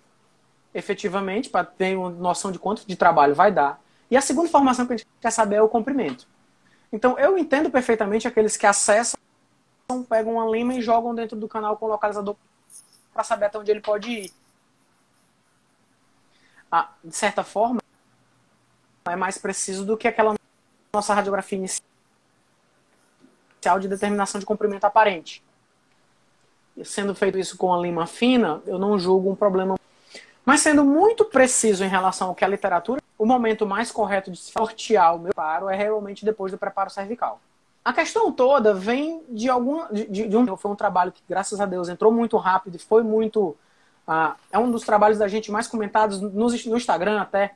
efetivamente, 0.72 1.50
para 1.50 1.64
ter 1.64 1.96
uma 1.96 2.10
noção 2.10 2.52
de 2.52 2.60
quanto 2.60 2.86
de 2.86 2.94
trabalho 2.94 3.34
vai 3.34 3.50
dar. 3.50 3.82
E 4.08 4.16
a 4.16 4.20
segunda 4.20 4.46
informação 4.46 4.86
que 4.86 4.92
a 4.92 4.96
gente 4.96 5.08
quer 5.20 5.32
saber 5.32 5.56
é 5.56 5.62
o 5.62 5.68
comprimento. 5.68 6.28
Então, 6.92 7.18
eu 7.18 7.36
entendo 7.36 7.70
perfeitamente 7.70 8.28
aqueles 8.28 8.56
que 8.56 8.66
acessam, 8.66 9.18
pegam 10.08 10.34
uma 10.34 10.50
lima 10.50 10.74
e 10.74 10.82
jogam 10.82 11.14
dentro 11.14 11.36
do 11.36 11.48
canal 11.48 11.76
com 11.76 11.86
o 11.86 11.88
localizador 11.88 12.36
para 13.12 13.22
saber 13.24 13.46
até 13.46 13.58
onde 13.58 13.70
ele 13.70 13.80
pode 13.80 14.10
ir. 14.10 14.32
Ah, 16.70 16.90
de 17.02 17.14
certa 17.14 17.44
forma, 17.44 17.80
é 19.06 19.16
mais 19.16 19.38
preciso 19.38 19.86
do 19.86 19.96
que 19.96 20.08
aquela 20.08 20.34
nossa 20.92 21.14
radiografia 21.14 21.56
inicial 21.56 21.82
de 23.78 23.88
determinação 23.88 24.40
de 24.40 24.46
comprimento 24.46 24.84
aparente. 24.84 25.42
E 26.76 26.84
sendo 26.84 27.14
feito 27.14 27.38
isso 27.38 27.56
com 27.56 27.72
a 27.72 27.78
lima 27.78 28.06
fina, 28.06 28.60
eu 28.66 28.78
não 28.78 28.98
julgo 28.98 29.30
um 29.30 29.36
problema. 29.36 29.78
Mas 30.44 30.60
sendo 30.60 30.84
muito 30.84 31.24
preciso 31.24 31.84
em 31.84 31.88
relação 31.88 32.28
ao 32.28 32.34
que 32.34 32.44
a 32.44 32.48
literatura, 32.48 33.00
o 33.18 33.24
momento 33.24 33.66
mais 33.66 33.90
correto 33.90 34.30
de 34.30 34.36
sortear 34.36 35.14
o 35.14 35.18
meu 35.18 35.32
preparo 35.32 35.68
é 35.68 35.76
realmente 35.76 36.24
depois 36.24 36.52
do 36.52 36.58
preparo 36.58 36.90
cervical. 36.90 37.40
A 37.86 37.92
questão 37.92 38.32
toda 38.32 38.74
vem 38.74 39.22
de 39.28 39.48
algum. 39.48 39.86
De, 39.92 40.26
de 40.26 40.36
um, 40.36 40.56
foi 40.56 40.72
um 40.72 40.74
trabalho 40.74 41.12
que, 41.12 41.22
graças 41.28 41.60
a 41.60 41.66
Deus, 41.66 41.88
entrou 41.88 42.10
muito 42.10 42.36
rápido 42.36 42.74
e 42.74 42.80
foi 42.80 43.04
muito. 43.04 43.56
Uh, 44.08 44.34
é 44.50 44.58
um 44.58 44.72
dos 44.72 44.82
trabalhos 44.82 45.18
da 45.18 45.28
gente 45.28 45.52
mais 45.52 45.68
comentados 45.68 46.20
no, 46.20 46.30
no 46.32 46.76
Instagram 46.76 47.20
até. 47.20 47.54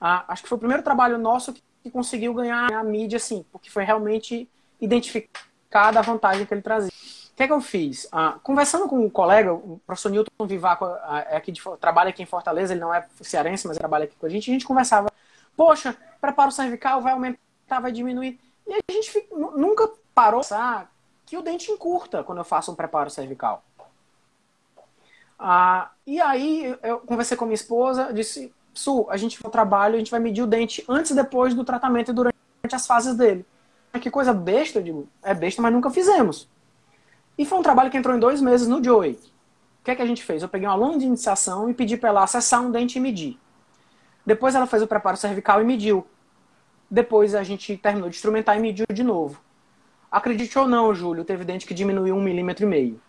Uh, 0.00 0.22
acho 0.28 0.44
que 0.44 0.48
foi 0.48 0.54
o 0.54 0.58
primeiro 0.60 0.84
trabalho 0.84 1.18
nosso 1.18 1.52
que, 1.52 1.60
que 1.82 1.90
conseguiu 1.90 2.32
ganhar 2.32 2.72
a 2.72 2.84
mídia, 2.84 3.16
assim, 3.16 3.44
porque 3.50 3.68
foi 3.68 3.82
realmente 3.82 4.48
identificada 4.80 5.98
a 5.98 6.02
vantagem 6.02 6.46
que 6.46 6.54
ele 6.54 6.62
trazia. 6.62 6.92
O 7.32 7.36
que 7.36 7.42
é 7.42 7.46
que 7.48 7.52
eu 7.52 7.60
fiz? 7.60 8.06
Ah, 8.12 8.38
conversando 8.44 8.88
com 8.88 9.04
um 9.04 9.10
colega, 9.10 9.52
o 9.52 9.80
professor 9.84 10.10
Newton 10.10 10.46
Vivaco, 10.46 10.84
ah, 10.84 11.26
é 11.28 11.36
aqui 11.36 11.50
de, 11.50 11.60
trabalha 11.80 12.10
aqui 12.10 12.22
em 12.22 12.26
Fortaleza, 12.26 12.72
ele 12.72 12.80
não 12.80 12.94
é 12.94 13.04
cearense, 13.20 13.66
mas 13.66 13.76
trabalha 13.76 14.04
aqui 14.04 14.14
com 14.16 14.26
a 14.26 14.28
gente, 14.28 14.48
a 14.48 14.52
gente 14.52 14.64
conversava, 14.64 15.10
poxa, 15.56 15.96
preparo 16.20 16.52
cervical 16.52 17.02
vai 17.02 17.12
aumentar, 17.12 17.80
vai 17.80 17.90
diminuir. 17.90 18.38
E 18.66 18.74
a 18.74 18.92
gente 18.92 19.10
fica, 19.10 19.34
nunca 19.36 19.90
parou 20.14 20.40
pensar 20.40 20.90
que 21.24 21.36
o 21.36 21.42
dente 21.42 21.70
encurta 21.70 22.22
quando 22.24 22.38
eu 22.38 22.44
faço 22.44 22.72
um 22.72 22.74
preparo 22.74 23.10
cervical. 23.10 23.64
Ah, 25.38 25.90
e 26.06 26.20
aí 26.20 26.76
eu 26.82 27.00
conversei 27.00 27.36
com 27.36 27.44
minha 27.44 27.54
esposa, 27.54 28.12
disse, 28.12 28.54
Su, 28.72 29.06
a 29.10 29.16
gente 29.16 29.38
vai 29.38 29.48
ao 29.48 29.50
trabalho, 29.50 29.94
a 29.94 29.98
gente 29.98 30.10
vai 30.10 30.20
medir 30.20 30.42
o 30.42 30.46
dente 30.46 30.84
antes 30.88 31.10
e 31.10 31.14
depois 31.14 31.54
do 31.54 31.64
tratamento 31.64 32.10
e 32.10 32.14
durante 32.14 32.36
as 32.72 32.86
fases 32.86 33.14
dele. 33.14 33.44
Que 34.00 34.10
coisa 34.10 34.32
besta, 34.32 34.80
eu. 34.80 35.08
É 35.22 35.32
besta, 35.32 35.62
mas 35.62 35.72
nunca 35.72 35.90
fizemos. 35.90 36.48
E 37.38 37.44
foi 37.44 37.58
um 37.58 37.62
trabalho 37.62 37.90
que 37.90 37.96
entrou 37.96 38.14
em 38.14 38.20
dois 38.20 38.40
meses 38.40 38.68
no 38.68 38.82
Joey. 38.82 39.12
O 39.12 39.84
que 39.84 39.90
é 39.90 39.96
que 39.96 40.02
a 40.02 40.06
gente 40.06 40.22
fez? 40.22 40.42
Eu 40.42 40.48
peguei 40.48 40.68
uma 40.68 40.74
aluna 40.74 40.98
de 40.98 41.06
iniciação 41.06 41.70
e 41.70 41.74
pedi 41.74 41.96
para 41.96 42.10
ela 42.10 42.22
acessar 42.22 42.62
um 42.62 42.70
dente 42.70 42.98
e 42.98 43.00
medir. 43.00 43.38
Depois 44.24 44.54
ela 44.54 44.66
fez 44.66 44.82
o 44.82 44.86
preparo 44.86 45.16
cervical 45.16 45.62
e 45.62 45.64
mediu. 45.64 46.06
Depois 46.90 47.34
a 47.34 47.42
gente 47.42 47.76
terminou 47.76 48.08
de 48.08 48.16
instrumentar 48.16 48.56
e 48.56 48.60
mediu 48.60 48.86
de 48.92 49.02
novo. 49.02 49.40
Acredite 50.10 50.58
ou 50.58 50.68
não, 50.68 50.94
Júlio, 50.94 51.24
teve 51.24 51.44
dente 51.44 51.66
que 51.66 51.74
diminuiu 51.74 52.14
um 52.14 52.22
milímetro 52.22 52.64
e 52.64 52.68
meio. 52.68 53.00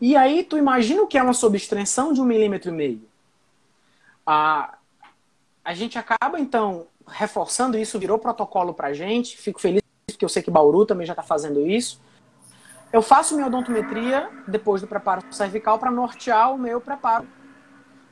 E 0.00 0.16
aí 0.16 0.44
tu 0.44 0.58
imagina 0.58 1.02
o 1.02 1.06
que 1.06 1.16
é 1.16 1.22
uma 1.22 1.32
subextensão 1.32 2.12
de 2.12 2.20
um 2.20 2.24
milímetro 2.24 2.70
e 2.70 2.72
meio. 2.72 3.02
A, 4.26 4.76
a 5.64 5.74
gente 5.74 5.98
acaba, 5.98 6.38
então, 6.38 6.86
reforçando 7.06 7.78
isso, 7.78 7.98
virou 7.98 8.18
protocolo 8.18 8.74
pra 8.74 8.92
gente. 8.92 9.36
Fico 9.36 9.60
feliz 9.60 9.82
porque 10.06 10.24
eu 10.24 10.28
sei 10.28 10.42
que 10.42 10.50
Bauru 10.50 10.84
também 10.84 11.06
já 11.06 11.12
está 11.12 11.22
fazendo 11.22 11.66
isso. 11.66 12.00
Eu 12.92 13.00
faço 13.00 13.34
minha 13.34 13.46
odontometria 13.46 14.28
depois 14.46 14.82
do 14.82 14.86
preparo 14.86 15.22
cervical 15.30 15.78
para 15.78 15.90
nortear 15.90 16.52
o 16.52 16.58
meu 16.58 16.80
preparo. 16.80 17.26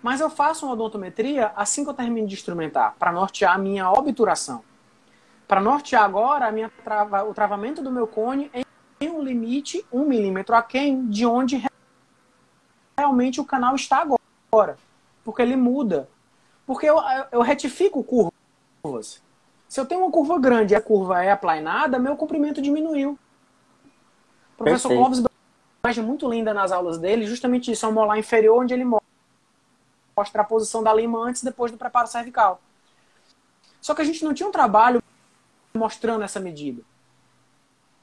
Mas 0.02 0.20
eu 0.20 0.30
faço 0.30 0.66
uma 0.66 0.72
odontometria 0.72 1.52
assim 1.54 1.84
que 1.84 1.90
eu 1.90 1.94
termino 1.94 2.26
de 2.26 2.34
instrumentar, 2.34 2.94
para 2.98 3.12
nortear 3.12 3.54
a 3.54 3.58
minha 3.58 3.90
obturação. 3.90 4.64
Para 5.46 5.60
nortear 5.60 6.04
agora 6.04 6.46
a 6.46 6.52
minha 6.52 6.70
trava, 6.84 7.24
o 7.24 7.34
travamento 7.34 7.82
do 7.82 7.90
meu 7.90 8.06
cone 8.06 8.50
em 8.54 9.08
um 9.08 9.22
limite 9.22 9.84
um 9.92 10.04
milímetro 10.04 10.54
aquém 10.54 11.06
de 11.06 11.26
onde 11.26 11.62
realmente 12.98 13.40
o 13.40 13.44
canal 13.44 13.74
está 13.74 14.06
agora. 14.52 14.76
Porque 15.24 15.42
ele 15.42 15.56
muda. 15.56 16.08
Porque 16.66 16.86
eu, 16.86 16.98
eu 17.32 17.40
retifico 17.40 18.04
curvas. 18.04 19.22
Se 19.68 19.80
eu 19.80 19.86
tenho 19.86 20.02
uma 20.02 20.10
curva 20.10 20.38
grande 20.38 20.74
e 20.74 20.76
a 20.76 20.80
curva 20.80 21.22
é 21.22 21.30
aplanada, 21.30 21.98
meu 21.98 22.16
comprimento 22.16 22.62
diminuiu. 22.62 23.18
O 24.54 24.58
professor 24.58 24.88
Perfeito. 24.88 25.00
Clóvis 25.00 25.18
uma 25.20 25.30
imagem 25.84 26.04
muito 26.04 26.28
linda 26.28 26.52
nas 26.52 26.72
aulas 26.72 26.98
dele, 26.98 27.26
justamente 27.26 27.70
isso, 27.70 27.86
é 27.86 27.88
um 27.88 27.92
molar 27.92 28.18
inferior 28.18 28.62
onde 28.62 28.74
ele 28.74 28.84
mostra 30.20 30.42
a 30.42 30.44
posição 30.44 30.82
da 30.82 30.92
lima 30.92 31.18
antes 31.18 31.40
e 31.40 31.46
depois 31.46 31.72
do 31.72 31.78
preparo 31.78 32.06
cervical. 32.06 32.60
Só 33.80 33.94
que 33.94 34.02
a 34.02 34.04
gente 34.04 34.22
não 34.22 34.34
tinha 34.34 34.46
um 34.46 34.52
trabalho 34.52 35.02
mostrando 35.74 36.22
essa 36.22 36.38
medida. 36.38 36.82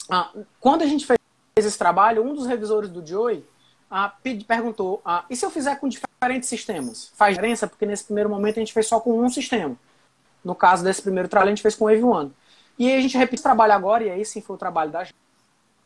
Ah, 0.10 0.32
quando 0.60 0.82
a 0.82 0.88
gente 0.88 1.06
fez 1.06 1.20
esse 1.56 1.78
trabalho, 1.78 2.24
um 2.24 2.34
dos 2.34 2.48
revisores 2.48 2.90
do 2.90 3.06
Joy 3.06 3.46
ah, 3.90 4.12
perguntou: 4.48 5.00
ah, 5.06 5.26
e 5.30 5.36
se 5.36 5.46
eu 5.46 5.52
fizer 5.52 5.76
com 5.80 5.88
diferentes 5.88 6.50
sistemas? 6.50 7.12
Faz 7.16 7.36
diferença? 7.36 7.68
Porque 7.68 7.86
nesse 7.86 8.06
primeiro 8.06 8.30
momento 8.30 8.58
a 8.58 8.62
gente 8.62 8.74
fez 8.74 8.88
só 8.88 9.00
com 9.00 9.20
um 9.20 9.30
sistema. 9.30 9.76
No 10.44 10.56
caso 10.56 10.84
desse 10.84 11.02
primeiro 11.02 11.30
trabalho, 11.30 11.50
a 11.50 11.56
gente 11.56 11.62
fez 11.62 11.76
com 11.76 11.86
o 11.86 11.88
Wave 11.88 12.04
One. 12.04 12.34
E 12.80 12.88
aí 12.88 12.98
a 12.98 13.02
gente 13.02 13.18
repetiu 13.18 13.42
o 13.42 13.44
trabalho 13.44 13.74
agora, 13.74 14.04
e 14.04 14.10
aí 14.10 14.26
sim 14.26 14.42
foi 14.42 14.56
o 14.56 14.60
trabalho 14.60 14.92
da 14.92 15.06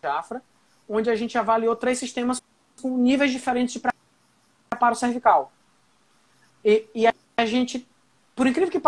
Jafra, 0.01 0.41
onde 0.87 1.09
a 1.09 1.15
gente 1.15 1.37
avaliou 1.37 1.75
três 1.75 1.97
sistemas 1.97 2.41
com 2.81 2.97
níveis 2.97 3.31
diferentes 3.31 3.73
de 3.73 3.81
preparo 4.69 4.95
cervical. 4.95 5.51
E, 6.63 6.85
e 6.93 7.07
a 7.07 7.45
gente, 7.45 7.87
por 8.35 8.47
incrível 8.47 8.71
que 8.71 8.81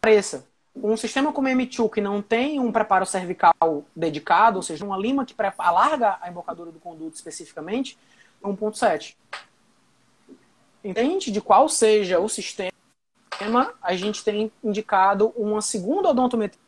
pareça, 0.00 0.46
um 0.74 0.96
sistema 0.96 1.32
como 1.32 1.48
M2 1.48 1.90
que 1.90 2.00
não 2.00 2.22
tem 2.22 2.58
um 2.60 2.72
preparo 2.72 3.04
cervical 3.04 3.84
dedicado, 3.94 4.56
ou 4.56 4.62
seja, 4.62 4.84
uma 4.84 4.96
lima 4.96 5.24
que 5.24 5.34
alarga 5.58 6.18
a 6.20 6.28
embocadura 6.28 6.70
do 6.70 6.78
conduto 6.78 7.16
especificamente, 7.16 7.98
é 8.42 8.46
1.7. 8.46 9.16
Independente 10.82 11.30
de 11.30 11.40
qual 11.40 11.68
seja 11.68 12.18
o 12.18 12.28
sistema, 12.28 12.72
a 13.82 13.94
gente 13.94 14.24
tem 14.24 14.50
indicado 14.62 15.32
uma 15.36 15.60
segunda 15.60 16.08
odontometria, 16.08 16.58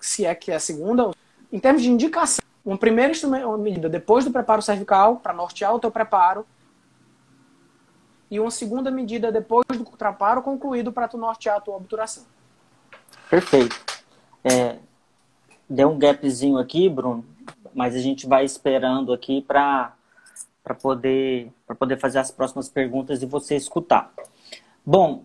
se 0.00 0.24
é 0.24 0.34
que 0.34 0.50
é 0.50 0.54
a 0.54 0.60
segunda, 0.60 1.10
em 1.52 1.58
termos 1.58 1.82
de 1.82 1.90
indicação. 1.90 2.42
Uma 2.64 2.78
primeira 2.78 3.12
medida 3.58 3.88
depois 3.88 4.24
do 4.24 4.30
preparo 4.30 4.62
cervical, 4.62 5.16
para 5.16 5.32
nortear 5.32 5.74
o 5.74 5.80
teu 5.80 5.90
preparo, 5.90 6.46
e 8.30 8.38
uma 8.38 8.50
segunda 8.50 8.90
medida 8.90 9.32
depois 9.32 9.64
do 9.68 9.84
preparo 9.84 10.42
concluído 10.42 10.92
para 10.92 11.08
tu 11.08 11.16
nortear 11.16 11.56
a 11.56 11.60
tua 11.60 11.76
obturação. 11.76 12.24
Perfeito. 13.30 13.76
É, 14.44 14.76
deu 15.68 15.90
um 15.90 15.98
gapzinho 15.98 16.58
aqui, 16.58 16.88
Bruno, 16.88 17.24
mas 17.74 17.94
a 17.94 18.00
gente 18.00 18.26
vai 18.26 18.44
esperando 18.44 19.12
aqui 19.12 19.42
para 19.42 19.94
poder, 20.80 21.52
poder 21.78 21.98
fazer 21.98 22.18
as 22.18 22.30
próximas 22.30 22.68
perguntas 22.68 23.22
e 23.22 23.26
você 23.26 23.56
escutar. 23.56 24.12
Bom, 24.84 25.24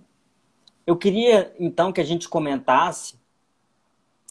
eu 0.86 0.97
queria 0.97 1.54
então 1.60 1.91
que 1.91 2.01
a 2.01 2.06
gente 2.06 2.28
comentasse 2.28 3.16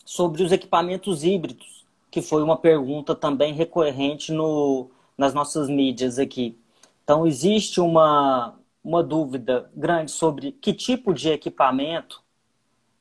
sobre 0.05 0.43
os 0.43 0.53
equipamentos 0.53 1.25
híbridos, 1.25 1.87
que 2.11 2.21
foi 2.21 2.43
uma 2.43 2.57
pergunta 2.57 3.15
também 3.15 3.55
recorrente 3.55 4.33
no, 4.33 4.91
nas 5.17 5.33
nossas 5.33 5.69
mídias 5.69 6.19
aqui. 6.19 6.59
Então, 7.03 7.27
existe 7.27 7.81
uma, 7.81 8.55
uma 8.83 9.03
dúvida 9.03 9.71
grande 9.75 10.11
sobre 10.11 10.53
que 10.53 10.73
tipo 10.75 11.15
de 11.15 11.31
equipamento 11.31 12.23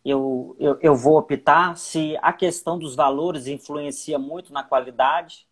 eu, 0.03 0.55
eu, 0.59 0.79
eu 0.81 0.95
vou 0.95 1.17
optar, 1.17 1.77
se 1.77 2.17
a 2.21 2.33
questão 2.33 2.77
dos 2.77 2.95
valores 2.95 3.47
influencia 3.47 4.17
muito 4.17 4.51
na 4.51 4.63
qualidade. 4.63 5.47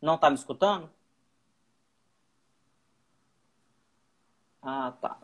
Não 0.00 0.16
está 0.16 0.28
me 0.28 0.36
escutando? 0.36 0.90
Ah, 4.62 4.92
tá. 5.00 5.18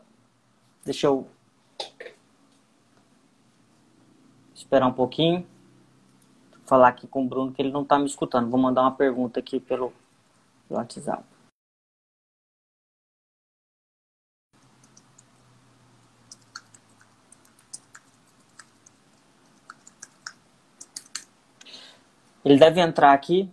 Deixa 0.83 1.07
eu 1.07 1.27
esperar 4.53 4.87
um 4.87 4.93
pouquinho. 4.93 5.45
Vou 6.51 6.61
falar 6.65 6.87
aqui 6.87 7.07
com 7.07 7.23
o 7.23 7.27
Bruno 7.27 7.51
que 7.51 7.61
ele 7.61 7.71
não 7.71 7.83
está 7.83 7.99
me 7.99 8.05
escutando. 8.05 8.49
Vou 8.49 8.59
mandar 8.59 8.81
uma 8.81 8.95
pergunta 8.95 9.39
aqui 9.39 9.59
pelo, 9.59 9.93
pelo 10.67 10.79
WhatsApp. 10.79 11.30
Ele 22.43 22.57
deve 22.57 22.81
entrar 22.81 23.13
aqui 23.13 23.49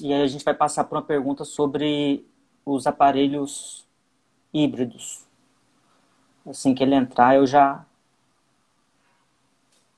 e 0.00 0.12
aí 0.12 0.22
a 0.22 0.26
gente 0.26 0.44
vai 0.44 0.54
passar 0.54 0.84
por 0.84 0.96
uma 0.96 1.02
pergunta 1.02 1.44
sobre 1.44 2.24
os 2.64 2.86
aparelhos 2.86 3.86
híbridos. 4.52 5.24
Assim 6.46 6.74
que 6.74 6.82
ele 6.82 6.94
entrar, 6.94 7.36
eu 7.36 7.46
já 7.46 7.84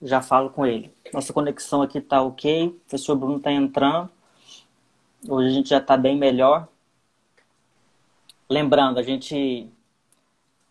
já 0.00 0.22
falo 0.22 0.50
com 0.50 0.64
ele. 0.64 0.94
Nossa 1.12 1.32
conexão 1.32 1.82
aqui 1.82 1.98
está 1.98 2.22
ok, 2.22 2.68
o 2.68 2.70
professor 2.70 3.16
Bruno 3.16 3.38
está 3.38 3.50
entrando. 3.50 4.10
Hoje 5.28 5.48
a 5.48 5.52
gente 5.52 5.68
já 5.68 5.78
está 5.78 5.96
bem 5.96 6.16
melhor. 6.16 6.68
Lembrando, 8.48 8.98
a 8.98 9.02
gente. 9.02 9.68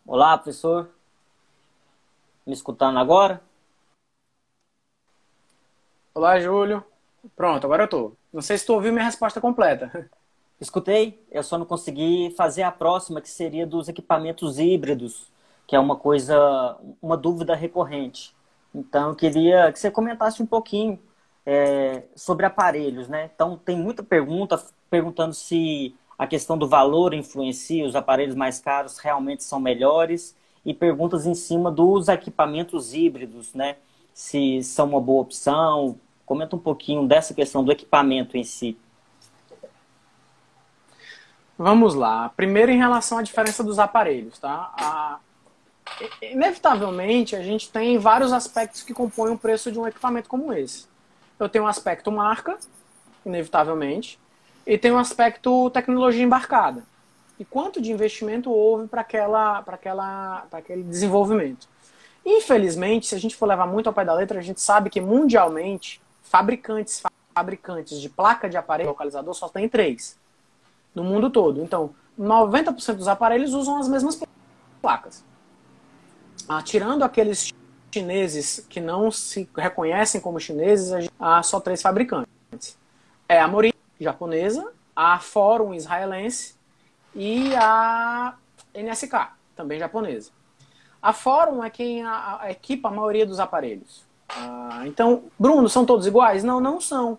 Olá, 0.06 0.38
professor. 0.38 0.90
Me 2.46 2.54
escutando 2.54 2.98
agora? 2.98 3.42
Olá, 6.14 6.40
Júlio. 6.40 6.84
Pronto, 7.36 7.66
agora 7.66 7.84
eu 7.84 7.88
tô. 7.88 8.14
Não 8.32 8.42
sei 8.42 8.58
se 8.58 8.66
tu 8.66 8.74
ouviu 8.74 8.92
minha 8.92 9.06
resposta 9.06 9.42
completa. 9.42 10.10
Escutei, 10.60 11.24
eu 11.32 11.44
só 11.44 11.58
não 11.58 11.66
consegui 11.66 12.34
fazer 12.36 12.64
a 12.64 12.72
próxima, 12.72 13.22
que 13.22 13.30
seria 13.30 13.66
dos 13.66 13.88
equipamentos 13.88 14.58
híbridos, 14.58 15.32
que 15.68 15.76
é 15.76 15.80
uma 15.80 15.96
coisa, 15.96 16.78
uma 17.02 17.16
dúvida 17.16 17.56
recorrente. 17.56 18.36
Então, 18.74 19.10
eu 19.10 19.16
queria 19.16 19.72
que 19.72 19.80
você 19.80 19.92
comentasse 19.92 20.42
um 20.42 20.46
pouquinho 20.48 21.00
é, 21.46 22.04
sobre 22.16 22.46
aparelhos, 22.46 23.08
né? 23.08 23.30
Então, 23.34 23.58
tem 23.58 23.78
muita 23.78 24.04
pergunta 24.04 24.62
perguntando 24.90 25.34
se 25.34 25.96
a 26.18 26.26
questão 26.26 26.58
do 26.58 26.68
valor 26.68 27.14
influencia, 27.14 27.86
os 27.86 27.96
aparelhos 27.96 28.36
mais 28.36 28.60
caros 28.60 28.98
realmente 28.98 29.44
são 29.44 29.60
melhores, 29.60 30.36
e 30.66 30.74
perguntas 30.74 31.26
em 31.26 31.34
cima 31.34 31.72
dos 31.72 32.10
equipamentos 32.10 32.94
híbridos, 32.94 33.54
né? 33.54 33.78
Se 34.14 34.62
são 34.64 34.88
uma 34.90 35.00
boa 35.00 35.22
opção, 35.22 35.98
Comenta 36.28 36.58
um 36.58 36.60
pouquinho 36.60 37.08
dessa 37.08 37.34
questão 37.34 37.64
do 37.64 37.72
equipamento 37.72 38.36
em 38.36 38.44
si. 38.44 38.78
Vamos 41.58 41.96
lá. 41.96 42.30
Primeiro, 42.36 42.70
em 42.70 42.78
relação 42.78 43.18
à 43.18 43.22
diferença 43.22 43.64
dos 43.64 43.80
aparelhos, 43.80 44.38
tá? 44.38 44.74
A... 44.78 45.20
Inevitavelmente, 46.22 47.34
a 47.34 47.42
gente 47.42 47.72
tem 47.72 47.98
vários 47.98 48.34
aspectos 48.34 48.84
que 48.84 48.94
compõem 48.94 49.32
o 49.32 49.38
preço 49.38 49.72
de 49.72 49.80
um 49.80 49.88
equipamento 49.88 50.28
como 50.28 50.52
esse. 50.52 50.86
Eu 51.40 51.48
tenho 51.48 51.64
um 51.64 51.68
aspecto 51.68 52.12
marca, 52.12 52.58
inevitavelmente, 53.26 54.20
e 54.66 54.78
tem 54.78 54.92
um 54.92 54.98
aspecto 54.98 55.70
tecnologia 55.70 56.24
embarcada. 56.24 56.84
E 57.40 57.46
quanto 57.46 57.82
de 57.82 57.90
investimento 57.90 58.52
houve 58.52 58.88
para 58.90 59.00
aquela, 59.00 59.60
aquela, 59.60 60.46
aquele 60.52 60.84
desenvolvimento? 60.84 61.70
Infelizmente, 62.26 63.08
se 63.08 63.16
a 63.16 63.20
gente 63.20 63.38
for 63.38 63.46
levar 63.46 63.66
muito 63.66 63.88
ao 63.88 63.94
pé 63.94 64.04
da 64.04 64.14
letra, 64.14 64.40
a 64.40 64.44
gente 64.44 64.60
sabe 64.60 64.90
que 64.90 65.00
mundialmente 65.00 66.02
fabricantes 66.30 67.02
fabricantes 67.34 68.02
de 68.02 68.10
placa 68.10 68.50
de 68.50 68.58
aparelho 68.58 68.90
localizador 68.90 69.32
só 69.36 69.48
tem 69.48 69.70
três 69.70 70.18
no 70.96 71.04
mundo 71.04 71.30
todo. 71.30 71.62
Então, 71.62 71.94
90% 72.20 72.96
dos 72.96 73.08
aparelhos 73.08 73.54
usam 73.54 73.78
as 73.78 73.88
mesmas 73.88 74.20
placas. 74.82 75.24
Ah, 76.50 76.64
tirando 76.64 77.04
aqueles 77.04 77.54
chineses 77.92 78.66
que 78.68 78.80
não 78.80 79.12
se 79.12 79.48
reconhecem 79.56 80.20
como 80.20 80.40
chineses, 80.40 81.08
há 81.20 81.44
só 81.44 81.60
três 81.60 81.82
fabricantes. 81.82 82.76
É 83.30 83.40
a 83.40 83.48
Mori, 83.48 83.72
japonesa, 84.00 84.72
a 84.96 85.20
Forum 85.20 85.76
israelense 85.76 86.56
e 87.14 87.56
a 87.56 88.36
NSK, 88.74 89.30
também 89.56 89.78
japonesa. 89.78 90.32
A 91.00 91.14
Forum 91.14 91.64
é 91.64 91.70
quem 91.70 92.04
equipa 92.50 92.88
a 92.90 92.92
maioria 92.92 93.26
dos 93.28 93.40
aparelhos. 93.40 94.07
Ah, 94.30 94.84
então, 94.86 95.24
Bruno, 95.40 95.70
são 95.70 95.86
todos 95.86 96.06
iguais? 96.06 96.44
Não, 96.44 96.60
não 96.60 96.82
são. 96.82 97.18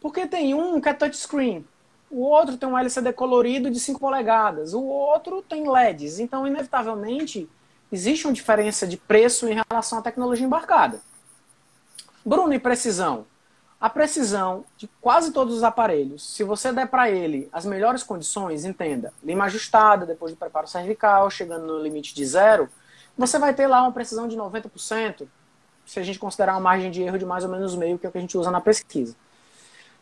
Porque 0.00 0.26
tem 0.26 0.54
um 0.54 0.80
que 0.80 0.88
é 0.88 0.94
touchscreen, 0.94 1.64
o 2.10 2.22
outro 2.22 2.56
tem 2.56 2.68
um 2.68 2.76
LCD 2.76 3.12
colorido 3.12 3.70
de 3.70 3.78
5 3.78 4.00
polegadas, 4.00 4.74
o 4.74 4.82
outro 4.82 5.42
tem 5.42 5.70
LEDs. 5.70 6.18
Então, 6.18 6.46
inevitavelmente, 6.46 7.48
existe 7.92 8.26
uma 8.26 8.32
diferença 8.32 8.86
de 8.86 8.96
preço 8.96 9.46
em 9.48 9.62
relação 9.70 9.98
à 9.98 10.02
tecnologia 10.02 10.44
embarcada. 10.44 11.00
Bruno, 12.24 12.52
e 12.52 12.58
precisão? 12.58 13.26
A 13.80 13.88
precisão 13.88 14.64
de 14.76 14.86
quase 15.00 15.32
todos 15.32 15.54
os 15.54 15.62
aparelhos, 15.62 16.34
se 16.34 16.44
você 16.44 16.70
der 16.70 16.86
para 16.86 17.10
ele 17.10 17.48
as 17.50 17.64
melhores 17.64 18.02
condições, 18.02 18.64
entenda, 18.64 19.12
lima 19.24 19.44
ajustada, 19.44 20.04
depois 20.04 20.32
do 20.32 20.36
preparo 20.36 20.66
cervical, 20.66 21.30
chegando 21.30 21.66
no 21.66 21.78
limite 21.78 22.14
de 22.14 22.26
zero, 22.26 22.68
você 23.16 23.38
vai 23.38 23.54
ter 23.54 23.66
lá 23.66 23.82
uma 23.82 23.92
precisão 23.92 24.28
de 24.28 24.36
90%, 24.36 25.26
se 25.90 25.98
a 25.98 26.04
gente 26.04 26.20
considerar 26.20 26.52
uma 26.52 26.60
margem 26.60 26.88
de 26.88 27.02
erro 27.02 27.18
de 27.18 27.26
mais 27.26 27.42
ou 27.42 27.50
menos 27.50 27.74
meio, 27.74 27.98
que 27.98 28.06
é 28.06 28.08
o 28.08 28.12
que 28.12 28.18
a 28.18 28.20
gente 28.20 28.38
usa 28.38 28.48
na 28.48 28.60
pesquisa. 28.60 29.16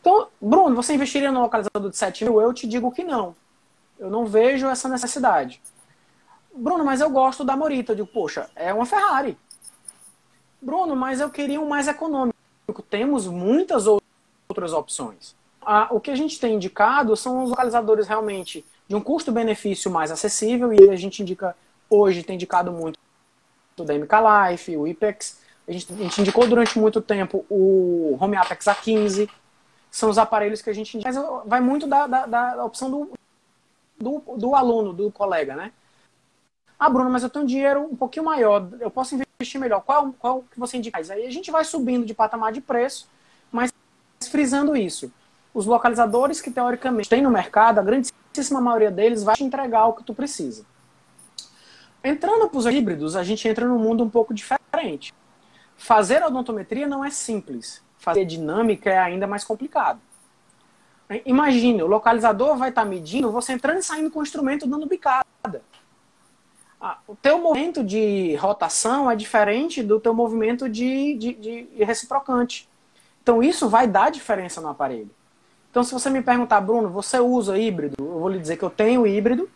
Então, 0.03 0.29
Bruno, 0.39 0.77
você 0.77 0.93
investiria 0.93 1.33
no 1.33 1.41
localizador 1.41 1.89
de 1.89 1.97
7 1.97 2.25
mil? 2.25 2.39
Eu 2.43 2.53
te 2.53 2.67
digo 2.67 2.93
que 2.93 3.03
não. 3.03 3.35
Eu 3.99 4.11
não 4.11 4.27
vejo 4.27 4.67
essa 4.67 4.87
necessidade. 4.87 5.63
Bruno, 6.55 6.85
mas 6.85 7.01
eu 7.01 7.09
gosto 7.09 7.43
da 7.43 7.57
Morita. 7.57 7.93
Eu 7.93 7.97
digo, 7.97 8.09
poxa, 8.09 8.51
é 8.55 8.73
uma 8.73 8.85
Ferrari. 8.85 9.39
Bruno, 10.61 10.95
mas 10.95 11.21
eu 11.21 11.31
queria 11.31 11.59
um 11.59 11.67
mais 11.67 11.89
econômico. 11.89 12.37
Temos 12.91 13.27
muitas 13.27 13.87
outras 13.87 14.75
opções. 14.75 15.35
O 15.91 16.01
que 16.01 16.11
a 16.11 16.15
gente 16.15 16.39
tem 16.39 16.57
indicado 16.57 17.17
são 17.17 17.43
os 17.43 17.49
localizadores 17.49 18.07
realmente 18.07 18.63
de 18.87 18.95
um 18.95 19.01
custo-benefício 19.01 19.91
mais 19.91 20.11
acessível 20.11 20.71
e 20.71 20.91
a 20.91 20.97
gente 20.97 21.23
indica 21.23 21.57
hoje 21.89 22.23
tem 22.23 22.35
indicado 22.35 22.71
muito 22.71 22.99
da 23.79 23.95
MK 23.95 24.13
Life, 24.51 24.77
o 24.77 24.87
IPEX. 24.87 25.48
A 25.69 25.73
gente, 25.73 25.93
a 25.93 25.97
gente 25.97 26.21
indicou 26.23 26.47
durante 26.49 26.79
muito 26.79 27.01
tempo 27.03 27.45
o 27.51 28.17
Home 28.19 28.37
Apex 28.37 28.65
A15. 28.65 29.29
São 29.91 30.09
os 30.09 30.17
aparelhos 30.17 30.63
que 30.63 30.71
a 30.71 30.73
gente 30.73 30.97
indica. 30.97 31.13
Mas 31.13 31.43
vai 31.45 31.61
muito 31.61 31.87
da, 31.87 32.07
da, 32.07 32.27
da 32.27 32.65
opção 32.65 32.91
do, 32.91 33.11
do, 33.99 34.23
do 34.37 34.55
aluno, 34.55 34.95
do 34.95 35.13
colega, 35.13 35.55
né? 35.55 35.73
Ah, 36.79 36.89
Bruno, 36.89 37.11
mas 37.11 37.23
eu 37.23 37.29
tenho 37.29 37.45
um 37.45 37.49
dinheiro 37.49 37.81
um 37.83 37.97
pouquinho 37.97 38.25
maior, 38.25 38.69
eu 38.81 38.91
posso 38.91 39.15
investir 39.15 39.61
melhor. 39.61 39.83
Qual, 39.83 40.13
qual 40.19 40.45
que 40.51 40.59
você 40.59 40.77
indica? 40.77 40.99
Aí 40.99 41.27
a 41.27 41.31
gente 41.31 41.51
vai 41.51 41.65
subindo 41.65 42.07
de 42.07 42.15
patamar 42.15 42.53
de 42.53 42.61
preço, 42.61 43.09
mas 43.51 43.73
frisando 44.31 44.77
isso. 44.77 45.13
Os 45.53 45.67
localizadores 45.67 46.41
que 46.41 46.51
teoricamente 46.51 47.09
tem 47.09 47.21
no 47.21 47.31
mercado, 47.31 47.81
a 47.81 47.83
grandíssima 47.83 48.61
maioria 48.61 48.93
deles 48.93 49.25
vai 49.25 49.35
te 49.35 49.43
entregar 49.43 49.87
o 49.87 49.95
que 49.95 50.05
tu 50.05 50.15
precisa. 50.15 50.65
Entrando 52.03 52.49
para 52.49 52.59
os 52.59 52.67
híbridos, 52.67 53.17
a 53.17 53.25
gente 53.25 53.47
entra 53.49 53.67
num 53.67 53.79
mundo 53.79 54.05
um 54.05 54.09
pouco 54.09 54.33
diferente. 54.33 55.13
Fazer 55.79 56.23
odontometria 56.25 56.87
não 56.87 57.05
é 57.05 57.11
simples. 57.11 57.81
Fazer 57.97 58.25
dinâmica 58.25 58.91
é 58.91 58.99
ainda 58.99 59.27
mais 59.27 59.45
complicado. 59.45 60.01
Imagine, 61.25 61.83
o 61.83 61.87
localizador 61.87 62.57
vai 62.57 62.69
estar 62.69 62.85
medindo 62.85 63.33
você 63.33 63.53
entrando 63.53 63.79
e 63.79 63.83
saindo 63.83 64.11
com 64.11 64.19
o 64.19 64.23
instrumento 64.23 64.67
dando 64.67 64.87
bicada. 64.87 65.63
Ah, 66.81 66.99
o 67.09 67.17
teu 67.17 67.39
movimento 67.39 67.83
de 67.83 68.37
rotação 68.37 69.11
é 69.11 69.17
diferente 69.17 69.83
do 69.83 69.99
teu 69.99 70.13
movimento 70.13 70.69
de, 70.69 71.15
de, 71.15 71.33
de 71.35 71.85
reciprocante. 71.85 72.69
Então 73.23 73.43
isso 73.43 73.69
vai 73.69 73.87
dar 73.87 74.11
diferença 74.11 74.61
no 74.61 74.69
aparelho. 74.69 75.11
Então 75.71 75.83
se 75.83 75.93
você 75.93 76.11
me 76.11 76.21
perguntar, 76.21 76.61
Bruno, 76.61 76.91
você 76.91 77.19
usa 77.19 77.57
híbrido? 77.57 77.95
Eu 77.99 78.19
vou 78.19 78.29
lhe 78.29 78.39
dizer 78.39 78.57
que 78.59 78.65
eu 78.65 78.71
tenho 78.71 79.07
híbrido, 79.07 79.49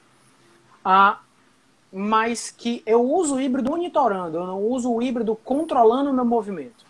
ah, 0.85 1.21
mas 1.93 2.51
que 2.51 2.83
eu 2.87 3.03
uso 3.03 3.35
o 3.35 3.41
híbrido 3.41 3.71
monitorando, 3.71 4.39
eu 4.39 4.47
não 4.47 4.63
uso 4.63 4.91
o 4.91 5.03
híbrido 5.03 5.37
controlando 5.37 6.11
o 6.11 6.15
meu 6.15 6.25
movimento. 6.25 6.87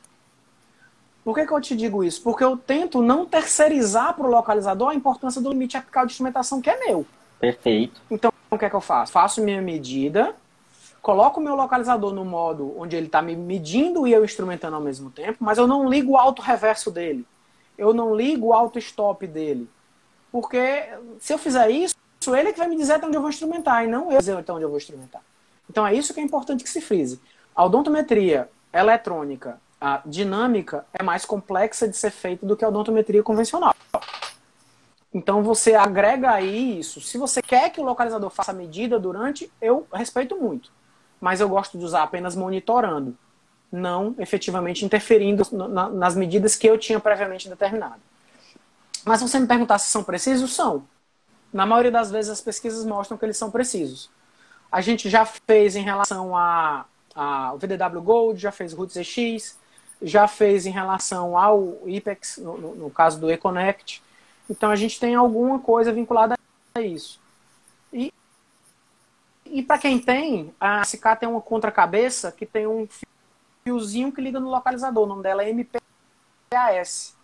Por 1.25 1.35
que, 1.35 1.47
que 1.47 1.53
eu 1.53 1.61
te 1.61 1.77
digo 1.77 2.05
isso? 2.05 2.23
Porque 2.23 2.43
eu 2.43 2.57
tento 2.57 3.03
não 3.03 3.27
terceirizar 3.27 4.15
para 4.15 4.27
o 4.27 4.31
localizador 4.31 4.91
a 4.91 4.95
importância 4.95 5.41
do 5.41 5.51
limite 5.51 5.77
apical 5.77 6.07
de 6.07 6.13
instrumentação 6.13 6.61
que 6.61 6.71
é 6.71 6.79
meu. 6.87 7.07
Perfeito. 7.41 8.01
Então, 8.11 8.33
o 8.51 8.59
que 8.59 8.65
é 8.65 8.71
que 8.71 8.77
eu 8.77 8.81
faço? 8.81 9.13
Faço 9.13 9.43
minha 9.43 9.63
medida, 9.63 10.35
coloco 11.01 11.41
o 11.41 11.43
meu 11.43 11.55
localizador 11.55 12.13
no 12.13 12.25
modo 12.25 12.75
onde 12.79 12.97
ele 12.97 13.07
está 13.07 13.23
me 13.23 13.35
medindo 13.35 14.07
e 14.07 14.13
eu 14.13 14.25
instrumentando 14.25 14.77
ao 14.77 14.83
mesmo 14.83 15.11
tempo, 15.11 15.39
mas 15.41 15.59
eu 15.59 15.67
não 15.67 15.89
ligo 15.89 16.13
o 16.13 16.17
auto-reverso 16.17 16.91
dele. 16.91 17.27
Eu 17.77 17.93
não 17.93 18.15
ligo 18.15 18.49
o 18.49 18.53
auto-stop 18.53 19.27
dele. 19.27 19.69
Porque 20.31 20.89
se 21.19 21.33
eu 21.33 21.39
fizer 21.39 21.71
isso, 21.71 21.92
ele 22.31 22.49
é 22.49 22.53
que 22.53 22.59
vai 22.59 22.69
me 22.69 22.77
dizer 22.77 22.95
até 22.95 23.07
onde 23.07 23.17
eu 23.17 23.21
vou 23.21 23.31
instrumentar, 23.31 23.85
e 23.85 23.87
não 23.87 24.11
eu 24.13 24.19
dizer 24.19 24.37
até 24.37 24.53
onde 24.53 24.65
eu 24.65 24.69
vou 24.69 24.79
instrumentar. 24.79 25.23
Então 25.69 25.87
é 25.87 25.95
isso 25.95 26.15
que 26.15 26.21
é 26.21 26.23
importante 26.23 26.63
que 26.63 26.71
se 26.71 26.81
frise. 26.81 27.21
A 27.55 27.65
odontometria 27.65 28.49
eletrônica, 28.73 29.61
a 29.81 30.01
dinâmica, 30.07 30.87
é 30.93 31.03
mais 31.03 31.25
complexa 31.25 31.89
de 31.89 31.97
ser 31.97 32.11
feita 32.11 32.47
do 32.47 32.57
que 32.57 32.65
a 32.65 32.69
odontometria 32.69 33.23
convencional. 33.23 33.75
Então 35.13 35.43
você 35.43 35.75
agrega 35.75 36.31
aí 36.31 36.79
isso. 36.79 37.01
Se 37.01 37.19
você 37.19 37.43
quer 37.43 37.71
que 37.71 37.81
o 37.81 37.85
localizador 37.85 38.31
faça 38.31 38.53
a 38.53 38.55
medida 38.55 38.99
durante, 38.99 39.51
eu 39.61 39.87
respeito 39.93 40.37
muito. 40.37 40.71
Mas 41.21 41.41
eu 41.41 41.49
gosto 41.49 41.79
de 41.79 41.85
usar 41.85 42.03
apenas 42.03 42.35
monitorando, 42.35 43.17
não 43.71 44.15
efetivamente 44.19 44.85
interferindo 44.85 45.45
nas 45.93 46.17
medidas 46.17 46.57
que 46.57 46.67
eu 46.67 46.79
tinha 46.79 46.99
previamente 46.99 47.49
determinado. 47.49 48.01
Mas 49.05 49.19
se 49.21 49.29
você 49.29 49.39
me 49.39 49.47
perguntar 49.47 49.79
se 49.79 49.91
são 49.91 50.03
precisos, 50.03 50.55
são. 50.55 50.85
Na 51.53 51.67
maioria 51.67 51.91
das 51.91 52.11
vezes 52.11 52.31
as 52.31 52.41
pesquisas 52.41 52.85
mostram 52.85 53.19
que 53.19 53.25
eles 53.25 53.37
são 53.37 53.51
precisos. 53.51 54.11
A 54.71 54.81
gente 54.81 55.11
já 55.11 55.27
fez 55.27 55.77
em 55.77 55.83
relação 55.83 56.35
a, 56.37 56.87
a 57.15 57.55
VDW 57.57 58.01
Gold, 58.01 58.41
já 58.41 58.51
fez 58.51 58.73
Roots 58.73 58.97
EX, 58.97 59.59
já 60.01 60.27
fez 60.27 60.65
em 60.65 60.71
relação 60.71 61.37
ao 61.37 61.79
IPEX, 61.87 62.39
no, 62.39 62.75
no, 62.75 62.91
caso 62.91 63.21
do 63.21 63.31
eConnect. 63.31 64.03
Então 64.49 64.71
a 64.71 64.77
gente 64.77 64.99
tem 64.99 65.15
alguma 65.15 65.59
coisa 65.59 65.93
vinculada 65.93 66.37
a 66.75 66.81
isso. 66.81 67.21
E, 67.93 68.13
e 69.45 69.63
para 69.63 69.79
quem 69.79 69.99
tem, 69.99 70.55
a 70.59 70.83
SK 70.83 71.17
tem 71.21 71.29
uma 71.29 71.41
contracabeça 71.41 72.33
que 72.33 72.47
tem 72.47 72.67
um 72.67 72.89
fiozinho 73.63 74.11
que 74.11 74.23
liga 74.23 74.41
no 74.41 74.49
localizador. 74.49 75.05
O 75.05 75.07
nome 75.07 75.23
dela 75.23 75.45
é 75.45 75.51
MPAS. 75.51 77.15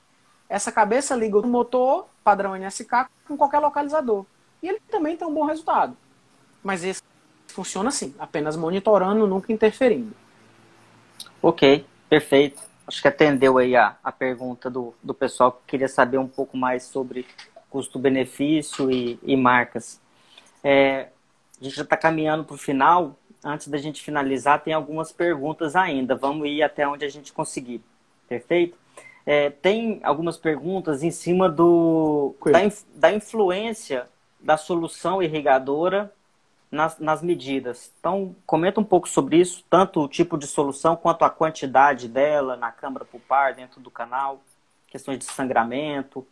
Essa 0.49 0.73
cabeça 0.73 1.15
liga 1.15 1.39
o 1.39 1.47
motor 1.47 2.07
padrão 2.25 2.57
NSK 2.57 3.07
com 3.27 3.37
qualquer 3.37 3.59
localizador. 3.59 4.25
E 4.63 4.69
ele 4.69 4.81
também 4.91 5.17
tem 5.17 5.27
um 5.27 5.35
bom 5.35 5.45
resultado. 5.45 5.97
Mas 6.63 6.85
esse 6.85 7.03
funciona 7.49 7.89
assim, 7.89 8.15
apenas 8.19 8.57
monitorando, 8.57 9.27
nunca 9.27 9.53
interferindo. 9.53 10.13
Ok, 11.43 11.87
perfeito 12.09 12.69
acho 12.89 13.03
que 13.03 13.09
atendeu 13.09 13.59
aí 13.59 13.77
a, 13.77 13.97
a 14.03 14.11
pergunta 14.11 14.71
do, 14.71 14.95
do 15.03 15.13
pessoal 15.13 15.53
que 15.53 15.59
queria 15.67 15.89
saber 15.89 16.17
um 16.17 16.27
pouco 16.27 16.57
mais 16.57 16.85
sobre 16.85 17.27
custo-benefício 17.69 18.91
e, 18.91 19.21
e, 19.23 19.37
marcas. 19.37 20.01
É, 20.65 21.09
a 21.61 21.65
gente 21.65 21.77
já 21.77 21.83
está 21.83 21.99
caminhando 21.99 22.45
para 22.45 22.55
o 22.55 22.59
final. 22.59 23.15
Antes 23.45 23.69
da 23.69 23.77
gente 23.77 24.03
finalizar, 24.03 24.63
tem 24.63 24.73
algumas 24.73 25.13
perguntas 25.13 25.77
ainda. 25.77 26.17
Vamos 26.17 26.49
ir 26.49 26.63
até 26.63 26.89
onde 26.89 27.05
a 27.05 27.11
gente 27.11 27.31
conseguir. 27.31 27.83
Perfeito? 28.27 28.77
É, 29.27 29.51
tem 29.51 30.01
algumas 30.03 30.37
perguntas 30.37 31.03
em 31.03 31.11
cima 31.11 31.49
do, 31.49 32.35
da, 32.47 32.61
da 32.95 33.13
influência 33.13 34.09
da 34.41 34.57
solução 34.57 35.23
irrigadora 35.23 36.13
nas, 36.71 36.99
nas 36.99 37.23
medidas. 37.23 37.91
Então, 37.99 38.35
comenta 38.47 38.81
um 38.81 38.85
pouco 38.85 39.09
sobre 39.09 39.39
isso, 39.39 39.65
tanto 39.69 40.01
o 40.01 40.09
tipo 40.09 40.37
de 40.39 40.47
solução 40.47 40.97
quanto 40.97 41.25
a 41.25 41.31
quantidade 41.31 42.09
dela 42.09 42.57
na 42.57 42.71
câmara 42.71 43.05
pulpar, 43.05 43.55
dentro 43.55 43.81
do 43.81 43.91
canal, 43.91 44.41
questões 44.87 45.19
de 45.19 45.25
sangramento. 45.25 46.27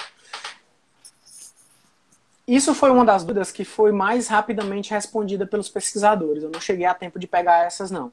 Isso 2.46 2.74
foi 2.74 2.90
uma 2.90 3.04
das 3.04 3.24
dúvidas 3.24 3.50
que 3.50 3.64
foi 3.64 3.90
mais 3.90 4.28
rapidamente 4.28 4.90
respondida 4.92 5.46
pelos 5.46 5.68
pesquisadores. 5.68 6.44
Eu 6.44 6.50
não 6.50 6.60
cheguei 6.60 6.86
a 6.86 6.94
tempo 6.94 7.18
de 7.18 7.26
pegar 7.26 7.64
essas, 7.64 7.90
não. 7.90 8.12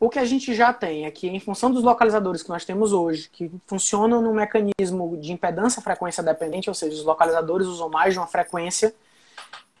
O 0.00 0.08
que 0.08 0.18
a 0.18 0.24
gente 0.24 0.54
já 0.54 0.72
tem 0.72 1.06
é 1.06 1.10
que, 1.10 1.28
em 1.28 1.40
função 1.40 1.72
dos 1.72 1.82
localizadores 1.82 2.42
que 2.42 2.48
nós 2.48 2.64
temos 2.64 2.92
hoje, 2.92 3.28
que 3.28 3.50
funcionam 3.66 4.22
no 4.22 4.32
mecanismo 4.32 5.16
de 5.16 5.32
impedância 5.32 5.82
frequência 5.82 6.22
dependente, 6.22 6.70
ou 6.70 6.74
seja, 6.74 6.94
os 6.94 7.04
localizadores 7.04 7.66
usam 7.66 7.88
mais 7.88 8.14
de 8.14 8.20
uma 8.20 8.26
frequência, 8.26 8.94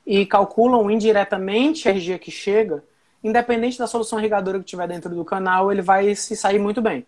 e 0.04 0.26
calculam 0.26 0.90
indiretamente 0.90 1.86
a 1.86 1.90
energia 1.90 2.18
que 2.18 2.30
chega, 2.30 2.82
independente 3.22 3.78
da 3.78 3.86
solução 3.86 4.18
irrigadora 4.18 4.58
que 4.58 4.64
tiver 4.64 4.88
dentro 4.88 5.14
do 5.14 5.24
canal, 5.24 5.70
ele 5.70 5.82
vai 5.82 6.14
se 6.14 6.34
sair 6.34 6.58
muito 6.58 6.80
bem. 6.80 7.06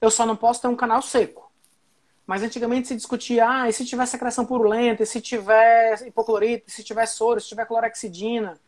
Eu 0.00 0.10
só 0.10 0.26
não 0.26 0.36
posso 0.36 0.60
ter 0.60 0.68
um 0.68 0.76
canal 0.76 1.00
seco. 1.00 1.50
Mas 2.26 2.42
antigamente 2.42 2.88
se 2.88 2.96
discutia, 2.96 3.48
ah, 3.48 3.68
e 3.68 3.72
se 3.72 3.86
tiver 3.86 4.04
secreção 4.04 4.44
purulenta, 4.44 5.04
e 5.04 5.06
se 5.06 5.20
tiver 5.20 6.04
hipoclorito, 6.06 6.64
e 6.68 6.70
se 6.72 6.82
tiver 6.82 7.06
soro, 7.06 7.38
e 7.38 7.42
se 7.42 7.48
tiver 7.48 7.64
clorexidina. 7.64 8.58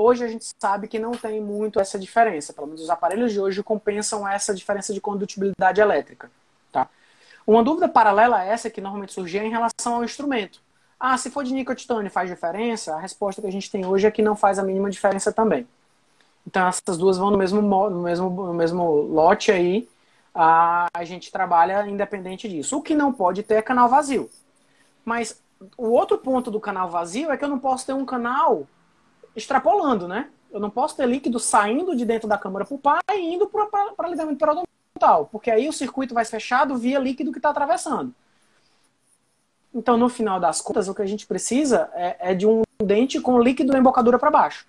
Hoje 0.00 0.24
a 0.24 0.28
gente 0.28 0.46
sabe 0.58 0.88
que 0.88 0.98
não 0.98 1.10
tem 1.10 1.42
muito 1.42 1.78
essa 1.78 1.98
diferença. 1.98 2.54
Pelo 2.54 2.68
menos 2.68 2.80
os 2.80 2.88
aparelhos 2.88 3.32
de 3.32 3.38
hoje 3.38 3.62
compensam 3.62 4.26
essa 4.26 4.54
diferença 4.54 4.94
de 4.94 5.00
condutibilidade 5.00 5.78
elétrica. 5.78 6.30
Tá? 6.72 6.88
Uma 7.46 7.62
dúvida 7.62 7.86
paralela 7.86 8.38
a 8.38 8.44
essa 8.44 8.70
que 8.70 8.80
normalmente 8.80 9.12
surgia 9.12 9.42
é 9.42 9.46
em 9.46 9.50
relação 9.50 9.96
ao 9.96 10.04
instrumento. 10.04 10.58
Ah, 10.98 11.18
se 11.18 11.30
for 11.30 11.44
de 11.44 11.52
níquel 11.52 11.74
titânio 11.74 12.10
faz 12.10 12.30
diferença? 12.30 12.94
A 12.94 12.98
resposta 12.98 13.42
que 13.42 13.48
a 13.48 13.52
gente 13.52 13.70
tem 13.70 13.84
hoje 13.84 14.06
é 14.06 14.10
que 14.10 14.22
não 14.22 14.34
faz 14.34 14.58
a 14.58 14.62
mínima 14.62 14.90
diferença 14.90 15.30
também. 15.32 15.68
Então 16.46 16.66
essas 16.66 16.96
duas 16.96 17.18
vão 17.18 17.30
no 17.30 17.36
mesmo, 17.36 17.60
no 17.60 18.02
mesmo, 18.02 18.30
no 18.30 18.54
mesmo 18.54 18.90
lote 19.02 19.52
aí. 19.52 19.86
A 20.34 20.88
gente 21.02 21.30
trabalha 21.30 21.86
independente 21.86 22.48
disso. 22.48 22.78
O 22.78 22.82
que 22.82 22.94
não 22.94 23.12
pode 23.12 23.42
ter 23.42 23.56
é 23.56 23.62
canal 23.62 23.86
vazio. 23.86 24.30
Mas 25.04 25.42
o 25.76 25.90
outro 25.90 26.16
ponto 26.16 26.50
do 26.50 26.58
canal 26.58 26.88
vazio 26.88 27.30
é 27.30 27.36
que 27.36 27.44
eu 27.44 27.48
não 27.48 27.58
posso 27.58 27.84
ter 27.84 27.92
um 27.92 28.06
canal 28.06 28.66
extrapolando, 29.34 30.08
né? 30.08 30.30
Eu 30.50 30.58
não 30.58 30.70
posso 30.70 30.96
ter 30.96 31.06
líquido 31.06 31.38
saindo 31.38 31.94
de 31.94 32.04
dentro 32.04 32.28
da 32.28 32.36
câmara 32.36 32.64
pulpar 32.64 33.00
e 33.12 33.34
indo 33.34 33.46
para 33.46 34.08
ligamento 34.08 34.38
periodontal, 34.38 35.26
porque 35.30 35.50
aí 35.50 35.68
o 35.68 35.72
circuito 35.72 36.14
vai 36.14 36.24
fechado 36.24 36.76
via 36.76 36.98
líquido 36.98 37.30
que 37.32 37.38
está 37.38 37.50
atravessando. 37.50 38.14
Então, 39.72 39.96
no 39.96 40.08
final 40.08 40.40
das 40.40 40.60
contas, 40.60 40.88
o 40.88 40.94
que 40.94 41.02
a 41.02 41.06
gente 41.06 41.26
precisa 41.26 41.88
é, 41.94 42.32
é 42.32 42.34
de 42.34 42.46
um 42.46 42.62
dente 42.82 43.20
com 43.20 43.40
líquido 43.40 43.72
na 43.72 43.78
embocadura 43.78 44.18
para 44.18 44.30
baixo. 44.30 44.66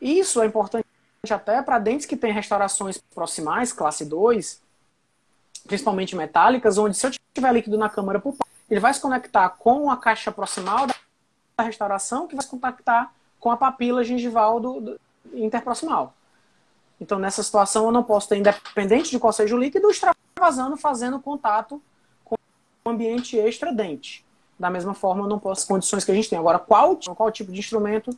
Isso 0.00 0.42
é 0.42 0.46
importante 0.46 0.84
até 1.30 1.62
para 1.62 1.78
dentes 1.78 2.06
que 2.06 2.16
têm 2.16 2.32
restaurações 2.32 2.98
proximais, 2.98 3.72
classe 3.72 4.04
2, 4.04 4.60
principalmente 5.66 6.16
metálicas, 6.16 6.78
onde 6.78 6.96
se 6.96 7.06
eu 7.06 7.10
tiver 7.34 7.52
líquido 7.52 7.78
na 7.78 7.88
câmara 7.88 8.20
pulpar, 8.20 8.46
ele 8.68 8.80
vai 8.80 8.92
se 8.92 9.00
conectar 9.00 9.48
com 9.50 9.90
a 9.90 9.96
caixa 9.96 10.32
proximal 10.32 10.86
da 10.86 11.64
restauração, 11.64 12.26
que 12.26 12.34
vai 12.34 12.44
se 12.44 12.50
conectar 12.50 13.12
com 13.38 13.50
a 13.50 13.56
papila 13.56 14.04
gengival 14.04 14.60
do, 14.60 14.80
do 14.80 15.00
interproximal. 15.32 16.14
Então, 17.00 17.18
nessa 17.18 17.42
situação, 17.42 17.86
eu 17.86 17.92
não 17.92 18.02
posso 18.02 18.28
ter, 18.28 18.36
independente 18.36 19.10
de 19.10 19.18
qual 19.18 19.32
seja 19.32 19.54
o 19.54 19.58
líquido, 19.58 19.90
extravasando, 19.90 20.76
fazendo 20.76 21.20
contato 21.20 21.82
um 22.84 22.90
ambiente 22.90 23.36
extra-dente. 23.36 24.24
Da 24.58 24.70
mesma 24.70 24.94
forma, 24.94 25.26
não 25.26 25.38
posso 25.38 25.62
as 25.62 25.68
condições 25.68 26.04
que 26.04 26.10
a 26.10 26.14
gente 26.14 26.30
tem. 26.30 26.38
Agora, 26.38 26.58
qual, 26.58 26.96
qual 26.96 27.30
tipo 27.30 27.52
de 27.52 27.58
instrumento 27.58 28.16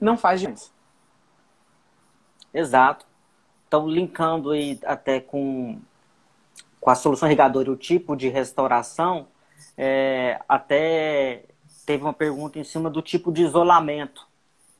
não 0.00 0.16
faz 0.16 0.40
diferença. 0.40 0.70
Exato. 2.54 3.06
Então, 3.66 3.88
linkando 3.88 4.50
aí 4.50 4.78
até 4.84 5.20
com, 5.20 5.80
com 6.80 6.90
a 6.90 6.94
solução 6.94 7.28
irrigadora 7.28 7.70
o 7.70 7.76
tipo 7.76 8.16
de 8.16 8.28
restauração, 8.28 9.28
é, 9.76 10.40
até 10.48 11.44
teve 11.84 12.02
uma 12.02 12.12
pergunta 12.12 12.58
em 12.58 12.64
cima 12.64 12.88
do 12.88 13.02
tipo 13.02 13.32
de 13.32 13.42
isolamento 13.42 14.29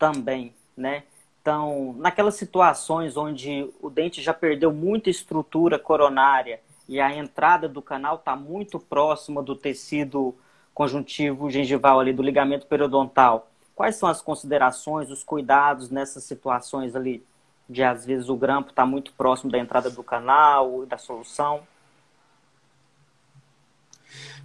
também, 0.01 0.55
né? 0.75 1.05
Então, 1.43 1.95
naquelas 1.99 2.35
situações 2.35 3.17
onde 3.17 3.69
o 3.83 3.91
dente 3.91 4.23
já 4.23 4.33
perdeu 4.33 4.73
muita 4.73 5.11
estrutura 5.11 5.79
coronária 5.79 6.61
e 6.89 6.99
a 6.99 7.15
entrada 7.15 7.69
do 7.69 7.83
canal 7.83 8.17
está 8.17 8.35
muito 8.35 8.81
próxima 8.81 9.43
do 9.43 9.55
tecido 9.55 10.35
conjuntivo 10.73 11.51
gengival 11.51 12.01
ali, 12.01 12.13
do 12.13 12.23
ligamento 12.23 12.67
periodontal, 12.67 13.51
quais 13.75 13.97
são 13.97 14.09
as 14.09 14.23
considerações, 14.23 15.11
os 15.11 15.23
cuidados 15.23 15.91
nessas 15.91 16.25
situações 16.25 16.97
ali? 16.97 17.23
De 17.69 17.83
às 17.83 18.05
vezes 18.05 18.29
o 18.29 18.37
grampo 18.37 18.71
está 18.71 18.85
muito 18.85 19.13
próximo 19.13 19.51
da 19.51 19.59
entrada 19.59 19.91
do 19.91 20.03
canal, 20.03 20.87
da 20.87 20.97
solução? 20.99 21.61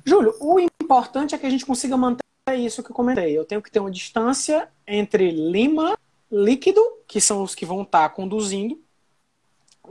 Júlio, 0.05 0.35
o 0.39 0.59
importante 0.59 1.33
é 1.33 1.37
que 1.37 1.45
a 1.45 1.49
gente 1.49 1.65
consiga 1.65 1.97
manter 1.97 2.25
isso 2.53 2.83
que 2.83 2.91
eu 2.91 2.95
comentei. 2.95 3.35
Eu 3.35 3.43
tenho 3.43 3.61
que 3.61 3.71
ter 3.71 3.79
uma 3.79 3.89
distância 3.89 4.69
entre 4.85 5.31
lima 5.31 5.97
líquido, 6.31 6.81
que 7.07 7.19
são 7.19 7.41
os 7.41 7.55
que 7.55 7.65
vão 7.65 7.81
estar 7.81 8.07
tá 8.07 8.15
conduzindo, 8.15 8.79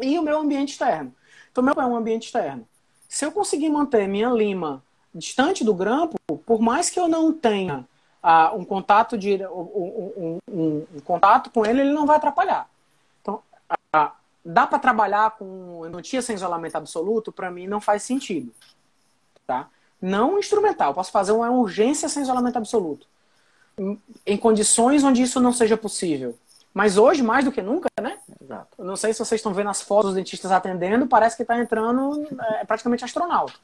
e 0.01 0.17
o 0.19 0.23
meu 0.23 0.39
ambiente 0.39 0.71
externo. 0.71 1.13
Então, 1.51 1.65
meu 1.65 1.75
é 1.75 1.87
um 1.87 1.97
ambiente 1.97 2.27
externo. 2.27 2.67
Se 3.09 3.25
eu 3.25 3.33
conseguir 3.33 3.69
manter 3.71 4.07
minha 4.07 4.29
lima 4.29 4.83
distante 5.13 5.65
do 5.65 5.75
grampo, 5.75 6.17
por 6.47 6.61
mais 6.61 6.91
que 6.91 6.99
eu 6.99 7.09
não 7.09 7.33
tenha 7.33 7.87
ah, 8.23 8.53
um 8.55 8.65
contato 8.65 9.19
de 9.19 9.45
um, 9.47 9.61
um, 9.61 10.41
um, 10.49 10.87
um, 10.95 11.01
contato 11.05 11.51
com 11.51 11.65
ele, 11.65 11.81
ele 11.81 11.93
não 11.93 12.07
vai 12.07 12.17
atrapalhar. 12.17 12.69
Então, 13.21 13.43
ah, 13.93 14.13
dá 14.45 14.67
para 14.67 14.79
trabalhar 14.79 15.33
com 15.33 15.83
endodontia 15.87 16.23
sem 16.23 16.35
isolamento 16.35 16.77
absoluto? 16.77 17.33
Para 17.33 17.51
mim, 17.51 17.67
não 17.67 17.81
faz 17.81 18.03
sentido. 18.03 18.53
Tá? 19.47 19.69
Não 20.07 20.39
instrumental. 20.39 20.93
posso 20.93 21.11
fazer 21.11 21.33
uma 21.33 21.51
urgência 21.51 22.09
sem 22.09 22.23
isolamento 22.23 22.57
absoluto 22.57 23.07
em 24.25 24.37
condições 24.37 25.03
onde 25.05 25.23
isso 25.23 25.41
não 25.41 25.53
seja 25.53 25.77
possível. 25.77 26.37
Mas 26.73 26.97
hoje, 26.97 27.23
mais 27.23 27.45
do 27.45 27.53
que 27.53 27.63
nunca, 27.63 27.89
né? 28.01 28.19
Exato. 28.41 28.69
Eu 28.79 28.85
não 28.85 28.97
sei 28.97 29.13
se 29.13 29.19
vocês 29.19 29.39
estão 29.39 29.55
vendo 29.55 29.71
as 29.71 29.81
fotos 29.81 30.07
dos 30.07 30.15
dentistas 30.15 30.51
atendendo, 30.51 31.07
parece 31.07 31.37
que 31.37 31.43
está 31.43 31.57
entrando 31.59 32.27
é, 32.41 32.65
praticamente 32.65 33.05
astronauta. 33.05 33.55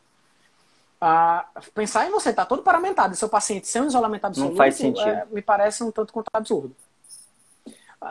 Ah, 1.01 1.47
pensar 1.75 2.07
em 2.07 2.11
você 2.11 2.31
estar 2.31 2.43
tá 2.43 2.49
todo 2.49 2.63
paramentado 2.63 3.15
e 3.15 3.17
seu 3.17 3.29
paciente 3.29 3.67
sem 3.67 3.83
um 3.83 3.87
isolamento 3.87 4.27
absoluto 4.27 4.51
não 4.51 4.57
faz 4.57 4.77
sentido. 4.77 5.09
É, 5.09 5.27
me 5.31 5.43
parece 5.43 5.83
um 5.83 5.91
tanto 5.91 6.13
quanto 6.13 6.29
absurdo. 6.33 6.75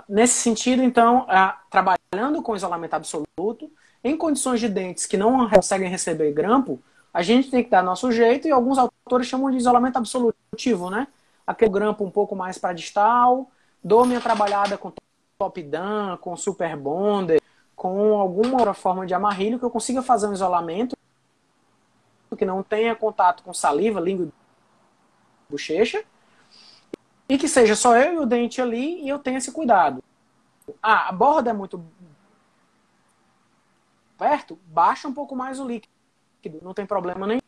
Nesse 0.07 0.33
sentido, 0.41 0.83
então, 0.83 1.25
ah, 1.29 1.59
trabalhando 1.69 2.41
com 2.41 2.55
isolamento 2.55 2.93
absoluto, 2.93 3.71
em 4.03 4.17
condições 4.17 4.59
de 4.59 4.67
dentes 4.67 5.05
que 5.05 5.17
não 5.17 5.49
conseguem 5.49 5.89
receber 5.89 6.31
grampo, 6.33 6.81
a 7.13 7.21
gente 7.21 7.49
tem 7.49 7.63
que 7.63 7.69
dar 7.69 7.83
nosso 7.83 8.11
jeito 8.11 8.47
e 8.47 8.51
alguns 8.51 8.77
autores 8.77 9.27
chamam 9.27 9.49
de 9.51 9.57
isolamento 9.57 9.97
absolutivo, 9.97 10.89
né? 10.89 11.07
aquele 11.49 11.71
grampo 11.71 12.03
um 12.03 12.11
pouco 12.11 12.35
mais 12.35 12.59
para 12.59 12.73
distal, 12.73 13.49
dou 13.83 14.05
minha 14.05 14.21
trabalhada 14.21 14.77
com 14.77 14.93
top 15.39 15.63
down, 15.63 16.15
com 16.17 16.37
super 16.37 16.77
bonder, 16.77 17.41
com 17.75 18.19
alguma 18.19 18.53
outra 18.53 18.75
forma 18.75 19.07
de 19.07 19.15
amarrilho 19.15 19.57
que 19.57 19.65
eu 19.65 19.71
consiga 19.71 20.03
fazer 20.03 20.27
um 20.27 20.33
isolamento 20.33 20.95
que 22.37 22.45
não 22.45 22.61
tenha 22.61 22.95
contato 22.95 23.41
com 23.41 23.51
saliva, 23.51 23.99
língua 23.99 24.27
e 24.27 24.31
bochecha, 25.51 26.05
e 27.27 27.37
que 27.37 27.47
seja 27.47 27.75
só 27.75 27.97
eu 27.97 28.13
e 28.13 28.17
o 28.19 28.25
dente 28.27 28.61
ali 28.61 29.01
e 29.01 29.09
eu 29.09 29.17
tenha 29.17 29.39
esse 29.39 29.51
cuidado. 29.51 30.03
Ah, 30.81 31.09
a 31.09 31.11
borda 31.11 31.49
é 31.49 31.53
muito 31.53 31.83
perto, 34.19 34.59
baixa 34.67 35.07
um 35.07 35.13
pouco 35.13 35.35
mais 35.35 35.59
o 35.59 35.67
líquido, 35.67 35.91
não 36.61 36.73
tem 36.73 36.85
problema 36.85 37.27
nenhum. 37.27 37.41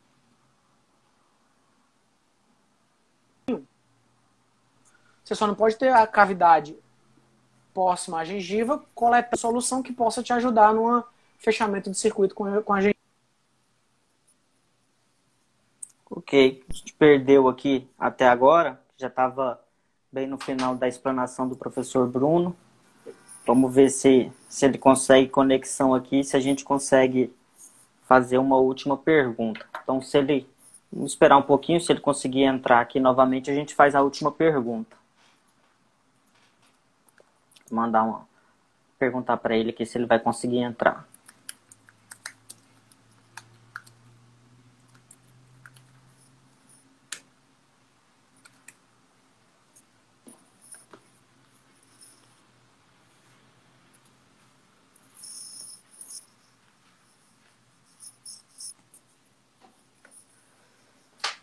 Você 5.23 5.35
só 5.35 5.47
não 5.47 5.55
pode 5.55 5.77
ter 5.77 5.93
a 5.93 6.05
cavidade 6.05 6.77
próxima 7.73 8.19
à 8.19 8.25
gengiva, 8.25 8.83
coletar 8.93 9.37
solução 9.37 9.81
que 9.81 9.93
possa 9.93 10.21
te 10.21 10.33
ajudar 10.33 10.73
no 10.73 11.03
fechamento 11.37 11.89
de 11.89 11.97
circuito 11.97 12.35
com 12.35 12.73
a 12.73 12.81
gengiva. 12.81 12.99
Ok, 16.09 16.65
a 16.69 16.73
gente 16.73 16.93
perdeu 16.95 17.47
aqui 17.47 17.87
até 17.97 18.27
agora, 18.27 18.81
já 18.97 19.07
estava 19.07 19.63
bem 20.11 20.27
no 20.27 20.37
final 20.37 20.75
da 20.75 20.87
explanação 20.87 21.47
do 21.47 21.55
professor 21.55 22.05
Bruno. 22.05 22.53
Vamos 23.47 23.73
ver 23.73 23.89
se, 23.89 24.29
se 24.49 24.65
ele 24.65 24.77
consegue 24.77 25.29
conexão 25.29 25.93
aqui, 25.93 26.23
se 26.23 26.35
a 26.35 26.39
gente 26.41 26.65
consegue 26.65 27.33
fazer 28.11 28.39
uma 28.39 28.57
última 28.57 28.97
pergunta. 28.97 29.65
Então, 29.81 30.01
se 30.01 30.17
ele. 30.17 30.45
Vamos 30.91 31.13
esperar 31.13 31.37
um 31.37 31.41
pouquinho, 31.41 31.79
se 31.79 31.89
ele 31.89 32.01
conseguir 32.01 32.43
entrar 32.43 32.81
aqui 32.81 32.99
novamente, 32.99 33.49
a 33.49 33.53
gente 33.53 33.73
faz 33.73 33.95
a 33.95 34.01
última 34.01 34.29
pergunta 34.29 34.97
mandar 37.71 38.03
uma 38.03 38.27
perguntar 38.99 39.37
para 39.37 39.55
ele 39.55 39.69
aqui 39.69 39.85
se 39.85 39.97
ele 39.97 40.05
vai 40.05 40.19
conseguir 40.19 40.57
entrar. 40.57 41.07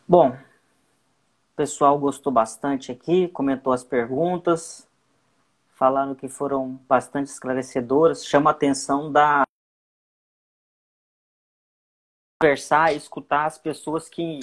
Bom, 0.09 0.31
o 0.31 1.57
pessoal 1.57 1.99
gostou 1.99 2.33
bastante 2.33 2.91
aqui, 2.91 3.29
comentou 3.29 3.73
as 3.73 3.85
perguntas 3.85 4.89
falaram 5.79 6.13
que 6.13 6.29
foram 6.29 6.73
bastante 6.89 7.29
esclarecedoras. 7.29 8.27
Chama 8.27 8.51
a 8.51 8.53
atenção 8.53 9.13
da 9.13 9.45
conversar, 12.43 12.93
escutar 12.95 13.47
as 13.47 13.59
pessoas 13.59 14.09
que, 14.09 14.41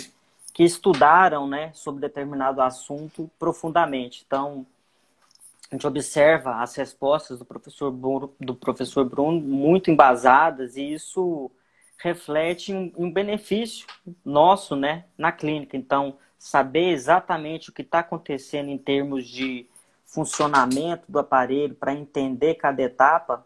que 0.53 0.63
estudaram 0.63 1.45
né, 1.47 1.74
sobre 1.74 2.01
determinado 2.01 2.61
assunto 2.61 3.30
profundamente. 3.38 4.24
Então, 4.26 4.66
a 5.70 5.76
gente 5.76 5.86
observa 5.86 6.61
as 6.61 6.76
respostas 6.76 7.39
do 7.39 7.45
professor 7.45 7.91
Bruno, 7.91 8.34
do 8.39 8.55
professor 8.55 9.03
Bruno 9.03 9.41
muito 9.41 9.91
embasadas 9.91 10.78
e 10.78 10.93
isso 10.93 11.51
reflete 11.97 12.73
um, 12.73 12.91
um 12.97 13.11
benefício 13.11 13.87
nosso 14.23 14.75
né, 14.75 15.05
na 15.17 15.31
clínica. 15.31 15.77
Então, 15.77 16.17
saber 16.37 16.89
exatamente 16.89 17.69
o 17.69 17.73
que 17.73 17.81
está 17.81 17.99
acontecendo 17.99 18.69
em 18.69 18.77
termos 18.77 19.27
de 19.27 19.67
funcionamento 20.05 21.11
do 21.11 21.19
aparelho, 21.19 21.75
para 21.75 21.93
entender 21.93 22.55
cada 22.55 22.81
etapa, 22.81 23.45